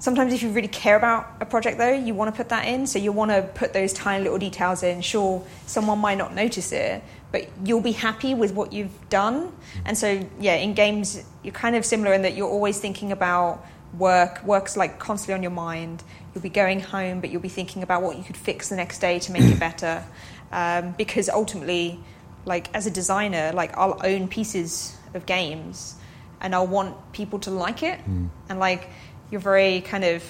sometimes 0.02 0.34
if 0.34 0.42
you 0.42 0.50
really 0.50 0.68
care 0.68 0.98
about 0.98 1.32
a 1.40 1.46
project 1.46 1.78
though, 1.78 1.94
you 1.94 2.14
want 2.16 2.34
to 2.34 2.36
put 2.36 2.50
that 2.50 2.68
in. 2.68 2.88
So 2.88 3.00
you 3.00 3.12
want 3.12 3.32
to 3.32 3.44
put 3.54 3.72
those 3.72 3.94
tiny 3.94 4.24
little 4.24 4.40
details 4.40 4.82
in. 4.84 5.02
Sure, 5.02 5.46
someone 5.68 6.00
might 6.00 6.18
not 6.18 6.34
notice 6.34 6.72
it, 6.72 7.04
but 7.32 7.48
you'll 7.64 7.82
be 7.82 7.92
happy 7.92 8.34
with 8.34 8.52
what 8.54 8.74
you've 8.74 9.10
done. 9.10 9.54
And 9.86 9.96
so, 9.96 10.28
yeah, 10.40 10.56
in 10.56 10.74
games, 10.74 11.24
you're 11.44 11.54
kind 11.54 11.76
of 11.76 11.86
similar 11.86 12.14
in 12.14 12.24
that 12.24 12.36
you're 12.36 12.50
always 12.50 12.80
thinking 12.80 13.12
about 13.12 13.64
work. 13.98 14.44
Work's 14.44 14.76
like 14.76 14.98
constantly 14.98 15.36
on 15.36 15.44
your 15.44 15.52
mind. 15.52 16.04
You'll 16.34 16.42
be 16.42 16.50
going 16.50 16.80
home, 16.80 17.22
but 17.22 17.30
you'll 17.30 17.42
be 17.42 17.50
thinking 17.50 17.84
about 17.84 18.02
what 18.02 18.18
you 18.18 18.24
could 18.24 18.38
fix 18.38 18.70
the 18.70 18.76
next 18.76 19.00
day 19.00 19.20
to 19.20 19.32
make 19.32 19.44
it 19.44 19.60
better. 19.70 20.04
Um, 20.52 20.94
because 20.98 21.30
ultimately, 21.30 22.00
like 22.46 22.74
as 22.74 22.88
a 22.88 22.92
designer, 22.92 23.52
like 23.54 23.78
I'll 23.78 24.02
own 24.04 24.28
pieces 24.28 24.98
of 25.14 25.28
games 25.28 25.96
and 26.42 26.56
I'll 26.56 26.66
want 26.66 26.96
people 27.14 27.38
to 27.40 27.52
like 27.52 27.84
it. 27.84 28.00
Mm. 28.00 28.30
And 28.50 28.60
like 28.60 28.90
you're 29.32 29.41
very 29.41 29.82
kind 29.82 30.04
of 30.04 30.24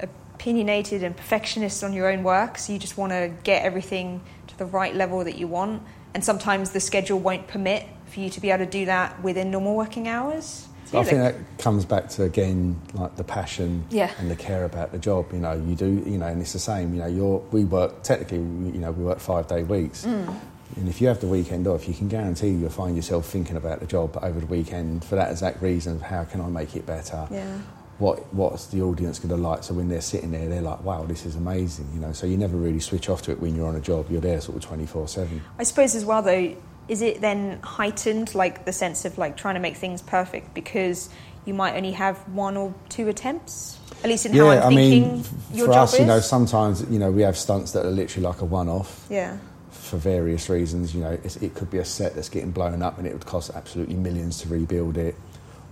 opinionated 0.00 1.02
and 1.04 1.16
perfectionist 1.16 1.84
on 1.84 1.92
your 1.92 2.10
own 2.10 2.22
work, 2.22 2.58
so 2.58 2.72
you 2.72 2.78
just 2.78 2.96
want 2.96 3.12
to 3.12 3.32
get 3.44 3.62
everything 3.64 4.20
to 4.48 4.58
the 4.58 4.66
right 4.66 4.94
level 4.94 5.22
that 5.24 5.38
you 5.38 5.46
want. 5.46 5.82
And 6.14 6.24
sometimes 6.24 6.70
the 6.70 6.80
schedule 6.80 7.18
won't 7.18 7.46
permit 7.48 7.86
for 8.06 8.20
you 8.20 8.28
to 8.30 8.40
be 8.40 8.50
able 8.50 8.64
to 8.64 8.70
do 8.70 8.86
that 8.86 9.22
within 9.22 9.50
normal 9.50 9.76
working 9.76 10.08
hours. 10.08 10.68
So 10.86 10.98
I 11.00 11.04
think 11.04 11.18
that 11.20 11.36
comes 11.58 11.86
back 11.86 12.10
to 12.10 12.24
again 12.24 12.78
like 12.92 13.16
the 13.16 13.24
passion 13.24 13.86
Yeah. 13.88 14.10
and 14.18 14.30
the 14.30 14.36
care 14.36 14.66
about 14.66 14.92
the 14.92 14.98
job. 14.98 15.32
You 15.32 15.38
know, 15.38 15.52
you 15.54 15.74
do. 15.74 15.86
You 16.04 16.18
know, 16.18 16.26
and 16.26 16.42
it's 16.42 16.52
the 16.52 16.58
same. 16.58 16.92
You 16.92 17.00
know, 17.00 17.06
you're 17.06 17.38
we 17.50 17.64
work 17.64 18.02
technically. 18.02 18.38
You 18.38 18.78
know, 18.78 18.92
we 18.92 19.04
work 19.04 19.18
five 19.18 19.46
day 19.46 19.62
weeks. 19.62 20.04
Mm. 20.04 20.34
And 20.76 20.88
if 20.88 21.00
you 21.00 21.08
have 21.08 21.20
the 21.20 21.26
weekend 21.28 21.66
off, 21.66 21.88
you 21.88 21.94
can 21.94 22.08
guarantee 22.08 22.48
you'll 22.48 22.68
find 22.68 22.94
yourself 22.94 23.26
thinking 23.26 23.56
about 23.56 23.80
the 23.80 23.86
job 23.86 24.18
over 24.22 24.40
the 24.40 24.46
weekend 24.46 25.02
for 25.04 25.16
that 25.16 25.30
exact 25.30 25.62
reason 25.62 25.94
of 25.96 26.02
how 26.02 26.24
can 26.24 26.42
I 26.42 26.48
make 26.48 26.76
it 26.76 26.84
better? 26.84 27.26
yeah. 27.30 27.58
What 28.02 28.34
what's 28.34 28.66
the 28.66 28.82
audience 28.82 29.20
going 29.20 29.28
to 29.30 29.36
like? 29.36 29.62
So 29.62 29.74
when 29.74 29.88
they're 29.88 30.00
sitting 30.00 30.32
there, 30.32 30.48
they're 30.48 30.60
like, 30.72 30.82
"Wow, 30.82 31.04
this 31.04 31.24
is 31.24 31.36
amazing!" 31.36 31.88
You 31.94 32.00
know. 32.00 32.12
So 32.12 32.26
you 32.26 32.36
never 32.36 32.56
really 32.56 32.80
switch 32.80 33.08
off 33.08 33.22
to 33.22 33.30
it 33.30 33.38
when 33.40 33.54
you're 33.54 33.68
on 33.68 33.76
a 33.76 33.80
job. 33.80 34.10
You're 34.10 34.20
there 34.20 34.40
sort 34.40 34.56
of 34.56 34.62
twenty 34.64 34.86
four 34.86 35.06
seven. 35.06 35.40
I 35.58 35.62
suppose 35.62 35.94
as 35.94 36.04
well 36.04 36.20
though, 36.20 36.56
is 36.88 37.00
it 37.00 37.20
then 37.20 37.60
heightened 37.62 38.34
like 38.34 38.64
the 38.64 38.72
sense 38.72 39.04
of 39.04 39.18
like 39.18 39.36
trying 39.36 39.54
to 39.54 39.60
make 39.60 39.76
things 39.76 40.02
perfect 40.02 40.52
because 40.52 41.08
you 41.44 41.54
might 41.54 41.76
only 41.76 41.92
have 41.92 42.16
one 42.34 42.56
or 42.56 42.74
two 42.88 43.06
attempts? 43.08 43.78
At 44.02 44.10
least 44.10 44.26
in 44.26 44.32
how 44.32 44.48
I'm 44.50 44.58
I 44.58 44.74
thinking 44.74 45.12
mean, 45.12 45.24
your 45.52 45.66
for 45.68 45.72
job 45.74 45.82
us, 45.84 45.94
is. 45.94 46.00
you 46.00 46.06
know, 46.06 46.18
sometimes 46.18 46.84
you 46.90 46.98
know 46.98 47.12
we 47.12 47.22
have 47.22 47.36
stunts 47.36 47.70
that 47.72 47.86
are 47.86 47.90
literally 47.90 48.26
like 48.26 48.40
a 48.40 48.44
one 48.44 48.68
off. 48.68 49.06
yeah. 49.08 49.38
for 49.70 49.96
various 49.96 50.48
reasons. 50.48 50.92
You 50.92 51.02
know, 51.02 51.18
it 51.22 51.54
could 51.54 51.70
be 51.70 51.78
a 51.78 51.84
set 51.84 52.16
that's 52.16 52.28
getting 52.28 52.50
blown 52.50 52.82
up 52.82 52.98
and 52.98 53.06
it 53.06 53.12
would 53.12 53.26
cost 53.26 53.52
absolutely 53.54 53.94
millions 53.94 54.38
to 54.42 54.48
rebuild 54.48 54.96
it, 54.98 55.14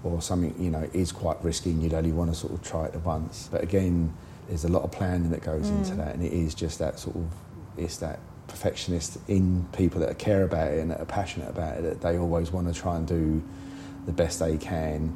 or 0.02 0.22
something 0.22 0.54
you 0.58 0.70
know 0.70 0.88
is 0.92 1.12
quite 1.12 1.42
risky 1.44 1.70
and 1.70 1.82
you'd 1.82 1.94
only 1.94 2.12
want 2.12 2.30
to 2.30 2.36
sort 2.36 2.52
of 2.52 2.62
try 2.62 2.86
it 2.86 2.94
once. 2.96 3.48
But 3.50 3.62
again, 3.62 4.14
there's 4.48 4.64
a 4.64 4.68
lot 4.68 4.82
of 4.82 4.92
planning 4.92 5.30
that 5.30 5.42
goes 5.42 5.68
into 5.68 5.92
mm. 5.92 5.96
that, 5.98 6.14
and 6.14 6.24
it 6.24 6.32
is 6.32 6.54
just 6.54 6.78
that 6.78 6.98
sort 6.98 7.16
of 7.16 7.26
it's 7.76 7.98
that 7.98 8.18
perfectionist 8.48 9.18
in 9.28 9.66
people 9.72 10.00
that 10.00 10.18
care 10.18 10.42
about 10.42 10.72
it 10.72 10.80
and 10.80 10.90
that 10.90 11.00
are 11.00 11.06
passionate 11.06 11.48
about 11.48 11.78
it 11.78 11.82
that 11.82 12.00
they 12.00 12.18
always 12.18 12.50
want 12.50 12.72
to 12.72 12.78
try 12.78 12.96
and 12.96 13.06
do 13.06 13.42
the 14.06 14.12
best 14.12 14.40
they 14.40 14.56
can, 14.56 15.08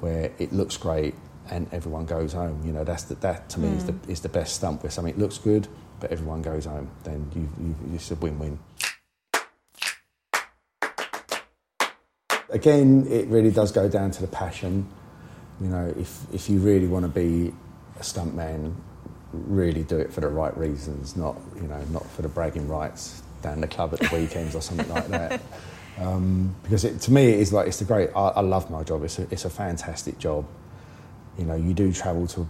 where 0.00 0.32
it 0.38 0.52
looks 0.52 0.76
great 0.76 1.14
and 1.48 1.68
everyone 1.72 2.04
goes 2.06 2.32
home. 2.32 2.60
You 2.66 2.72
know, 2.72 2.82
that's 2.82 3.04
the, 3.04 3.14
that 3.16 3.48
to 3.50 3.60
me 3.60 3.68
is 3.76 3.84
the 3.84 3.92
mm. 3.92 4.08
is 4.08 4.20
the 4.20 4.28
best 4.28 4.54
stump 4.54 4.82
where 4.82 4.90
something 4.90 5.16
looks 5.16 5.38
good 5.38 5.68
but 6.00 6.10
everyone 6.12 6.42
goes 6.42 6.64
home. 6.64 6.90
Then 7.04 7.30
you, 7.34 7.48
you 7.64 7.94
it's 7.94 8.10
a 8.10 8.14
win-win. 8.16 8.58
Again, 12.50 13.06
it 13.10 13.26
really 13.28 13.50
does 13.50 13.72
go 13.72 13.88
down 13.88 14.10
to 14.12 14.20
the 14.20 14.28
passion. 14.28 14.88
You 15.60 15.68
know, 15.68 15.94
if 15.98 16.32
if 16.32 16.48
you 16.48 16.58
really 16.58 16.86
want 16.86 17.04
to 17.04 17.08
be 17.08 17.52
a 17.98 18.02
stuntman, 18.02 18.74
really 19.32 19.82
do 19.82 19.98
it 19.98 20.12
for 20.12 20.20
the 20.20 20.28
right 20.28 20.56
reasons, 20.56 21.16
not 21.16 21.36
you 21.56 21.62
know 21.62 21.82
not 21.90 22.08
for 22.10 22.22
the 22.22 22.28
bragging 22.28 22.68
rights 22.68 23.22
down 23.42 23.60
the 23.60 23.68
club 23.68 23.94
at 23.94 24.00
the 24.00 24.16
weekends 24.16 24.54
or 24.54 24.60
something 24.62 24.88
like 24.88 25.08
that. 25.08 25.40
Um, 25.98 26.54
because 26.62 26.84
it, 26.84 27.00
to 27.02 27.12
me, 27.12 27.30
it 27.30 27.40
is 27.40 27.52
like 27.52 27.68
it's 27.68 27.78
the 27.78 27.84
great. 27.84 28.10
I, 28.14 28.28
I 28.28 28.40
love 28.40 28.70
my 28.70 28.82
job. 28.82 29.02
It's 29.04 29.18
a, 29.18 29.26
it's 29.30 29.44
a 29.44 29.50
fantastic 29.50 30.18
job. 30.18 30.46
You 31.38 31.44
know, 31.44 31.54
you 31.54 31.72
do 31.72 31.92
travel 31.92 32.26
to 32.28 32.46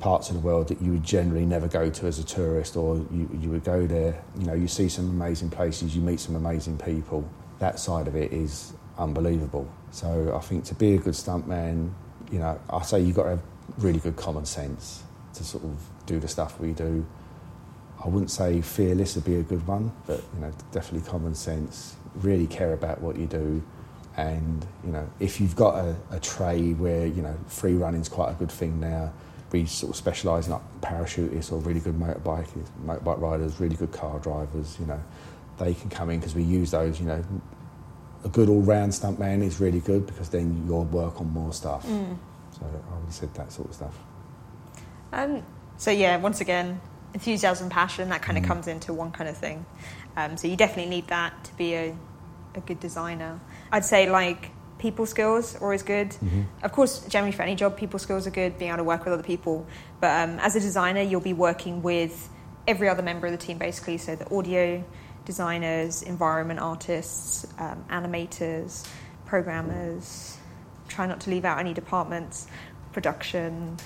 parts 0.00 0.30
of 0.30 0.34
the 0.34 0.40
world 0.40 0.68
that 0.68 0.80
you 0.80 0.92
would 0.92 1.02
generally 1.02 1.44
never 1.44 1.68
go 1.68 1.90
to 1.90 2.06
as 2.06 2.18
a 2.18 2.24
tourist, 2.24 2.76
or 2.76 2.96
you, 3.12 3.30
you 3.40 3.50
would 3.50 3.64
go 3.64 3.86
there. 3.86 4.22
You 4.36 4.46
know, 4.46 4.54
you 4.54 4.68
see 4.68 4.88
some 4.88 5.08
amazing 5.10 5.50
places, 5.50 5.94
you 5.94 6.02
meet 6.02 6.20
some 6.20 6.34
amazing 6.34 6.78
people. 6.78 7.28
That 7.58 7.78
side 7.78 8.08
of 8.08 8.16
it 8.16 8.32
is 8.32 8.72
unbelievable. 8.98 9.68
So 9.90 10.34
I 10.36 10.40
think 10.40 10.64
to 10.64 10.74
be 10.74 10.94
a 10.94 10.98
good 10.98 11.14
stuntman, 11.14 11.90
you 12.30 12.38
know, 12.38 12.60
I 12.68 12.82
say 12.82 13.00
you've 13.00 13.16
got 13.16 13.24
to 13.24 13.30
have 13.30 13.42
really 13.78 14.00
good 14.00 14.16
common 14.16 14.44
sense 14.44 15.02
to 15.34 15.44
sort 15.44 15.64
of 15.64 15.76
do 16.06 16.18
the 16.18 16.28
stuff 16.28 16.58
we 16.60 16.72
do. 16.72 17.06
I 18.04 18.08
wouldn't 18.08 18.30
say 18.30 18.60
fearless 18.60 19.16
would 19.16 19.24
be 19.24 19.36
a 19.36 19.42
good 19.42 19.66
one, 19.66 19.92
but 20.06 20.22
you 20.34 20.40
know, 20.40 20.52
definitely 20.72 21.08
common 21.08 21.34
sense. 21.34 21.96
Really 22.16 22.46
care 22.46 22.72
about 22.72 23.00
what 23.00 23.16
you 23.16 23.26
do, 23.26 23.62
and 24.16 24.64
you 24.84 24.92
know, 24.92 25.08
if 25.20 25.40
you've 25.40 25.56
got 25.56 25.76
a, 25.76 25.96
a 26.10 26.20
trade 26.20 26.78
where 26.78 27.06
you 27.06 27.22
know 27.22 27.36
free 27.46 27.74
running's 27.74 28.08
quite 28.08 28.30
a 28.30 28.34
good 28.34 28.50
thing 28.50 28.80
now. 28.80 29.12
We 29.50 29.64
sort 29.64 29.88
of 29.88 29.96
specialise 29.96 30.44
in 30.46 30.52
like 30.52 30.80
parachutists 30.82 31.50
or 31.50 31.58
really 31.60 31.80
good 31.80 31.98
motorbikers, 31.98 32.66
motorbike 32.84 33.18
riders, 33.18 33.58
really 33.58 33.76
good 33.76 33.92
car 33.92 34.18
drivers. 34.18 34.76
You 34.78 34.84
know, 34.84 35.02
they 35.58 35.72
can 35.72 35.88
come 35.88 36.10
in 36.10 36.20
because 36.20 36.34
we 36.34 36.42
use 36.42 36.70
those. 36.72 37.00
You 37.00 37.06
know, 37.06 37.24
a 38.24 38.28
good 38.28 38.48
all-round 38.48 38.92
stuntman 38.92 39.42
is 39.42 39.60
really 39.60 39.80
good 39.80 40.06
because 40.06 40.28
then 40.28 40.64
you'll 40.66 40.84
work 40.84 41.20
on 41.20 41.32
more 41.32 41.52
stuff. 41.52 41.86
Mm. 41.86 42.16
So 42.52 42.60
I 42.62 42.94
would 42.96 43.04
have 43.04 43.14
said 43.14 43.32
that 43.34 43.52
sort 43.52 43.68
of 43.68 43.74
stuff. 43.74 43.98
Um, 45.12 45.42
so 45.76 45.90
yeah, 45.90 46.16
once 46.16 46.40
again, 46.40 46.80
enthusiasm, 47.14 47.68
passion, 47.70 48.08
that 48.10 48.22
kind 48.22 48.36
of 48.36 48.44
Mm. 48.44 48.48
comes 48.48 48.66
into 48.66 48.92
one 48.92 49.10
kind 49.12 49.28
of 49.30 49.36
thing. 49.36 49.64
Um, 50.16 50.36
so 50.36 50.48
you 50.48 50.56
definitely 50.56 50.90
need 50.90 51.06
that 51.08 51.44
to 51.44 51.54
be 51.56 51.74
a, 51.74 51.96
a 52.54 52.60
good 52.60 52.80
designer. 52.80 53.40
I'd 53.72 53.84
say 53.84 54.10
like 54.10 54.50
people 54.78 55.06
skills 55.06 55.56
are 55.56 55.62
always 55.64 55.82
good. 55.82 56.10
Mhm. 56.10 56.46
Of 56.62 56.72
course, 56.72 57.00
generally 57.08 57.32
for 57.32 57.42
any 57.42 57.54
job, 57.54 57.76
people 57.76 57.98
skills 57.98 58.26
are 58.26 58.30
good, 58.30 58.58
being 58.58 58.70
able 58.70 58.78
to 58.78 58.84
work 58.84 59.04
with 59.04 59.12
other 59.14 59.22
people. 59.22 59.66
But 60.00 60.28
um, 60.28 60.38
as 60.40 60.54
a 60.56 60.60
designer, 60.60 61.00
you'll 61.02 61.20
be 61.20 61.32
working 61.32 61.82
with 61.82 62.28
every 62.66 62.88
other 62.88 63.02
member 63.02 63.26
of 63.26 63.32
the 63.32 63.38
team 63.38 63.58
basically. 63.58 63.96
So 63.98 64.14
the 64.16 64.32
audio 64.36 64.84
designers, 65.28 66.02
environment 66.02 66.58
artists, 66.58 67.46
um, 67.58 67.84
animators, 67.90 68.88
programmers. 69.26 70.38
Try 70.88 71.06
not 71.06 71.20
to 71.20 71.30
leave 71.30 71.44
out 71.44 71.58
any 71.58 71.74
departments. 71.74 72.46
Production, 72.92 73.76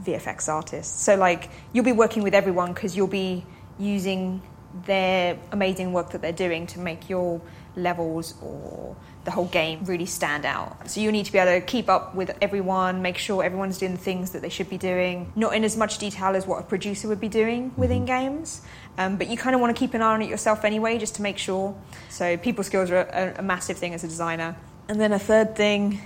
VFX 0.00 0.48
artists. 0.48 1.02
So 1.02 1.16
like 1.16 1.50
you'll 1.72 1.84
be 1.84 1.98
working 2.04 2.22
with 2.22 2.32
everyone 2.32 2.74
because 2.74 2.96
you'll 2.96 3.08
be 3.08 3.44
using 3.76 4.40
their 4.86 5.36
amazing 5.50 5.92
work 5.92 6.10
that 6.10 6.22
they're 6.22 6.40
doing 6.46 6.68
to 6.68 6.78
make 6.78 7.10
your 7.10 7.40
levels 7.74 8.34
or 8.40 8.94
the 9.24 9.32
whole 9.32 9.46
game 9.46 9.84
really 9.84 10.06
stand 10.06 10.46
out. 10.46 10.88
So 10.88 11.00
you 11.00 11.10
need 11.10 11.26
to 11.26 11.32
be 11.32 11.38
able 11.38 11.60
to 11.60 11.66
keep 11.66 11.88
up 11.88 12.14
with 12.14 12.36
everyone, 12.40 13.02
make 13.02 13.18
sure 13.18 13.42
everyone's 13.42 13.78
doing 13.78 13.92
the 13.92 13.98
things 13.98 14.30
that 14.30 14.42
they 14.42 14.48
should 14.48 14.70
be 14.70 14.78
doing, 14.78 15.32
not 15.34 15.54
in 15.54 15.64
as 15.64 15.76
much 15.76 15.98
detail 15.98 16.36
as 16.36 16.46
what 16.46 16.60
a 16.60 16.62
producer 16.62 17.08
would 17.08 17.20
be 17.20 17.28
doing 17.28 17.72
within 17.76 18.04
games. 18.04 18.62
Um, 18.98 19.16
but 19.16 19.28
you 19.28 19.36
kind 19.36 19.54
of 19.54 19.60
want 19.60 19.74
to 19.74 19.78
keep 19.78 19.94
an 19.94 20.02
eye 20.02 20.12
on 20.12 20.22
it 20.22 20.28
yourself 20.28 20.64
anyway, 20.64 20.98
just 20.98 21.14
to 21.14 21.22
make 21.22 21.38
sure. 21.38 21.74
So 22.10 22.36
people 22.36 22.64
skills 22.64 22.90
are 22.90 22.98
a, 22.98 23.36
a 23.38 23.42
massive 23.42 23.78
thing 23.78 23.94
as 23.94 24.04
a 24.04 24.08
designer. 24.08 24.56
And 24.88 25.00
then 25.00 25.12
a 25.12 25.18
third 25.18 25.54
thing, 25.54 26.00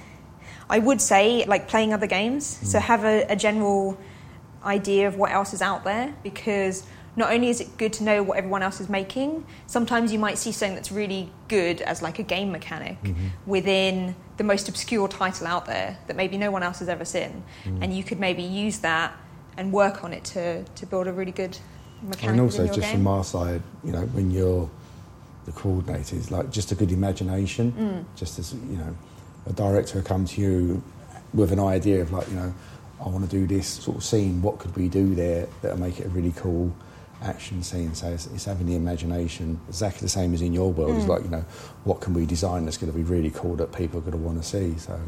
I 0.68 0.78
would 0.78 1.00
say, 1.00 1.44
like 1.46 1.68
playing 1.68 1.94
other 1.94 2.06
games. 2.06 2.58
Mm. 2.58 2.66
So 2.66 2.78
have 2.78 3.04
a, 3.04 3.24
a 3.30 3.36
general 3.36 3.98
idea 4.62 5.08
of 5.08 5.16
what 5.16 5.32
else 5.32 5.54
is 5.54 5.62
out 5.62 5.84
there 5.84 6.14
because 6.22 6.86
not 7.16 7.32
only 7.32 7.48
is 7.48 7.60
it 7.60 7.76
good 7.76 7.92
to 7.94 8.04
know 8.04 8.22
what 8.22 8.38
everyone 8.38 8.62
else 8.62 8.80
is 8.80 8.88
making, 8.88 9.44
sometimes 9.66 10.12
you 10.12 10.18
might 10.18 10.38
see 10.38 10.52
something 10.52 10.74
that's 10.74 10.92
really 10.92 11.30
good 11.48 11.80
as 11.82 12.00
like 12.00 12.18
a 12.18 12.22
game 12.22 12.52
mechanic 12.52 13.02
mm-hmm. 13.02 13.28
within 13.46 14.14
the 14.38 14.44
most 14.44 14.68
obscure 14.68 15.08
title 15.08 15.46
out 15.46 15.66
there 15.66 15.98
that 16.06 16.16
maybe 16.16 16.38
no 16.38 16.50
one 16.50 16.62
else 16.62 16.78
has 16.78 16.88
ever 16.88 17.04
seen. 17.04 17.42
Mm. 17.64 17.78
And 17.82 17.96
you 17.96 18.02
could 18.02 18.18
maybe 18.18 18.42
use 18.42 18.78
that 18.78 19.14
and 19.56 19.72
work 19.72 20.04
on 20.04 20.12
it 20.12 20.24
to, 20.24 20.64
to 20.64 20.86
build 20.86 21.06
a 21.06 21.12
really 21.12 21.32
good. 21.32 21.58
And 22.22 22.40
also, 22.40 22.66
just 22.66 22.80
game. 22.80 22.96
from 22.96 23.06
our 23.06 23.24
side, 23.24 23.62
you 23.84 23.92
know, 23.92 24.02
when 24.06 24.30
you're 24.30 24.68
the 25.44 25.52
coordinator, 25.52 26.16
it's 26.16 26.30
like 26.30 26.50
just 26.50 26.72
a 26.72 26.74
good 26.74 26.92
imagination. 26.92 27.72
Mm. 27.72 28.16
Just 28.18 28.38
as 28.38 28.54
you 28.54 28.76
know, 28.76 28.96
a 29.46 29.52
director 29.52 29.98
will 29.98 30.04
come 30.04 30.24
to 30.26 30.40
you 30.40 30.82
with 31.34 31.52
an 31.52 31.60
idea 31.60 32.00
of 32.02 32.12
like, 32.12 32.28
you 32.28 32.34
know, 32.36 32.52
I 33.04 33.08
want 33.08 33.28
to 33.28 33.30
do 33.30 33.46
this 33.46 33.66
sort 33.66 33.96
of 33.96 34.04
scene. 34.04 34.42
What 34.42 34.58
could 34.58 34.74
we 34.76 34.88
do 34.88 35.14
there 35.14 35.48
that'll 35.60 35.78
make 35.80 35.98
it 36.00 36.06
a 36.06 36.08
really 36.10 36.32
cool 36.36 36.72
action 37.22 37.62
scene? 37.62 37.94
So 37.94 38.08
it's, 38.08 38.26
it's 38.26 38.44
having 38.44 38.66
the 38.66 38.76
imagination, 38.76 39.60
exactly 39.68 40.02
the 40.02 40.08
same 40.08 40.34
as 40.34 40.42
in 40.42 40.52
your 40.52 40.72
world. 40.72 40.96
It's 40.96 41.04
Mm. 41.06 41.08
like, 41.08 41.22
you 41.24 41.30
know, 41.30 41.44
what 41.84 42.00
can 42.00 42.14
we 42.14 42.26
design 42.26 42.64
that's 42.64 42.76
going 42.76 42.92
to 42.92 42.96
be 42.96 43.04
really 43.04 43.30
cool 43.30 43.56
that 43.56 43.72
people 43.72 43.98
are 43.98 44.02
going 44.02 44.12
to 44.12 44.18
want 44.18 44.42
to 44.42 44.48
see? 44.48 44.76
So 44.78 44.98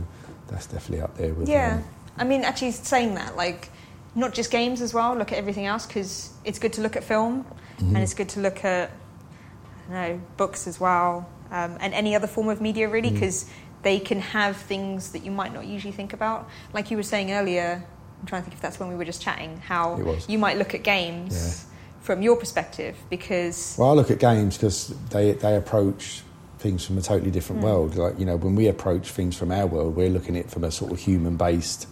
that's 0.48 0.66
definitely 0.66 1.02
up 1.02 1.16
there 1.16 1.34
with. 1.34 1.48
Yeah, 1.48 1.74
um, 1.76 1.84
I 2.18 2.24
mean, 2.24 2.42
actually 2.42 2.72
saying 2.72 3.14
that, 3.14 3.36
like, 3.36 3.70
not 4.14 4.32
just 4.34 4.50
games 4.50 4.80
as 4.80 4.94
well. 4.94 5.16
Look 5.16 5.32
at 5.32 5.38
everything 5.38 5.66
else 5.66 5.86
because 5.86 6.30
it's 6.44 6.58
good 6.58 6.72
to 6.74 6.80
look 6.80 6.96
at 6.96 7.04
film, 7.04 7.44
Mhm. 7.78 7.88
and 7.94 7.98
it's 7.98 8.14
good 8.14 8.28
to 8.30 8.40
look 8.40 8.64
at, 8.64 8.90
I 9.90 9.92
don't 9.92 9.92
know, 10.16 10.20
books 10.36 10.66
as 10.66 10.78
well, 10.80 11.26
um, 11.50 11.76
and 11.80 11.92
any 11.94 12.14
other 12.14 12.26
form 12.26 12.48
of 12.48 12.60
media 12.60 12.88
really 12.88 13.10
Mm. 13.10 13.14
because 13.14 13.46
they 13.82 13.98
can 13.98 14.20
have 14.20 14.56
things 14.56 15.10
that 15.12 15.24
you 15.24 15.30
might 15.30 15.52
not 15.52 15.66
usually 15.66 15.92
think 15.92 16.12
about. 16.12 16.48
Like 16.72 16.90
you 16.90 16.96
were 16.96 17.02
saying 17.02 17.32
earlier, 17.32 17.84
I'm 18.20 18.26
trying 18.26 18.42
to 18.42 18.44
think 18.46 18.54
if 18.54 18.62
that's 18.62 18.80
when 18.80 18.88
we 18.88 18.94
were 18.94 19.04
just 19.04 19.20
chatting. 19.20 19.60
How 19.66 20.00
you 20.28 20.38
might 20.38 20.56
look 20.56 20.74
at 20.74 20.82
games 20.82 21.34
Yeah. 21.34 21.74
from 22.00 22.22
your 22.22 22.36
perspective 22.36 22.96
because 23.10 23.74
Well, 23.78 23.90
I 23.90 23.92
look 23.92 24.10
at 24.10 24.18
games 24.18 24.56
because 24.56 24.94
they, 25.10 25.32
they 25.32 25.54
approach 25.56 26.22
things 26.58 26.82
from 26.86 26.96
a 26.96 27.02
totally 27.02 27.30
different 27.30 27.60
Mm. 27.60 27.64
world. 27.64 27.96
Like, 27.96 28.18
you 28.18 28.24
know, 28.24 28.36
when 28.36 28.54
we 28.54 28.68
approach 28.68 29.10
things 29.10 29.36
from 29.36 29.52
our 29.52 29.66
world, 29.66 29.96
we're 29.96 30.08
looking 30.08 30.34
at 30.36 30.46
it 30.46 30.50
from 30.50 30.64
a 30.64 30.70
sort 30.70 30.90
of 30.92 30.98
human 31.00 31.36
based, 31.36 31.86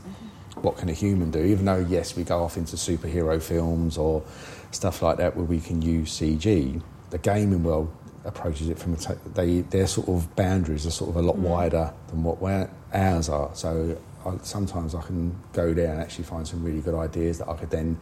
what 0.62 0.76
can 0.76 0.88
a 0.88 0.92
human 0.92 1.30
do? 1.30 1.40
Even 1.40 1.64
though, 1.64 1.78
yes, 1.88 2.16
we 2.16 2.24
go 2.24 2.42
off 2.42 2.56
into 2.56 2.76
superhero 2.76 3.42
films 3.42 3.98
or 3.98 4.22
stuff 4.70 5.02
like 5.02 5.18
that 5.18 5.36
where 5.36 5.44
we 5.44 5.60
can 5.60 5.82
use 5.82 6.18
CG, 6.18 6.80
the 7.10 7.18
gaming 7.18 7.62
world 7.62 7.92
approaches 8.24 8.68
it 8.68 8.78
from 8.78 8.94
a, 8.94 8.98
they, 9.34 9.60
their 9.62 9.86
sort 9.86 10.08
of 10.08 10.34
boundaries 10.36 10.86
are 10.86 10.90
sort 10.92 11.10
of 11.10 11.16
a 11.16 11.22
lot 11.22 11.36
Mm. 11.36 11.40
wider 11.40 11.92
than 12.08 12.22
what 12.22 12.40
we're- 12.40 12.68
ours 12.94 13.28
are. 13.28 13.50
So 13.54 13.96
I, 14.24 14.34
sometimes 14.42 14.94
I 14.94 15.02
can 15.02 15.34
go 15.52 15.74
there 15.74 15.90
and 15.92 16.00
actually 16.00 16.24
find 16.24 16.46
some 16.46 16.62
really 16.62 16.80
good 16.80 16.94
ideas 16.94 17.38
that 17.38 17.48
I 17.48 17.54
could 17.54 17.70
then 17.70 17.98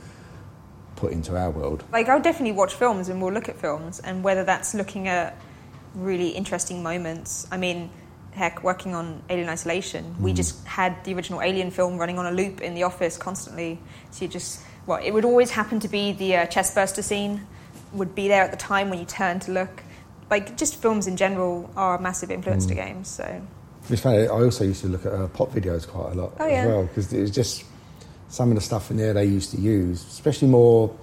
put 0.96 1.12
into 1.12 1.36
our 1.36 1.50
world. 1.50 1.82
Like, 1.92 2.08
I'll 2.10 2.20
definitely 2.20 2.52
watch 2.52 2.74
films 2.74 3.08
and 3.08 3.22
we'll 3.22 3.32
look 3.32 3.48
at 3.48 3.56
films, 3.58 4.00
and 4.00 4.22
whether 4.22 4.44
that's 4.44 4.74
looking 4.74 5.08
at 5.08 5.36
really 5.94 6.28
interesting 6.28 6.82
moments. 6.82 7.46
I 7.50 7.56
mean, 7.56 7.90
heck, 8.32 8.62
working 8.62 8.94
on 8.94 9.22
Alien 9.28 9.48
Isolation, 9.48 10.04
mm. 10.04 10.20
we 10.20 10.32
just 10.32 10.64
had 10.66 11.04
the 11.04 11.14
original 11.14 11.42
Alien 11.42 11.70
film 11.70 11.98
running 11.98 12.18
on 12.18 12.26
a 12.26 12.30
loop 12.30 12.60
in 12.60 12.74
the 12.74 12.84
office 12.84 13.16
constantly. 13.16 13.78
So 14.10 14.24
you 14.24 14.28
just, 14.30 14.62
well, 14.86 15.00
it 15.02 15.10
would 15.12 15.24
always 15.24 15.50
happen 15.50 15.80
to 15.80 15.88
be 15.88 16.12
the 16.12 16.36
uh, 16.36 16.46
chestburster 16.46 17.02
scene 17.02 17.46
would 17.92 18.14
be 18.14 18.28
there 18.28 18.42
at 18.42 18.50
the 18.50 18.56
time 18.56 18.88
when 18.88 18.98
you 18.98 19.04
turn 19.04 19.40
to 19.40 19.52
look. 19.52 19.82
Like, 20.30 20.56
just 20.56 20.76
films 20.76 21.06
in 21.06 21.16
general 21.16 21.70
are 21.76 21.96
a 21.96 22.00
massive 22.00 22.30
influence 22.30 22.64
mm. 22.66 22.68
to 22.68 22.74
games, 22.74 23.08
so. 23.08 23.42
It's 23.88 24.02
funny, 24.02 24.22
I 24.22 24.28
also 24.28 24.64
used 24.64 24.82
to 24.82 24.88
look 24.88 25.04
at 25.04 25.12
uh, 25.12 25.26
pop 25.28 25.50
videos 25.50 25.88
quite 25.88 26.12
a 26.12 26.14
lot 26.14 26.34
oh, 26.38 26.46
yeah. 26.46 26.62
as 26.62 26.66
well, 26.66 26.82
because 26.84 27.12
it 27.12 27.20
was 27.20 27.30
just 27.30 27.64
some 28.28 28.50
of 28.50 28.54
the 28.54 28.60
stuff 28.60 28.90
in 28.90 28.96
there 28.96 29.12
they 29.12 29.24
used 29.24 29.50
to 29.50 29.60
use, 29.60 30.04
especially 30.06 30.48
more 30.48 30.94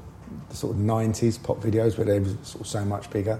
the 0.49 0.55
sort 0.55 0.75
of 0.75 0.81
90s 0.81 1.41
pop 1.41 1.59
videos 1.59 1.97
where 1.97 2.05
they 2.05 2.19
were 2.19 2.35
sort 2.43 2.61
of 2.61 2.67
so 2.67 2.83
much 2.85 3.09
bigger. 3.09 3.39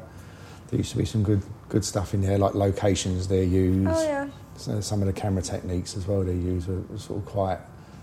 There 0.70 0.78
used 0.78 0.92
to 0.92 0.98
be 0.98 1.06
some 1.06 1.24
good 1.24 1.42
good 1.70 1.86
stuff 1.86 2.14
in 2.14 2.22
there, 2.22 2.38
like 2.38 2.56
locations 2.56 3.28
they 3.28 3.44
use. 3.44 3.88
Oh, 3.90 4.04
yeah. 4.04 4.30
So 4.58 4.82
some 4.82 5.02
of 5.02 5.08
the 5.08 5.14
camera 5.14 5.42
techniques 5.42 5.96
as 5.96 6.08
well 6.08 6.24
they 6.24 6.34
use 6.34 6.68
were, 6.68 6.82
were 6.82 6.98
sort 6.98 7.20
of 7.20 7.26
quite 7.26 7.60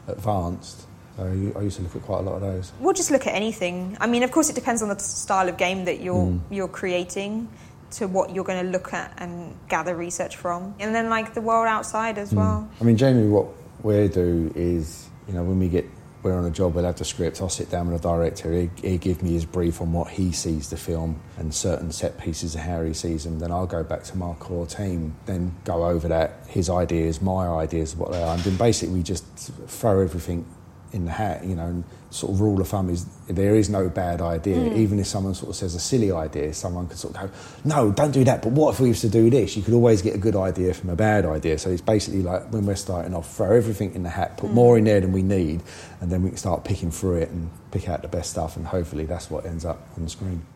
advanced. 0.06 0.86
So 1.16 1.24
I 1.24 1.60
used 1.62 1.76
to 1.76 1.82
look 1.82 1.94
at 1.94 2.02
quite 2.02 2.18
a 2.18 2.22
lot 2.22 2.34
of 2.36 2.40
those. 2.40 2.72
We'll 2.80 2.94
just 2.94 3.10
look 3.10 3.26
at 3.26 3.34
anything. 3.34 3.96
I 4.00 4.06
mean, 4.06 4.22
of 4.22 4.32
course, 4.32 4.48
it 4.50 4.54
depends 4.54 4.82
on 4.82 4.88
the 4.88 4.98
style 4.98 5.48
of 5.48 5.56
game 5.56 5.84
that 5.84 6.00
you're 6.00 6.26
mm. 6.26 6.40
you're 6.50 6.68
creating 6.68 7.48
to 7.92 8.08
what 8.08 8.34
you're 8.34 8.44
going 8.44 8.64
to 8.64 8.70
look 8.70 8.92
at 8.92 9.14
and 9.18 9.56
gather 9.68 9.94
research 9.94 10.36
from, 10.36 10.74
and 10.80 10.94
then 10.94 11.08
like 11.08 11.34
the 11.34 11.40
world 11.40 11.68
outside 11.68 12.18
as 12.18 12.32
mm. 12.32 12.38
well. 12.38 12.68
I 12.80 12.84
mean, 12.84 12.96
generally, 12.96 13.28
what 13.28 13.46
we 13.82 14.08
do 14.08 14.50
is, 14.56 15.08
you 15.28 15.34
know, 15.34 15.44
when 15.44 15.58
we 15.60 15.68
get 15.68 15.84
we're 16.24 16.36
on 16.36 16.44
a 16.44 16.50
job, 16.50 16.74
we'll 16.74 16.84
have 16.84 16.96
the 16.96 17.04
script, 17.04 17.40
I'll 17.40 17.48
sit 17.48 17.70
down 17.70 17.90
with 17.90 18.02
the 18.02 18.08
director, 18.08 18.52
he, 18.52 18.70
he 18.82 18.98
give 18.98 19.22
me 19.22 19.32
his 19.32 19.44
brief 19.44 19.80
on 19.80 19.92
what 19.92 20.08
he 20.08 20.32
sees 20.32 20.70
the 20.70 20.76
film 20.76 21.20
and 21.38 21.54
certain 21.54 21.92
set 21.92 22.18
pieces 22.18 22.54
of 22.54 22.62
how 22.62 22.82
he 22.82 22.94
sees 22.94 23.24
them, 23.24 23.38
then 23.38 23.52
I'll 23.52 23.66
go 23.66 23.84
back 23.84 24.02
to 24.04 24.16
my 24.16 24.32
core 24.34 24.66
team, 24.66 25.14
then 25.26 25.54
go 25.64 25.84
over 25.84 26.08
that, 26.08 26.40
his 26.48 26.70
ideas, 26.70 27.20
my 27.20 27.46
ideas, 27.46 27.94
what 27.94 28.12
they 28.12 28.22
are, 28.22 28.34
and 28.34 28.42
then 28.42 28.56
basically 28.56 28.94
we 28.94 29.02
just 29.02 29.24
throw 29.66 30.00
everything 30.00 30.46
in 30.94 31.04
the 31.04 31.10
hat, 31.10 31.44
you 31.44 31.56
know, 31.56 31.66
and 31.66 31.84
sort 32.10 32.32
of 32.32 32.40
rule 32.40 32.60
of 32.60 32.68
thumb 32.68 32.88
is 32.88 33.04
there 33.26 33.56
is 33.56 33.68
no 33.68 33.88
bad 33.88 34.20
idea. 34.20 34.56
Mm. 34.56 34.76
Even 34.76 34.98
if 35.00 35.06
someone 35.06 35.34
sort 35.34 35.50
of 35.50 35.56
says 35.56 35.74
a 35.74 35.80
silly 35.80 36.12
idea, 36.12 36.54
someone 36.54 36.86
could 36.86 36.96
sort 36.96 37.16
of 37.16 37.22
go, 37.22 37.36
no, 37.64 37.90
don't 37.90 38.12
do 38.12 38.22
that, 38.22 38.40
but 38.40 38.52
what 38.52 38.72
if 38.72 38.80
we 38.80 38.88
used 38.88 39.00
to 39.00 39.08
do 39.08 39.28
this? 39.28 39.56
You 39.56 39.62
could 39.62 39.74
always 39.74 40.00
get 40.00 40.14
a 40.14 40.18
good 40.18 40.36
idea 40.36 40.72
from 40.72 40.90
a 40.90 40.96
bad 40.96 41.26
idea. 41.26 41.58
So 41.58 41.70
it's 41.70 41.82
basically 41.82 42.22
like 42.22 42.52
when 42.52 42.64
we're 42.64 42.76
starting 42.76 43.12
off, 43.12 43.34
throw 43.34 43.54
everything 43.56 43.94
in 43.94 44.04
the 44.04 44.10
hat, 44.10 44.36
put 44.36 44.50
mm. 44.50 44.54
more 44.54 44.78
in 44.78 44.84
there 44.84 45.00
than 45.00 45.12
we 45.12 45.22
need, 45.22 45.62
and 46.00 46.12
then 46.12 46.22
we 46.22 46.30
can 46.30 46.38
start 46.38 46.64
picking 46.64 46.92
through 46.92 47.16
it 47.16 47.30
and 47.30 47.50
pick 47.72 47.88
out 47.88 48.02
the 48.02 48.08
best 48.08 48.30
stuff, 48.30 48.56
and 48.56 48.66
hopefully 48.66 49.04
that's 49.04 49.28
what 49.28 49.44
ends 49.44 49.64
up 49.64 49.88
on 49.96 50.04
the 50.04 50.10
screen. 50.10 50.46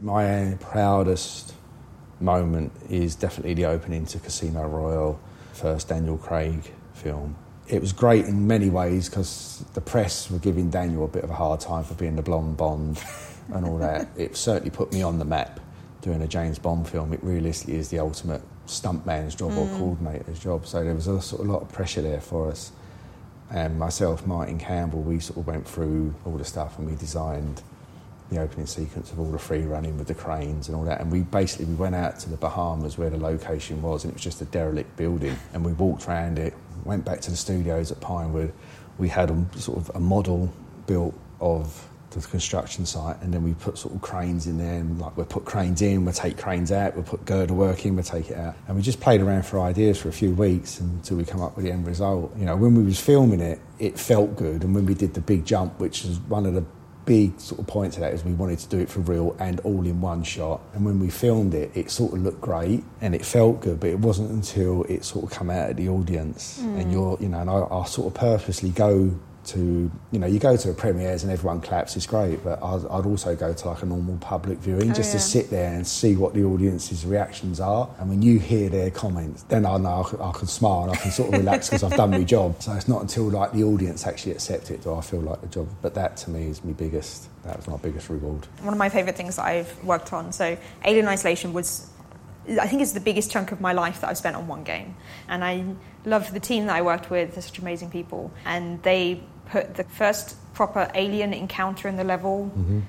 My 0.00 0.56
proudest 0.60 1.54
moment 2.20 2.72
is 2.88 3.14
definitely 3.14 3.54
the 3.54 3.66
opening 3.66 4.06
to 4.06 4.18
Casino 4.18 4.66
Royale 4.66 5.20
first 5.58 5.88
Daniel 5.88 6.16
Craig 6.16 6.72
film. 6.94 7.36
It 7.66 7.80
was 7.80 7.92
great 7.92 8.24
in 8.24 8.46
many 8.46 8.70
ways 8.70 9.08
because 9.08 9.64
the 9.74 9.80
press 9.80 10.30
were 10.30 10.38
giving 10.38 10.70
Daniel 10.70 11.04
a 11.04 11.08
bit 11.08 11.24
of 11.24 11.30
a 11.30 11.34
hard 11.34 11.60
time 11.60 11.84
for 11.84 11.94
being 11.94 12.16
the 12.16 12.22
blonde 12.22 12.56
Bond 12.56 13.02
and 13.52 13.66
all 13.66 13.78
that. 13.78 14.08
it 14.16 14.36
certainly 14.36 14.70
put 14.70 14.92
me 14.92 15.02
on 15.02 15.18
the 15.18 15.24
map 15.24 15.60
doing 16.00 16.22
a 16.22 16.26
James 16.26 16.58
Bond 16.58 16.88
film. 16.88 17.12
It 17.12 17.22
realistically 17.22 17.76
is 17.76 17.90
the 17.90 17.98
ultimate 17.98 18.40
stuntman's 18.66 19.34
job 19.34 19.52
mm. 19.52 19.58
or 19.58 19.78
coordinator's 19.78 20.38
job. 20.38 20.66
So 20.66 20.82
there 20.84 20.94
was 20.94 21.08
a 21.08 21.20
sort 21.20 21.42
of 21.42 21.48
lot 21.48 21.62
of 21.62 21.68
pressure 21.70 22.02
there 22.02 22.20
for 22.20 22.50
us. 22.50 22.72
And 23.50 23.78
myself, 23.78 24.26
Martin 24.26 24.58
Campbell, 24.58 25.02
we 25.02 25.20
sort 25.20 25.38
of 25.38 25.46
went 25.46 25.66
through 25.66 26.14
all 26.24 26.36
the 26.36 26.44
stuff 26.44 26.78
and 26.78 26.88
we 26.88 26.94
designed 26.96 27.62
the 28.30 28.40
opening 28.40 28.66
sequence 28.66 29.10
of 29.10 29.18
all 29.18 29.30
the 29.30 29.38
free 29.38 29.62
running 29.62 29.96
with 29.96 30.08
the 30.08 30.14
cranes 30.14 30.68
and 30.68 30.76
all 30.76 30.84
that. 30.84 31.00
And 31.00 31.10
we 31.10 31.20
basically 31.20 31.66
we 31.66 31.74
went 31.74 31.94
out 31.94 32.18
to 32.20 32.30
the 32.30 32.36
Bahamas 32.36 32.98
where 32.98 33.10
the 33.10 33.18
location 33.18 33.80
was, 33.82 34.04
and 34.04 34.12
it 34.12 34.14
was 34.14 34.22
just 34.22 34.40
a 34.40 34.46
derelict 34.46 34.96
building. 34.96 35.36
And 35.52 35.64
we 35.64 35.72
walked 35.72 36.08
around 36.08 36.38
it, 36.38 36.54
went 36.84 37.04
back 37.04 37.20
to 37.22 37.30
the 37.30 37.36
studios 37.36 37.90
at 37.90 38.00
Pinewood. 38.00 38.52
We 38.98 39.08
had 39.08 39.30
a, 39.30 39.46
sort 39.58 39.78
of 39.78 39.90
a 39.94 40.00
model 40.00 40.52
built 40.86 41.14
of 41.40 41.88
the 42.10 42.20
construction 42.20 42.86
site, 42.86 43.20
and 43.20 43.32
then 43.32 43.42
we 43.42 43.54
put 43.54 43.76
sort 43.78 43.94
of 43.94 44.00
cranes 44.00 44.46
in 44.46 44.58
there, 44.58 44.80
and 44.80 44.98
like 44.98 45.16
we'll 45.16 45.26
put 45.26 45.44
cranes 45.44 45.82
in, 45.82 46.04
we'll 46.04 46.14
take 46.14 46.38
cranes 46.38 46.72
out, 46.72 46.94
we'll 46.94 47.04
put 47.04 47.24
girder 47.26 47.52
work 47.52 47.84
in, 47.84 47.94
we'll 47.94 48.04
take 48.04 48.30
it 48.30 48.36
out, 48.36 48.56
and 48.66 48.76
we 48.76 48.82
just 48.82 49.00
played 49.00 49.20
around 49.20 49.44
for 49.44 49.60
ideas 49.60 50.00
for 50.00 50.08
a 50.08 50.12
few 50.12 50.32
weeks 50.32 50.80
until 50.80 51.18
we 51.18 51.24
come 51.24 51.42
up 51.42 51.54
with 51.54 51.64
the 51.66 51.70
end 51.70 51.86
result. 51.86 52.34
You 52.36 52.46
know, 52.46 52.56
when 52.56 52.74
we 52.74 52.82
was 52.82 52.98
filming 52.98 53.40
it, 53.40 53.60
it 53.78 53.98
felt 53.98 54.36
good, 54.36 54.64
and 54.64 54.74
when 54.74 54.86
we 54.86 54.94
did 54.94 55.14
the 55.14 55.20
big 55.20 55.44
jump, 55.44 55.78
which 55.78 56.04
was 56.04 56.18
one 56.20 56.46
of 56.46 56.54
the 56.54 56.64
big 57.08 57.40
sort 57.40 57.58
of 57.58 57.66
point 57.66 57.94
to 57.94 58.00
that 58.00 58.12
is 58.12 58.22
we 58.22 58.34
wanted 58.34 58.58
to 58.58 58.68
do 58.68 58.78
it 58.78 58.90
for 58.90 59.00
real 59.00 59.34
and 59.40 59.60
all 59.60 59.86
in 59.86 59.98
one 60.02 60.22
shot. 60.22 60.60
And 60.74 60.84
when 60.84 61.00
we 61.00 61.08
filmed 61.08 61.54
it, 61.54 61.70
it 61.74 61.90
sort 61.90 62.12
of 62.12 62.22
looked 62.22 62.42
great 62.42 62.84
and 63.00 63.14
it 63.14 63.24
felt 63.24 63.62
good, 63.62 63.80
but 63.80 63.88
it 63.88 63.98
wasn't 63.98 64.30
until 64.30 64.84
it 64.84 65.06
sort 65.06 65.24
of 65.24 65.30
come 65.30 65.48
out 65.48 65.70
at 65.70 65.76
the 65.76 65.88
audience 65.88 66.60
mm. 66.60 66.78
and 66.78 66.92
you're, 66.92 67.16
you 67.18 67.30
know, 67.30 67.40
and 67.40 67.48
I, 67.48 67.66
I 67.70 67.84
sort 67.86 68.08
of 68.08 68.20
purposely 68.20 68.68
go 68.68 69.18
to 69.48 69.90
you 70.12 70.18
know 70.18 70.26
you 70.26 70.38
go 70.38 70.56
to 70.56 70.70
a 70.70 70.74
premieres 70.74 71.22
and 71.22 71.32
everyone 71.32 71.60
claps 71.60 71.96
it's 71.96 72.06
great 72.06 72.42
but 72.44 72.62
I'd, 72.62 72.84
I'd 72.90 73.06
also 73.06 73.34
go 73.34 73.52
to 73.52 73.68
like 73.68 73.82
a 73.82 73.86
normal 73.86 74.18
public 74.18 74.58
viewing 74.58 74.90
oh, 74.90 74.94
just 74.94 75.10
yeah. 75.10 75.18
to 75.18 75.20
sit 75.20 75.50
there 75.50 75.72
and 75.72 75.86
see 75.86 76.16
what 76.16 76.34
the 76.34 76.44
audience's 76.44 77.06
reactions 77.06 77.58
are 77.58 77.88
and 77.98 78.10
when 78.10 78.20
you 78.20 78.38
hear 78.38 78.68
their 78.68 78.90
comments 78.90 79.44
then 79.44 79.64
I 79.64 79.78
know 79.78 80.06
I, 80.20 80.28
I 80.28 80.32
can 80.32 80.46
smile 80.46 80.84
and 80.84 80.92
I 80.92 80.96
can 80.96 81.10
sort 81.10 81.32
of 81.32 81.40
relax 81.40 81.68
because 81.68 81.82
I've 81.82 81.96
done 81.96 82.10
my 82.10 82.24
job 82.24 82.62
so 82.62 82.72
it's 82.74 82.88
not 82.88 83.00
until 83.00 83.24
like 83.30 83.52
the 83.52 83.64
audience 83.64 84.06
actually 84.06 84.32
accept 84.32 84.70
it 84.70 84.82
do 84.82 84.94
I 84.94 85.00
feel 85.00 85.20
like 85.20 85.40
the 85.40 85.48
job 85.48 85.68
but 85.80 85.94
that 85.94 86.16
to 86.18 86.30
me 86.30 86.48
is 86.48 86.62
my 86.62 86.72
biggest 86.72 87.28
that 87.44 87.56
was 87.56 87.66
my 87.68 87.78
biggest 87.78 88.10
reward 88.10 88.46
one 88.60 88.74
of 88.74 88.78
my 88.78 88.90
favourite 88.90 89.16
things 89.16 89.36
that 89.36 89.46
I've 89.46 89.82
worked 89.82 90.12
on 90.12 90.32
so 90.32 90.58
Alien 90.84 91.08
Isolation 91.08 91.54
was 91.54 91.90
I 92.56 92.66
think 92.66 92.80
it's 92.80 92.92
the 92.92 93.00
biggest 93.00 93.30
chunk 93.30 93.52
of 93.52 93.60
my 93.60 93.72
life 93.72 94.00
that 94.00 94.08
I've 94.08 94.16
spent 94.16 94.36
on 94.36 94.46
one 94.46 94.64
game. 94.64 94.96
And 95.28 95.44
I 95.44 95.64
love 96.06 96.32
the 96.32 96.40
team 96.40 96.66
that 96.66 96.76
I 96.76 96.82
worked 96.82 97.10
with, 97.10 97.34
they're 97.34 97.42
such 97.42 97.58
amazing 97.58 97.90
people. 97.90 98.32
And 98.44 98.82
they 98.82 99.22
put 99.50 99.74
the 99.74 99.84
first 99.84 100.36
proper 100.54 100.90
alien 100.94 101.32
encounter 101.32 101.88
in 101.88 101.96
the 101.96 102.04
level 102.04 102.50
mm-hmm. 102.56 102.80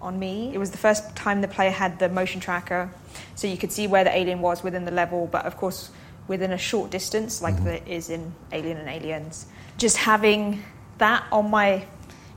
on 0.00 0.18
me. 0.18 0.50
It 0.54 0.58
was 0.58 0.70
the 0.70 0.78
first 0.78 1.14
time 1.16 1.40
the 1.40 1.48
player 1.48 1.70
had 1.70 1.98
the 1.98 2.08
motion 2.08 2.40
tracker, 2.40 2.90
so 3.34 3.46
you 3.46 3.56
could 3.56 3.72
see 3.72 3.86
where 3.86 4.04
the 4.04 4.16
alien 4.16 4.40
was 4.40 4.62
within 4.62 4.84
the 4.84 4.90
level, 4.90 5.28
but 5.30 5.44
of 5.44 5.56
course 5.56 5.90
within 6.30 6.52
a 6.52 6.58
short 6.58 6.90
distance, 6.90 7.42
like 7.42 7.54
mm-hmm. 7.56 7.64
there 7.64 7.80
is 7.86 8.08
in 8.08 8.32
Alien 8.52 8.76
and 8.76 8.88
Aliens. 8.88 9.46
Just 9.78 9.96
having 9.96 10.62
that 10.98 11.24
on 11.32 11.50
my 11.50 11.84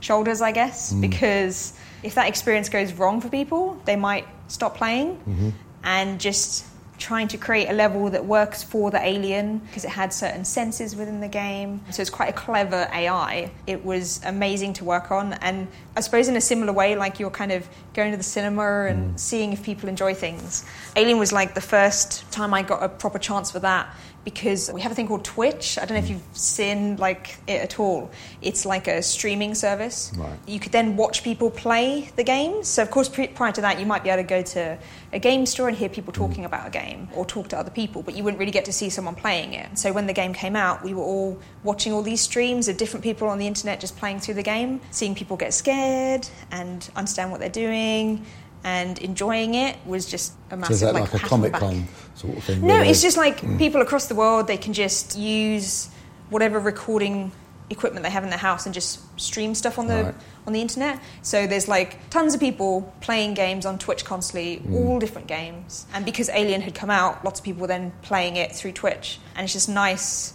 shoulders, 0.00 0.42
I 0.42 0.50
guess, 0.50 0.92
mm. 0.92 1.00
because 1.00 1.78
if 2.02 2.16
that 2.16 2.28
experience 2.28 2.68
goes 2.68 2.92
wrong 2.92 3.20
for 3.20 3.28
people, 3.28 3.80
they 3.84 3.94
might 3.94 4.26
stop 4.48 4.76
playing 4.76 5.16
mm-hmm. 5.18 5.50
and 5.84 6.20
just 6.20 6.66
trying 7.04 7.28
to 7.28 7.36
create 7.36 7.68
a 7.68 7.72
level 7.74 8.08
that 8.08 8.24
works 8.24 8.62
for 8.62 8.90
the 8.90 8.98
alien 9.06 9.58
because 9.58 9.84
it 9.84 9.90
had 9.90 10.10
certain 10.10 10.42
senses 10.42 10.96
within 10.96 11.20
the 11.20 11.28
game. 11.28 11.78
So 11.90 12.00
it's 12.00 12.10
quite 12.10 12.30
a 12.30 12.32
clever 12.32 12.88
AI. 12.94 13.50
It 13.66 13.84
was 13.84 14.22
amazing 14.24 14.72
to 14.74 14.84
work 14.84 15.10
on. 15.10 15.34
And 15.34 15.68
I 15.98 16.00
suppose 16.00 16.28
in 16.28 16.36
a 16.36 16.40
similar 16.40 16.72
way, 16.72 16.96
like 16.96 17.20
you're 17.20 17.28
kind 17.28 17.52
of 17.52 17.68
going 17.92 18.10
to 18.12 18.16
the 18.16 18.22
cinema 18.22 18.86
and 18.86 19.14
mm. 19.14 19.20
seeing 19.20 19.52
if 19.52 19.62
people 19.62 19.86
enjoy 19.86 20.14
things. 20.14 20.64
Alien 20.96 21.18
was 21.18 21.30
like 21.30 21.54
the 21.54 21.60
first 21.60 22.30
time 22.32 22.54
I 22.54 22.62
got 22.62 22.82
a 22.82 22.88
proper 22.88 23.18
chance 23.18 23.50
for 23.50 23.58
that 23.58 23.94
because 24.24 24.70
we 24.72 24.80
have 24.80 24.90
a 24.90 24.94
thing 24.94 25.06
called 25.06 25.24
Twitch. 25.24 25.78
I 25.78 25.84
don't 25.84 25.96
know 25.96 26.02
if 26.02 26.10
you've 26.10 26.22
seen 26.32 26.96
like 26.96 27.36
it 27.46 27.60
at 27.60 27.78
all. 27.78 28.10
It's 28.40 28.64
like 28.64 28.88
a 28.88 29.02
streaming 29.02 29.54
service. 29.54 30.12
Right. 30.16 30.38
You 30.46 30.58
could 30.58 30.72
then 30.72 30.96
watch 30.96 31.22
people 31.22 31.50
play 31.50 32.10
the 32.16 32.24
games. 32.24 32.68
So 32.68 32.82
of 32.82 32.90
course, 32.90 33.08
prior 33.08 33.52
to 33.52 33.60
that, 33.60 33.78
you 33.78 33.86
might 33.86 34.02
be 34.02 34.10
able 34.10 34.22
to 34.22 34.28
go 34.28 34.42
to 34.42 34.78
a 35.12 35.18
game 35.18 35.46
store 35.46 35.68
and 35.68 35.76
hear 35.76 35.88
people 35.88 36.12
mm. 36.12 36.16
talking 36.16 36.44
about 36.44 36.66
a 36.66 36.70
game 36.70 37.08
or 37.14 37.24
talk 37.24 37.48
to 37.48 37.58
other 37.58 37.70
people, 37.70 38.02
but 38.02 38.16
you 38.16 38.24
wouldn't 38.24 38.38
really 38.38 38.52
get 38.52 38.64
to 38.64 38.72
see 38.72 38.90
someone 38.90 39.14
playing 39.14 39.54
it. 39.54 39.78
So 39.78 39.92
when 39.92 40.06
the 40.06 40.12
game 40.12 40.32
came 40.32 40.56
out, 40.56 40.82
we 40.82 40.94
were 40.94 41.02
all 41.02 41.38
watching 41.62 41.92
all 41.92 42.02
these 42.02 42.20
streams 42.20 42.68
of 42.68 42.76
different 42.76 43.04
people 43.04 43.28
on 43.28 43.38
the 43.38 43.46
internet 43.46 43.80
just 43.80 43.96
playing 43.96 44.20
through 44.20 44.34
the 44.34 44.42
game, 44.42 44.80
seeing 44.90 45.14
people 45.14 45.36
get 45.36 45.54
scared 45.54 46.26
and 46.50 46.90
understand 46.96 47.30
what 47.30 47.40
they're 47.40 47.48
doing 47.48 48.24
and 48.64 48.98
enjoying 48.98 49.54
it 49.54 49.76
was 49.86 50.06
just 50.06 50.32
a 50.50 50.56
massive. 50.56 50.78
So 50.78 50.86
is 50.86 50.92
that 50.92 51.00
like, 51.00 51.12
like 51.12 51.22
a 51.22 51.26
Comic 51.26 51.52
Con 51.52 51.86
sort 52.14 52.36
of 52.36 52.44
thing? 52.44 52.66
No, 52.66 52.80
it's 52.80 53.02
just 53.02 53.18
like 53.18 53.40
mm. 53.40 53.58
people 53.58 53.82
across 53.82 54.06
the 54.06 54.14
world. 54.14 54.46
They 54.46 54.56
can 54.56 54.72
just 54.72 55.16
use 55.16 55.90
whatever 56.30 56.58
recording 56.58 57.30
equipment 57.70 58.04
they 58.04 58.10
have 58.10 58.24
in 58.24 58.30
their 58.30 58.38
house 58.38 58.66
and 58.66 58.74
just 58.74 59.00
stream 59.20 59.54
stuff 59.54 59.78
on 59.78 59.86
the 59.86 60.04
right. 60.04 60.14
on 60.46 60.54
the 60.54 60.62
internet. 60.62 60.98
So 61.22 61.46
there's 61.46 61.68
like 61.68 62.08
tons 62.08 62.34
of 62.34 62.40
people 62.40 62.92
playing 63.02 63.34
games 63.34 63.66
on 63.66 63.78
Twitch 63.78 64.04
constantly, 64.04 64.58
mm. 64.58 64.74
all 64.74 64.98
different 64.98 65.28
games. 65.28 65.86
And 65.92 66.04
because 66.04 66.30
Alien 66.30 66.62
had 66.62 66.74
come 66.74 66.90
out, 66.90 67.22
lots 67.22 67.40
of 67.40 67.44
people 67.44 67.60
were 67.60 67.68
then 67.68 67.92
playing 68.00 68.36
it 68.36 68.52
through 68.52 68.72
Twitch, 68.72 69.18
and 69.36 69.44
it's 69.44 69.52
just 69.52 69.68
nice 69.68 70.32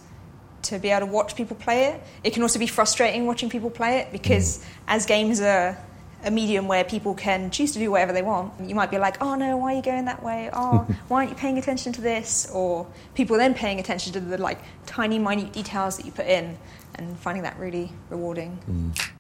to 0.62 0.78
be 0.78 0.90
able 0.90 1.08
to 1.08 1.12
watch 1.12 1.36
people 1.36 1.56
play 1.56 1.86
it. 1.86 2.02
It 2.24 2.34
can 2.34 2.44
also 2.44 2.60
be 2.60 2.68
frustrating 2.68 3.26
watching 3.26 3.50
people 3.50 3.72
play 3.72 4.00
it 4.00 4.12
because 4.12 4.60
mm. 4.60 4.64
as 4.88 5.08
games 5.08 5.42
are 5.42 5.78
a 6.24 6.32
medium 6.32 6.68
where 6.68 6.84
people 6.84 7.14
can 7.14 7.50
choose 7.50 7.72
to 7.74 7.80
do 7.80 7.92
whatever 7.92 8.12
they 8.12 8.22
want. 8.22 8.54
You 8.68 8.76
might 8.76 8.92
be 8.92 8.98
like, 8.98 9.22
oh 9.22 9.36
no, 9.36 9.58
why 9.58 9.74
are 9.74 9.76
you 9.78 9.82
going 9.82 10.06
that 10.06 10.22
way? 10.24 10.50
Oh, 10.54 10.88
why 11.08 11.20
aren't 11.20 11.30
you 11.30 11.36
paying 11.36 11.58
attention 11.58 11.94
to 11.94 12.02
this? 12.02 12.50
Or 12.52 12.88
people 13.16 13.38
then 13.38 13.54
paying 13.54 13.80
attention 13.80 14.14
to 14.14 14.20
the 14.20 14.38
like 14.38 14.60
tiny, 14.86 15.20
minute 15.20 15.54
details 15.54 15.98
that 15.98 16.06
you 16.06 16.12
put 16.12 16.28
in. 16.28 16.58
and 16.96 17.18
finding 17.20 17.44
that 17.44 17.58
really 17.58 17.92
rewarding. 18.10 18.60
Mm. 18.70 19.12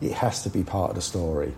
It 0.00 0.12
has 0.12 0.42
to 0.44 0.50
be 0.50 0.62
part 0.62 0.90
of 0.90 0.96
the 0.96 1.02
story. 1.02 1.52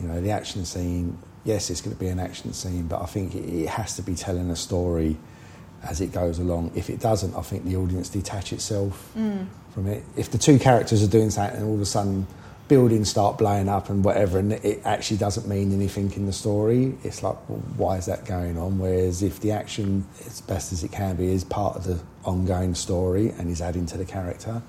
You 0.00 0.08
know, 0.08 0.20
the 0.20 0.30
action 0.30 0.64
scene, 0.64 1.18
yes, 1.44 1.70
it's 1.70 1.80
going 1.80 1.94
to 1.94 2.00
be 2.00 2.08
an 2.08 2.20
action 2.20 2.52
scene, 2.52 2.86
but 2.86 3.02
I 3.02 3.06
think 3.06 3.34
it, 3.34 3.44
it 3.44 3.68
has 3.68 3.96
to 3.96 4.02
be 4.02 4.14
telling 4.14 4.48
a 4.50 4.56
story 4.56 5.16
as 5.82 6.00
it 6.00 6.12
goes 6.12 6.38
along. 6.38 6.72
If 6.74 6.88
it 6.88 7.00
doesn't, 7.00 7.34
I 7.34 7.42
think 7.42 7.64
the 7.64 7.76
audience 7.76 8.08
detach 8.08 8.52
itself 8.52 9.12
mm. 9.16 9.46
From 9.78 9.86
it. 9.86 10.02
If 10.16 10.30
the 10.30 10.38
two 10.38 10.58
characters 10.58 11.04
are 11.04 11.08
doing 11.08 11.30
something 11.30 11.60
and 11.60 11.68
all 11.68 11.76
of 11.76 11.80
a 11.80 11.86
sudden 11.86 12.26
buildings 12.66 13.08
start 13.08 13.38
blowing 13.38 13.68
up 13.68 13.88
and 13.88 14.04
whatever, 14.04 14.38
and 14.38 14.52
it 14.52 14.82
actually 14.84 15.18
doesn't 15.18 15.46
mean 15.46 15.72
anything 15.72 16.12
in 16.14 16.26
the 16.26 16.32
story, 16.32 16.94
it's 17.04 17.22
like, 17.22 17.36
well, 17.48 17.60
why 17.76 17.96
is 17.96 18.06
that 18.06 18.26
going 18.26 18.58
on? 18.58 18.78
Whereas 18.78 19.22
if 19.22 19.40
the 19.40 19.52
action, 19.52 20.04
as 20.26 20.40
best 20.40 20.72
as 20.72 20.82
it 20.82 20.90
can 20.90 21.14
be, 21.14 21.28
is 21.28 21.44
part 21.44 21.76
of 21.76 21.84
the 21.84 22.00
ongoing 22.24 22.74
story 22.74 23.30
and 23.30 23.48
is 23.50 23.62
adding 23.62 23.86
to 23.86 23.96
the 23.96 24.04
character, 24.04 24.60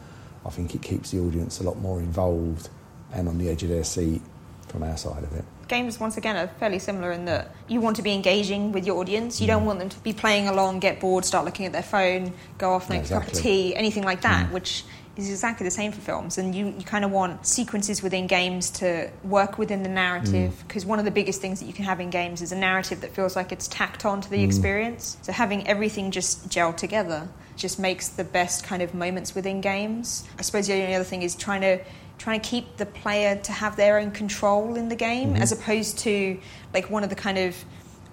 I 0.45 0.49
think 0.51 0.75
it 0.75 0.83
keeps 0.83 1.11
the 1.11 1.19
audience 1.19 1.59
a 1.59 1.63
lot 1.63 1.79
more 1.79 1.99
involved 1.99 2.69
and 3.11 3.27
on 3.27 3.39
the 3.39 3.49
edge 3.49 3.63
of 3.63 3.69
their 3.69 3.83
seat 3.83 4.21
from 4.67 4.83
our 4.83 4.95
side 4.95 5.23
of 5.23 5.33
it. 5.33 5.43
Games, 5.67 5.99
once 5.99 6.17
again, 6.17 6.35
are 6.35 6.47
fairly 6.59 6.79
similar 6.79 7.11
in 7.11 7.25
that 7.25 7.53
you 7.67 7.79
want 7.79 7.95
to 7.97 8.01
be 8.01 8.11
engaging 8.11 8.71
with 8.71 8.87
your 8.87 8.97
audience. 8.99 9.39
You 9.39 9.47
don't 9.47 9.63
mm. 9.63 9.67
want 9.67 9.79
them 9.79 9.89
to 9.89 9.99
be 9.99 10.13
playing 10.13 10.47
along, 10.47 10.79
get 10.79 10.99
bored, 10.99 11.25
start 11.25 11.45
looking 11.45 11.65
at 11.65 11.73
their 11.73 11.83
phone, 11.83 12.33
go 12.57 12.73
off, 12.73 12.89
and 12.89 12.99
make 12.99 13.11
a 13.11 13.13
cup 13.13 13.27
of 13.27 13.33
tea, 13.33 13.75
anything 13.75 14.03
like 14.03 14.21
that, 14.21 14.47
mm. 14.47 14.51
which 14.51 14.83
is 15.17 15.29
exactly 15.29 15.65
the 15.65 15.71
same 15.71 15.91
for 15.91 16.01
films. 16.01 16.37
And 16.37 16.55
you, 16.55 16.67
you 16.67 16.83
kind 16.83 17.03
of 17.03 17.11
want 17.11 17.45
sequences 17.45 18.01
within 18.01 18.27
games 18.27 18.69
to 18.71 19.09
work 19.23 19.57
within 19.57 19.83
the 19.83 19.89
narrative 19.89 20.53
mm. 20.53 20.67
because 20.67 20.85
one 20.85 20.99
of 20.99 21.05
the 21.05 21.11
biggest 21.11 21.41
things 21.41 21.59
that 21.59 21.65
you 21.65 21.73
can 21.73 21.85
have 21.85 21.99
in 21.99 22.09
games 22.09 22.41
is 22.41 22.51
a 22.51 22.57
narrative 22.57 23.01
that 23.01 23.11
feels 23.11 23.35
like 23.35 23.51
it's 23.51 23.67
tacked 23.67 24.05
on 24.05 24.21
to 24.21 24.29
the 24.29 24.37
mm. 24.37 24.45
experience. 24.45 25.17
So 25.21 25.31
having 25.31 25.67
everything 25.67 26.11
just 26.11 26.49
gel 26.49 26.73
together 26.73 27.27
just 27.55 27.79
makes 27.79 28.07
the 28.09 28.23
best 28.23 28.63
kind 28.63 28.81
of 28.81 28.93
moments 28.93 29.35
within 29.35 29.61
games. 29.61 30.23
I 30.37 30.41
suppose 30.43 30.67
the 30.67 30.73
only 30.73 30.95
other 30.95 31.03
thing 31.03 31.21
is 31.21 31.35
trying 31.35 31.61
to 31.61 31.79
trying 32.17 32.41
to 32.41 32.49
keep 32.49 32.77
the 32.77 32.85
player 32.85 33.37
to 33.37 33.51
have 33.51 33.77
their 33.77 33.97
own 33.97 34.11
control 34.11 34.75
in 34.75 34.89
the 34.89 34.95
game 34.95 35.33
mm-hmm. 35.33 35.41
as 35.41 35.53
opposed 35.53 35.99
to 35.99 36.37
like 36.73 36.89
one 36.89 37.03
of 37.03 37.09
the 37.09 37.15
kind 37.15 37.37
of 37.37 37.55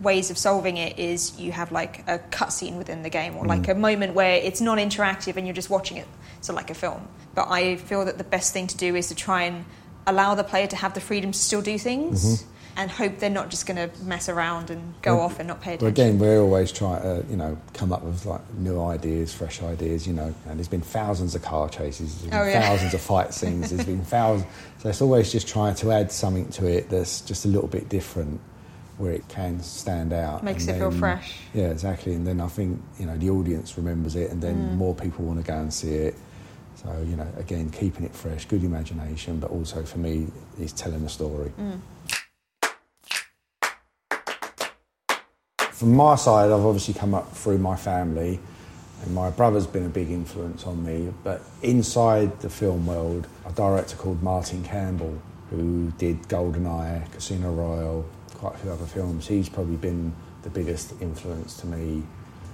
ways 0.01 0.31
of 0.31 0.37
solving 0.37 0.77
it 0.77 0.99
is 0.99 1.39
you 1.41 1.53
have 1.53 1.73
like 1.73 2.01
a 2.07 2.19
cutscene 2.31 2.77
within 2.77 3.03
the 3.03 3.11
game 3.11 3.37
or 3.37 3.47
like 3.47 3.63
mm. 3.63 3.73
a 3.73 3.75
moment 3.75 4.15
where 4.15 4.37
it's 4.37 4.61
non-interactive 4.61 5.37
and 5.37 5.47
you're 5.47 5.55
just 5.55 5.71
watching 5.71 5.97
it 5.97 6.07
so 6.43 6.53
like 6.53 6.69
a 6.69 6.75
film 6.75 7.09
but 7.35 7.49
i 7.49 7.77
feel 7.77 8.05
that 8.05 8.19
the 8.19 8.25
best 8.25 8.53
thing 8.53 8.67
to 8.67 8.77
do 8.77 8.95
is 8.95 9.09
to 9.09 9.15
try 9.15 9.43
and 9.45 9.65
allow 10.07 10.35
the 10.35 10.45
player 10.45 10.67
to 10.67 10.77
have 10.77 10.95
the 10.95 11.01
freedom 11.01 11.33
to 11.33 11.39
still 11.39 11.63
do 11.63 11.79
things 11.79 12.43
mm-hmm. 12.43 12.51
and 12.77 12.91
hope 12.91 13.19
they're 13.19 13.29
not 13.29 13.51
just 13.51 13.67
going 13.67 13.77
to 13.77 14.05
mess 14.05 14.29
around 14.29 14.71
and 14.71 14.95
go 15.03 15.17
Well, 15.17 15.25
off 15.25 15.39
and 15.39 15.49
not 15.49 15.61
pay 15.61 15.75
attention 15.75 15.89
again, 15.89 16.19
we're 16.19 16.41
always 16.41 16.71
trying 16.71 17.03
to, 17.03 17.29
you 17.29 17.37
know, 17.37 17.59
come 17.73 17.93
up 17.93 18.03
with 18.03 18.25
like 18.25 18.41
new 18.55 18.81
ideas, 18.81 19.35
fresh 19.35 19.63
ideas. 19.63 20.07
You 20.07 20.13
know, 20.13 20.33
and 20.49 20.59
there's 20.59 20.69
been 20.69 20.81
thousands 20.81 21.35
of 21.35 21.43
car 21.43 21.69
chases, 21.69 22.21
there's 22.21 22.31
been 22.31 22.41
Oh, 22.41 22.45
yeah. 22.45 22.61
thousands 22.61 22.95
of 22.95 23.01
fight 23.01 23.35
scenes, 23.35 23.71
there's 23.71 23.85
been 23.87 24.05
thousands. 24.05 24.51
So 24.79 24.91
it's 24.91 25.03
always 25.03 25.33
just 25.33 25.49
trying 25.49 25.75
to 25.77 25.91
add 25.91 26.13
something 26.13 26.49
to 26.51 26.67
it 26.69 26.91
that's 26.91 27.23
just 27.23 27.45
a 27.45 27.49
little 27.49 27.67
bit 27.67 27.89
different, 27.89 28.41
where 28.99 29.13
it 29.13 29.29
can 29.29 29.61
stand 29.63 30.13
out. 30.13 30.43
Makes 30.43 30.69
it 30.69 30.79
feel 30.79 30.91
fresh. 30.91 31.39
Yeah, 31.55 31.69
exactly. 31.69 32.15
And 32.15 32.27
then 32.27 32.41
I 32.41 32.49
think 32.49 32.81
you 32.99 33.07
know 33.07 33.17
the 33.17 33.31
audience 33.31 33.77
remembers 33.77 34.17
it, 34.17 34.31
and 34.31 34.43
then 34.43 34.57
Mm. 34.57 34.77
more 34.77 34.95
people 34.95 35.25
want 35.25 35.39
to 35.45 35.47
go 35.47 35.59
and 35.59 35.73
see 35.73 35.95
it. 35.95 36.15
So 36.77 37.05
you 37.09 37.17
know, 37.17 37.27
again, 37.39 37.71
keeping 37.71 38.05
it 38.05 38.15
fresh, 38.15 38.47
good 38.47 38.65
imagination, 38.65 39.39
but 39.39 39.51
also 39.51 39.83
for 39.85 39.99
me 39.99 40.29
is 40.61 40.73
telling 40.73 41.03
a 41.05 41.09
story. 41.09 41.53
Mm. 41.59 41.81
From 45.73 45.95
my 45.95 46.15
side, 46.17 46.47
I've 46.51 46.65
obviously 46.65 46.95
come 46.95 47.15
up 47.15 47.33
through 47.37 47.59
my 47.59 47.77
family, 47.77 48.41
and 49.03 49.15
my 49.15 49.29
brother's 49.31 49.67
been 49.67 49.85
a 49.85 49.91
big 49.91 50.11
influence 50.11 50.65
on 50.65 50.83
me. 50.85 51.13
But 51.23 51.43
inside 51.63 52.41
the 52.41 52.49
film 52.49 52.87
world, 52.87 53.27
a 53.45 53.53
director 53.53 53.95
called 53.97 54.23
Martin 54.23 54.65
Campbell, 54.65 55.21
who 55.51 55.93
did 55.99 56.23
GoldenEye, 56.25 57.13
Casino 57.13 57.53
Royale, 57.53 58.07
quite 58.37 58.55
a 58.55 58.59
few 58.59 58.71
other 58.71 58.87
films, 58.87 59.27
he's 59.27 59.49
probably 59.49 59.77
been 59.77 60.13
the 60.43 60.51
biggest 60.51 60.93
influence 61.01 61.57
to 61.59 61.67
me 61.67 62.03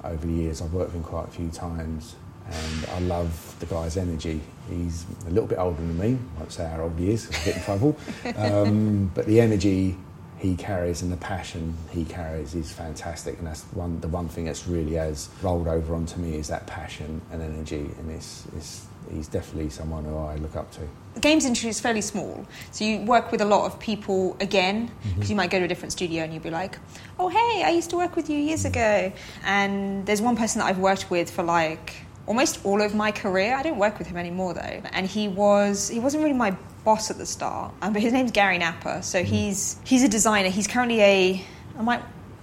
over 0.05 0.27
the 0.27 0.33
years. 0.33 0.63
I've 0.63 0.73
worked 0.73 0.93
with 0.95 0.97
him 0.97 1.05
quite 1.05 1.29
a 1.29 1.31
few 1.31 1.49
times, 1.51 2.17
and 2.47 2.87
I 2.95 3.01
love 3.01 3.57
the 3.61 3.67
guy's 3.67 3.97
energy. 3.97 4.41
He's 4.69 5.05
a 5.27 5.31
little 5.31 5.47
bit 5.49 5.59
older 5.59 5.77
than 5.81 5.99
me, 5.99 6.19
I 6.37 6.39
won't 6.41 6.53
say 6.53 6.67
how 6.69 6.83
old 6.83 6.99
he 6.99 7.11
is, 7.11 7.27
'cause 7.27 7.37
I'll 7.39 7.45
get 7.45 7.57
in 7.57 7.63
trouble. 7.63 7.97
Um, 8.37 9.11
but 9.15 9.27
the 9.27 9.41
energy 9.41 9.97
he 10.39 10.57
carries 10.57 11.03
and 11.03 11.13
the 11.13 11.17
passion 11.19 11.75
he 11.91 12.05
carries 12.05 12.55
is 12.55 12.73
fantastic, 12.73 13.39
and 13.39 13.47
that's 13.47 13.63
one 13.75 14.01
the 14.01 14.09
one 14.09 14.29
thing 14.29 14.45
that's 14.47 14.67
really 14.67 14.95
has 14.95 15.29
rolled 15.43 15.69
over 15.69 15.95
onto 15.95 16.19
me 16.21 16.35
is 16.37 16.49
that 16.49 16.67
passion 16.67 17.21
and 17.31 17.43
energy, 17.43 17.89
and 17.99 18.11
it's, 18.11 18.45
it's 18.57 18.87
he's 19.15 19.29
definitely 19.29 19.71
someone 19.71 20.05
who 20.05 20.17
I 20.17 20.37
look 20.37 20.57
up 20.57 20.71
to. 20.73 20.81
the 21.15 21.21
games 21.21 21.45
industry 21.45 21.69
is 21.69 21.79
fairly 21.81 22.01
small, 22.01 22.47
so 22.71 22.85
you 22.85 23.01
work 23.01 23.31
with 23.33 23.41
a 23.41 23.45
lot 23.45 23.67
of 23.67 23.79
people 23.79 24.37
again 24.41 24.91
because 25.15 25.29
you 25.31 25.37
might 25.37 25.51
go 25.51 25.59
to 25.59 25.65
a 25.65 25.69
different 25.69 25.93
studio 25.93 26.25
and 26.25 26.33
you'll 26.33 26.43
be 26.43 26.51
like, 26.51 26.79
"Oh, 27.19 27.29
hey, 27.29 27.63
I 27.65 27.71
used 27.71 27.91
to 27.91 27.97
work 27.97 28.17
with 28.17 28.31
you 28.31 28.39
years 28.39 28.65
ago." 28.65 29.13
And 29.45 30.07
there's 30.07 30.23
one 30.23 30.37
person 30.37 30.61
that 30.61 30.67
I've 30.67 30.79
worked 30.79 31.11
with 31.11 31.31
for 31.31 31.43
like 31.43 31.95
almost 32.27 32.65
all 32.65 32.81
of 32.81 32.95
my 32.95 33.11
career. 33.13 33.55
I 33.55 33.63
don't 33.63 33.79
work 33.79 33.99
with 33.99 34.07
him 34.07 34.17
anymore 34.17 34.55
though, 34.55 34.83
and 34.93 35.07
he 35.07 35.29
was 35.29 35.89
he 35.89 36.01
wasn't 36.01 36.23
really 36.25 36.37
my 36.37 36.57
boss 36.85 37.11
at 37.11 37.19
the 37.19 37.27
start, 37.27 37.73
um, 37.83 37.93
but 37.93 38.03
his 38.03 38.13
name's 38.13 38.33
Gary 38.33 38.59
Napper. 38.59 39.01
So 39.03 39.23
he's 39.23 39.77
he's 39.85 40.03
a 40.03 40.09
designer. 40.09 40.49
He's 40.49 40.67
currently 40.67 41.01
a 41.03 41.45
I 41.79 41.83
might 41.83 42.03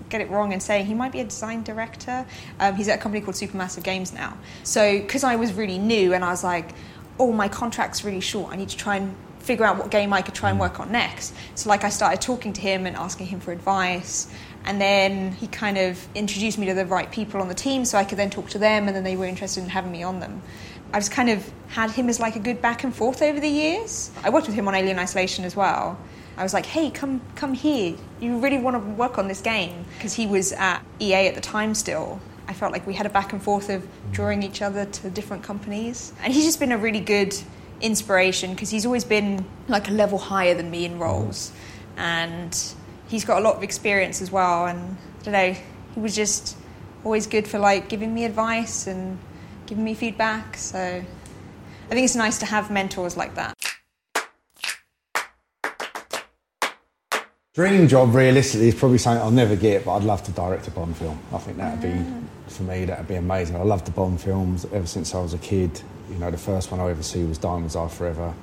get 0.09 0.21
it 0.21 0.29
wrong 0.29 0.53
and 0.53 0.61
say 0.61 0.83
he 0.83 0.93
might 0.93 1.11
be 1.11 1.19
a 1.19 1.23
design 1.23 1.63
director. 1.63 2.25
Um, 2.59 2.75
he's 2.75 2.87
at 2.87 2.99
a 2.99 3.01
company 3.01 3.23
called 3.23 3.35
Supermassive 3.35 3.83
Games 3.83 4.13
now. 4.13 4.37
So 4.63 4.99
because 4.99 5.23
I 5.23 5.35
was 5.35 5.53
really 5.53 5.77
new 5.77 6.13
and 6.13 6.23
I 6.23 6.29
was 6.29 6.43
like, 6.43 6.69
oh, 7.19 7.31
my 7.31 7.47
contract's 7.47 8.03
really 8.03 8.21
short. 8.21 8.53
I 8.53 8.55
need 8.55 8.69
to 8.69 8.77
try 8.77 8.97
and 8.97 9.15
figure 9.39 9.65
out 9.65 9.77
what 9.77 9.89
game 9.89 10.13
I 10.13 10.21
could 10.21 10.35
try 10.35 10.49
and 10.49 10.59
work 10.59 10.79
on 10.79 10.91
next. 10.91 11.33
So 11.55 11.69
like 11.69 11.83
I 11.83 11.89
started 11.89 12.21
talking 12.21 12.53
to 12.53 12.61
him 12.61 12.85
and 12.85 12.95
asking 12.95 13.27
him 13.27 13.39
for 13.39 13.51
advice. 13.51 14.31
And 14.65 14.79
then 14.79 15.31
he 15.31 15.47
kind 15.47 15.77
of 15.77 16.05
introduced 16.15 16.57
me 16.57 16.67
to 16.67 16.73
the 16.73 16.85
right 16.85 17.09
people 17.11 17.41
on 17.41 17.47
the 17.47 17.55
team 17.55 17.85
so 17.85 17.97
I 17.97 18.03
could 18.03 18.17
then 18.17 18.29
talk 18.29 18.49
to 18.49 18.59
them 18.59 18.87
and 18.87 18.95
then 18.95 19.03
they 19.03 19.15
were 19.15 19.25
interested 19.25 19.63
in 19.63 19.69
having 19.69 19.91
me 19.91 20.03
on 20.03 20.19
them. 20.19 20.41
I've 20.91 21.01
just 21.01 21.11
kind 21.11 21.29
of 21.29 21.49
had 21.67 21.91
him 21.91 22.09
as 22.09 22.19
like 22.19 22.35
a 22.35 22.39
good 22.39 22.61
back 22.61 22.83
and 22.83 22.93
forth 22.93 23.21
over 23.21 23.39
the 23.39 23.49
years. 23.49 24.11
I 24.23 24.29
worked 24.31 24.47
with 24.47 24.55
him 24.55 24.67
on 24.67 24.75
Alien 24.75 24.99
Isolation 24.99 25.45
as 25.45 25.55
well. 25.55 25.99
I 26.39 26.43
was 26.43 26.53
like, 26.53 26.65
"Hey, 26.65 26.89
come 26.89 27.21
come 27.35 27.53
here. 27.53 27.95
You 28.21 28.39
really 28.39 28.57
want 28.57 28.75
to 28.75 28.91
work 28.91 29.17
on 29.17 29.27
this 29.27 29.41
game?" 29.41 29.85
Because 29.97 30.13
he 30.13 30.25
was 30.25 30.53
at 30.53 30.81
EA 30.99 31.27
at 31.27 31.35
the 31.35 31.41
time 31.41 31.75
still. 31.75 32.19
I 32.47 32.53
felt 32.53 32.71
like 32.71 32.87
we 32.87 32.95
had 32.95 33.05
a 33.05 33.09
back 33.09 33.33
and 33.33 33.43
forth 33.43 33.69
of 33.69 33.85
drawing 34.11 34.41
each 34.41 34.61
other 34.61 34.85
to 34.85 35.09
different 35.09 35.43
companies, 35.43 36.13
and 36.23 36.33
he's 36.33 36.45
just 36.45 36.59
been 36.59 36.71
a 36.71 36.77
really 36.77 37.01
good 37.01 37.35
inspiration 37.81 38.51
because 38.51 38.69
he's 38.69 38.85
always 38.85 39.03
been 39.03 39.45
like 39.67 39.87
a 39.87 39.91
level 39.91 40.17
higher 40.17 40.55
than 40.55 40.71
me 40.71 40.85
in 40.85 40.97
roles, 40.97 41.51
and 41.97 42.57
he's 43.09 43.25
got 43.25 43.39
a 43.39 43.41
lot 43.41 43.57
of 43.57 43.63
experience 43.63 44.21
as 44.21 44.31
well. 44.31 44.65
And 44.65 44.97
I 45.19 45.23
don't 45.23 45.33
know, 45.33 45.55
he 45.93 45.99
was 45.99 46.15
just 46.15 46.55
always 47.03 47.27
good 47.27 47.47
for 47.47 47.59
like 47.59 47.89
giving 47.89 48.13
me 48.13 48.23
advice 48.25 48.87
and 48.87 49.19
giving 49.65 49.83
me 49.83 49.93
feedback. 49.93 50.57
So 50.57 50.79
I 50.79 51.89
think 51.89 52.05
it's 52.05 52.15
nice 52.15 52.37
to 52.39 52.45
have 52.45 52.71
mentors 52.71 53.17
like 53.17 53.35
that. 53.35 53.55
Dream 57.55 57.87
job, 57.87 58.13
realistically, 58.13 58.67
is 58.67 58.75
probably 58.75 58.99
something 58.99 59.23
I'll 59.23 59.31
never 59.31 59.55
get, 59.55 59.83
but 59.83 59.95
I'd 59.95 60.03
love 60.03 60.21
to 60.25 60.31
direct 60.31 60.67
a 60.67 60.71
Bond 60.71 60.95
film. 60.95 61.17
I 61.33 61.39
think 61.39 61.57
that 61.57 61.71
would 61.71 61.81
be, 61.81 62.05
for 62.47 62.61
me, 62.61 62.85
that 62.85 62.99
would 62.99 63.07
be 63.07 63.15
amazing. 63.15 63.55
I 63.55 63.63
love 63.63 63.83
the 63.85 63.91
Bond 63.91 64.21
films 64.21 64.65
ever 64.65 64.85
since 64.85 65.15
I 65.15 65.19
was 65.19 65.33
a 65.33 65.39
kid. 65.39 65.81
You 66.11 66.19
know, 66.19 66.29
the 66.29 66.37
first 66.37 66.69
one 66.69 66.79
I 66.79 66.87
ever 66.91 67.01
see 67.01 67.23
was 67.23 67.39
Diamonds 67.39 67.75
Are 67.75 67.89
Forever, 67.89 68.35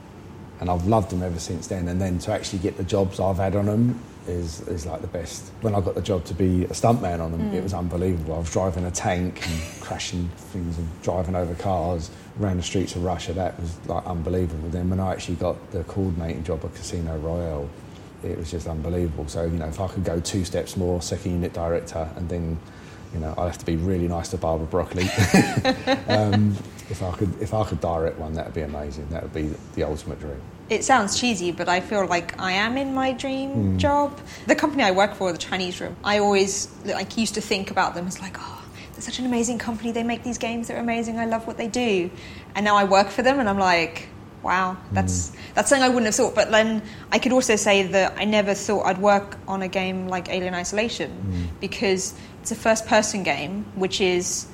and 0.59 0.69
I've 0.69 0.89
loved 0.89 1.11
them 1.11 1.23
ever 1.23 1.39
since 1.39 1.69
then. 1.69 1.87
And 1.87 2.01
then 2.01 2.19
to 2.19 2.33
actually 2.33 2.59
get 2.59 2.79
the 2.79 2.83
jobs 2.83 3.21
I've 3.21 3.37
had 3.37 3.55
on 3.55 3.67
them 3.67 4.03
is, 4.27 4.67
is 4.67 4.87
like 4.87 5.03
the 5.03 5.07
best. 5.07 5.53
When 5.61 5.77
I 5.77 5.81
got 5.81 5.95
the 5.95 6.03
job 6.03 6.25
to 6.25 6.35
be 6.35 6.65
a 6.65 6.71
stuntman 6.71 7.21
on 7.21 7.31
them, 7.31 7.55
it 7.55 7.61
mm. 7.61 7.63
was 7.63 7.75
unbelievable. 7.75 8.35
I 8.35 8.39
was 8.39 8.51
driving 8.51 8.87
a 8.87 8.91
tank 8.91 9.41
and 9.49 9.81
crashing 9.81 10.29
things 10.37 10.79
and 10.79 11.03
driving 11.05 11.37
over 11.37 11.55
cars 11.55 12.11
around 12.41 12.57
the 12.57 12.65
streets 12.65 12.97
of 12.97 13.05
Russia. 13.05 13.35
That 13.35 13.61
was 13.61 13.79
like 13.87 14.05
unbelievable. 14.05 14.69
Then 14.69 14.91
when 14.91 14.99
I 14.99 15.13
actually 15.13 15.37
got 15.37 15.71
the 15.71 15.85
coordinating 15.85 16.43
job 16.43 16.65
at 16.65 16.75
Casino 16.75 17.17
Royale, 17.19 17.71
it 18.23 18.37
was 18.39 18.51
just 18.51 18.67
unbelievable. 18.67 19.29
So, 19.29 19.45
you 19.45 19.59
know, 19.59 19.67
if 19.67 19.81
I 19.81 19.89
could 19.89 20.05
go 20.05 20.21
two 20.21 20.45
steps 20.45 20.77
more, 20.77 21.03
second 21.03 21.33
unit 21.33 21.53
director, 21.53 22.09
and 22.17 22.29
then, 22.29 22.59
you 23.15 23.21
know, 23.21 23.35
I'd 23.39 23.47
have 23.47 23.59
to 23.59 23.67
be 23.67 23.77
really 23.77 24.09
nice 24.09 24.29
to 24.31 24.37
Barbara 24.37 24.67
Broccoli. 24.67 25.05
um, 26.09 26.57
if 26.91 27.03
I 27.03 27.13
could, 27.13 27.41
if 27.41 27.55
I 27.55 27.65
could 27.65 27.81
direct 27.81 28.19
one, 28.19 28.35
that 28.35 28.47
would 28.47 28.55
be 28.55 28.63
amazing. 28.63 29.09
That 29.11 29.23
would 29.23 29.35
be 29.35 29.53
the 29.75 29.85
ultimate 29.85 30.21
dream. 30.21 30.41
it 30.69 30.85
sounds 30.85 31.19
cheesy, 31.19 31.53
but 31.53 31.69
I 31.69 31.81
feel 31.81 32.07
like 32.07 32.39
I 32.41 32.53
am 32.53 32.77
in 32.77 32.95
my 32.95 33.13
dream 33.13 33.79
job. 33.79 34.19
The 34.47 34.57
company 34.57 34.83
I 34.83 34.91
work 34.91 35.15
for, 35.15 35.31
the 35.33 35.39
Chinese 35.39 35.81
Room, 35.81 35.97
I 36.03 36.19
always 36.19 36.69
like 36.85 37.17
used 37.17 37.35
to 37.35 37.41
think 37.41 37.71
about 37.71 37.95
them 37.95 38.07
as 38.07 38.21
like, 38.21 38.37
oh, 38.39 38.65
they're 38.93 39.03
such 39.03 39.19
an 39.19 39.27
amazing 39.27 39.59
company. 39.59 39.93
They 39.93 40.03
make 40.03 40.23
these 40.23 40.39
games. 40.39 40.69
They're 40.69 40.81
amazing. 40.81 41.19
I 41.19 41.27
love 41.27 41.47
what 41.47 41.57
they 41.57 41.69
do. 41.69 42.11
And 42.55 42.65
now 42.65 42.77
I 42.77 42.85
work 42.85 43.09
for 43.11 43.23
them, 43.23 43.39
and 43.39 43.49
I'm 43.49 43.59
like, 43.59 44.09
wow, 44.43 44.77
that's 44.93 45.33
that's 45.55 45.69
something 45.69 45.83
I 45.85 45.89
wouldn't 45.89 46.07
have 46.07 46.15
thought. 46.15 46.35
But 46.35 46.51
then 46.51 46.83
I 47.13 47.19
could 47.19 47.33
also 47.33 47.57
say 47.57 47.83
that 47.89 48.15
I 48.17 48.25
never 48.25 48.55
thought 48.55 48.87
I'd 48.87 48.99
work 48.99 49.37
on 49.49 49.63
a 49.63 49.69
game 49.69 50.09
like 50.09 50.29
Alien 50.29 50.55
Isolation 50.55 51.51
because 51.61 52.15
it's 52.43 52.53
a 52.53 52.57
first-person 52.57 53.23
game, 53.25 53.65
which 53.75 54.01
is 54.01 54.47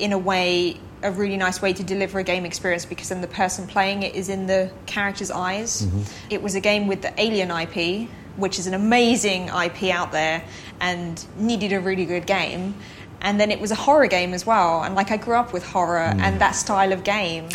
in 0.00 0.12
a 0.12 0.18
way, 0.18 0.76
a 1.02 1.10
really 1.12 1.36
nice 1.36 1.62
way 1.62 1.72
to 1.72 1.84
deliver 1.84 2.18
a 2.18 2.24
game 2.24 2.44
experience 2.44 2.84
because 2.84 3.08
then 3.10 3.20
the 3.20 3.28
person 3.28 3.68
playing 3.68 4.02
it 4.02 4.14
is 4.16 4.28
in 4.28 4.46
the 4.46 4.70
character's 4.86 5.30
eyes. 5.30 5.82
Mm-hmm. 5.82 6.02
It 6.30 6.42
was 6.42 6.56
a 6.56 6.60
game 6.60 6.88
with 6.88 7.02
the 7.02 7.12
Alien 7.20 7.50
IP, 7.52 8.08
which 8.36 8.58
is 8.58 8.66
an 8.66 8.74
amazing 8.74 9.48
IP 9.48 9.84
out 9.94 10.10
there 10.10 10.42
and 10.80 11.24
needed 11.36 11.72
a 11.72 11.78
really 11.80 12.04
good 12.04 12.26
game. 12.26 12.74
And 13.20 13.38
then 13.40 13.52
it 13.52 13.60
was 13.60 13.70
a 13.70 13.76
horror 13.76 14.08
game 14.08 14.34
as 14.34 14.44
well. 14.44 14.82
And 14.82 14.96
like 14.96 15.12
I 15.12 15.16
grew 15.16 15.36
up 15.36 15.52
with 15.52 15.64
horror 15.64 16.12
Mm. 16.12 16.20
and 16.20 16.40
that 16.40 16.56
style 16.56 16.92
of 16.92 17.04
game. 17.04 17.48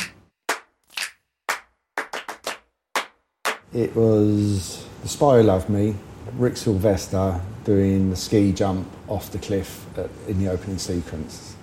It 3.73 3.95
was 3.95 4.83
The 5.03 5.07
Spy 5.07 5.37
Who 5.37 5.43
Loved 5.43 5.69
Me, 5.69 5.95
Rick 6.33 6.57
Sylvester 6.57 7.39
doing 7.65 8.09
the 8.09 8.15
ski 8.15 8.51
jump 8.51 8.87
off 9.07 9.31
the 9.31 9.37
cliff 9.37 9.85
at, 9.97 10.09
in 10.27 10.43
the 10.43 10.49
opening 10.51 10.79
sequence. 10.79 11.55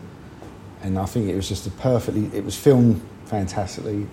And 0.82 0.98
I 0.98 1.07
think 1.07 1.28
it 1.28 1.34
was 1.34 1.48
just 1.48 1.66
a 1.66 1.70
perfectly, 1.70 2.30
it 2.36 2.44
was 2.44 2.57
filmed 2.57 3.00
fantastically. 3.24 4.07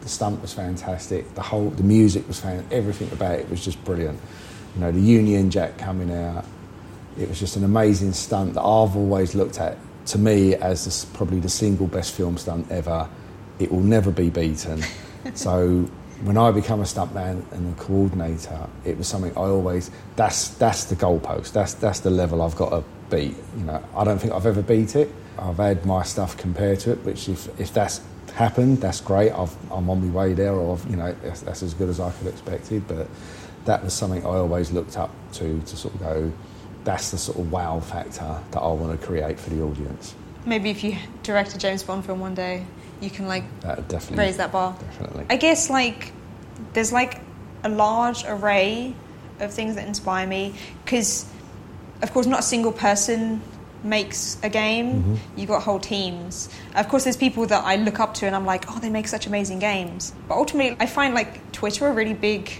The 0.00 0.08
stunt 0.08 0.42
was 0.42 0.52
fantastic. 0.52 1.34
The 1.34 1.42
whole, 1.42 1.70
the 1.70 1.84
music 1.84 2.26
was 2.26 2.40
fantastic. 2.40 2.72
Everything 2.72 3.12
about 3.12 3.38
it 3.38 3.48
was 3.48 3.64
just 3.64 3.82
brilliant. 3.84 4.18
You 4.74 4.80
know, 4.80 4.90
the 4.92 5.00
Union 5.00 5.50
Jack 5.50 5.78
coming 5.78 6.12
out. 6.12 6.44
It 7.18 7.28
was 7.28 7.38
just 7.38 7.56
an 7.56 7.64
amazing 7.64 8.12
stunt 8.12 8.54
that 8.54 8.60
I've 8.62 8.96
always 8.96 9.34
looked 9.34 9.60
at, 9.60 9.78
to 10.06 10.18
me, 10.18 10.54
as 10.56 10.84
the, 10.84 10.90
s- 10.90 11.04
probably 11.04 11.40
the 11.40 11.48
single 11.48 11.86
best 11.86 12.12
film 12.14 12.36
stunt 12.38 12.70
ever. 12.70 13.08
It 13.58 13.70
will 13.70 13.80
never 13.80 14.10
be 14.10 14.30
beaten. 14.30 14.82
so 15.34 15.88
when 16.22 16.36
I 16.38 16.50
become 16.50 16.80
a 16.80 16.84
stuntman 16.84 17.50
and 17.52 17.74
a 17.74 17.80
coordinator, 17.80 18.66
it 18.84 18.96
was 18.96 19.06
something 19.06 19.32
I 19.32 19.42
always 19.42 19.90
that's 20.16 20.48
that's 20.48 20.84
the 20.84 20.96
goalpost. 20.96 21.52
That's 21.52 21.74
that's 21.74 22.00
the 22.00 22.10
level 22.10 22.42
I've 22.42 22.56
got 22.56 22.70
to 22.70 22.84
beat. 23.10 23.36
You 23.56 23.64
know, 23.64 23.82
I 23.94 24.04
don't 24.04 24.18
think 24.18 24.32
I've 24.32 24.46
ever 24.46 24.62
beat 24.62 24.96
it. 24.96 25.12
I've 25.38 25.58
had 25.58 25.84
my 25.84 26.02
stuff 26.02 26.36
compared 26.36 26.80
to 26.80 26.92
it, 26.92 27.04
which 27.04 27.28
if 27.28 27.48
if 27.60 27.72
that's 27.72 28.00
happened, 28.34 28.78
that's 28.78 29.00
great. 29.00 29.32
I've, 29.32 29.54
I'm 29.72 29.88
on 29.88 30.06
my 30.06 30.14
way 30.14 30.34
there, 30.34 30.52
or 30.52 30.76
I've, 30.76 30.90
you 30.90 30.96
know, 30.96 31.14
that's, 31.22 31.40
that's 31.40 31.62
as 31.62 31.74
good 31.74 31.88
as 31.88 32.00
I 32.00 32.10
could 32.12 32.26
have 32.26 32.34
expected. 32.34 32.86
But 32.86 33.08
that 33.64 33.82
was 33.82 33.92
something 33.92 34.24
I 34.24 34.30
always 34.30 34.72
looked 34.72 34.96
up 34.96 35.10
to 35.34 35.60
to 35.60 35.76
sort 35.76 35.94
of 35.94 36.00
go. 36.00 36.32
That's 36.84 37.10
the 37.10 37.18
sort 37.18 37.38
of 37.38 37.50
wow 37.50 37.80
factor 37.80 38.40
that 38.52 38.60
I 38.60 38.68
want 38.68 38.98
to 38.98 39.06
create 39.06 39.40
for 39.40 39.50
the 39.50 39.62
audience. 39.62 40.14
Maybe 40.44 40.70
if 40.70 40.84
you 40.84 40.96
direct 41.24 41.54
a 41.54 41.58
James 41.58 41.82
Bond 41.82 42.06
film 42.06 42.20
one 42.20 42.34
day, 42.34 42.64
you 43.00 43.10
can 43.10 43.26
like 43.26 43.44
would 43.64 43.88
definitely 43.88 44.24
raise 44.24 44.36
that 44.38 44.52
bar. 44.52 44.76
Definitely. 44.78 45.26
I 45.30 45.36
guess 45.36 45.70
like 45.70 46.12
there's 46.72 46.92
like 46.92 47.20
a 47.64 47.68
large 47.68 48.24
array 48.26 48.94
of 49.40 49.52
things 49.52 49.74
that 49.74 49.86
inspire 49.86 50.26
me 50.26 50.54
because, 50.84 51.26
of 52.02 52.12
course, 52.12 52.26
not 52.26 52.40
a 52.40 52.42
single 52.42 52.72
person 52.72 53.42
makes 53.82 54.38
a 54.42 54.48
game. 54.48 55.02
Mm-hmm. 55.02 55.38
You've 55.38 55.48
got 55.48 55.62
whole 55.62 55.78
teams. 55.78 56.48
Of 56.74 56.88
course, 56.88 57.04
there's 57.04 57.16
people 57.16 57.46
that 57.46 57.64
I 57.64 57.76
look 57.76 58.00
up 58.00 58.14
to 58.14 58.26
and 58.26 58.34
I'm 58.34 58.46
like, 58.46 58.64
oh, 58.68 58.78
they 58.78 58.90
make 58.90 59.08
such 59.08 59.26
amazing 59.26 59.58
games. 59.58 60.12
But 60.28 60.36
ultimately, 60.36 60.76
I 60.80 60.86
find 60.86 61.14
like 61.14 61.52
Twitter 61.52 61.86
a 61.86 61.92
really 61.92 62.14
big 62.14 62.50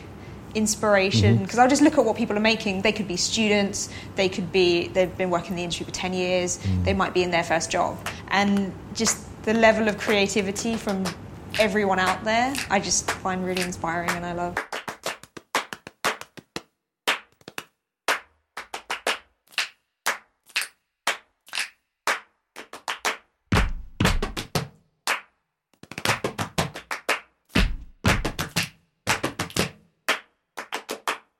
inspiration 0.55 1.35
mm-hmm. 1.35 1.45
because 1.45 1.59
I'll 1.59 1.69
just 1.69 1.83
look 1.83 1.99
at 1.99 2.05
what 2.05 2.17
people 2.17 2.37
are 2.37 2.41
making. 2.41 2.83
They 2.83 2.93
could 2.93 3.09
be 3.09 3.17
students, 3.17 3.91
they 4.15 4.29
could 4.29 4.53
be, 4.53 4.89
they've 4.89 5.15
been 5.17 5.31
working 5.31 5.51
in 5.51 5.57
the 5.57 5.63
industry 5.65 5.85
for 5.85 5.93
10 5.93 6.15
years, 6.15 6.59
mm. 6.59 6.85
they 6.85 6.95
might 6.95 7.13
be 7.13 7.23
in 7.23 7.31
their 7.31 7.45
first 7.45 7.71
job. 7.71 7.99
And 8.29 8.73
just 8.95 9.26
the 9.47 9.55
level 9.55 9.87
of 9.87 9.97
creativity 9.97 10.77
from 10.77 11.05
everyone 11.61 12.01
out 12.01 12.25
there, 12.25 12.53
I 12.69 12.81
just 12.81 13.09
find 13.09 13.47
really 13.47 13.63
inspiring 13.63 14.11
and 14.11 14.27
I 14.27 14.33
love. 14.33 14.76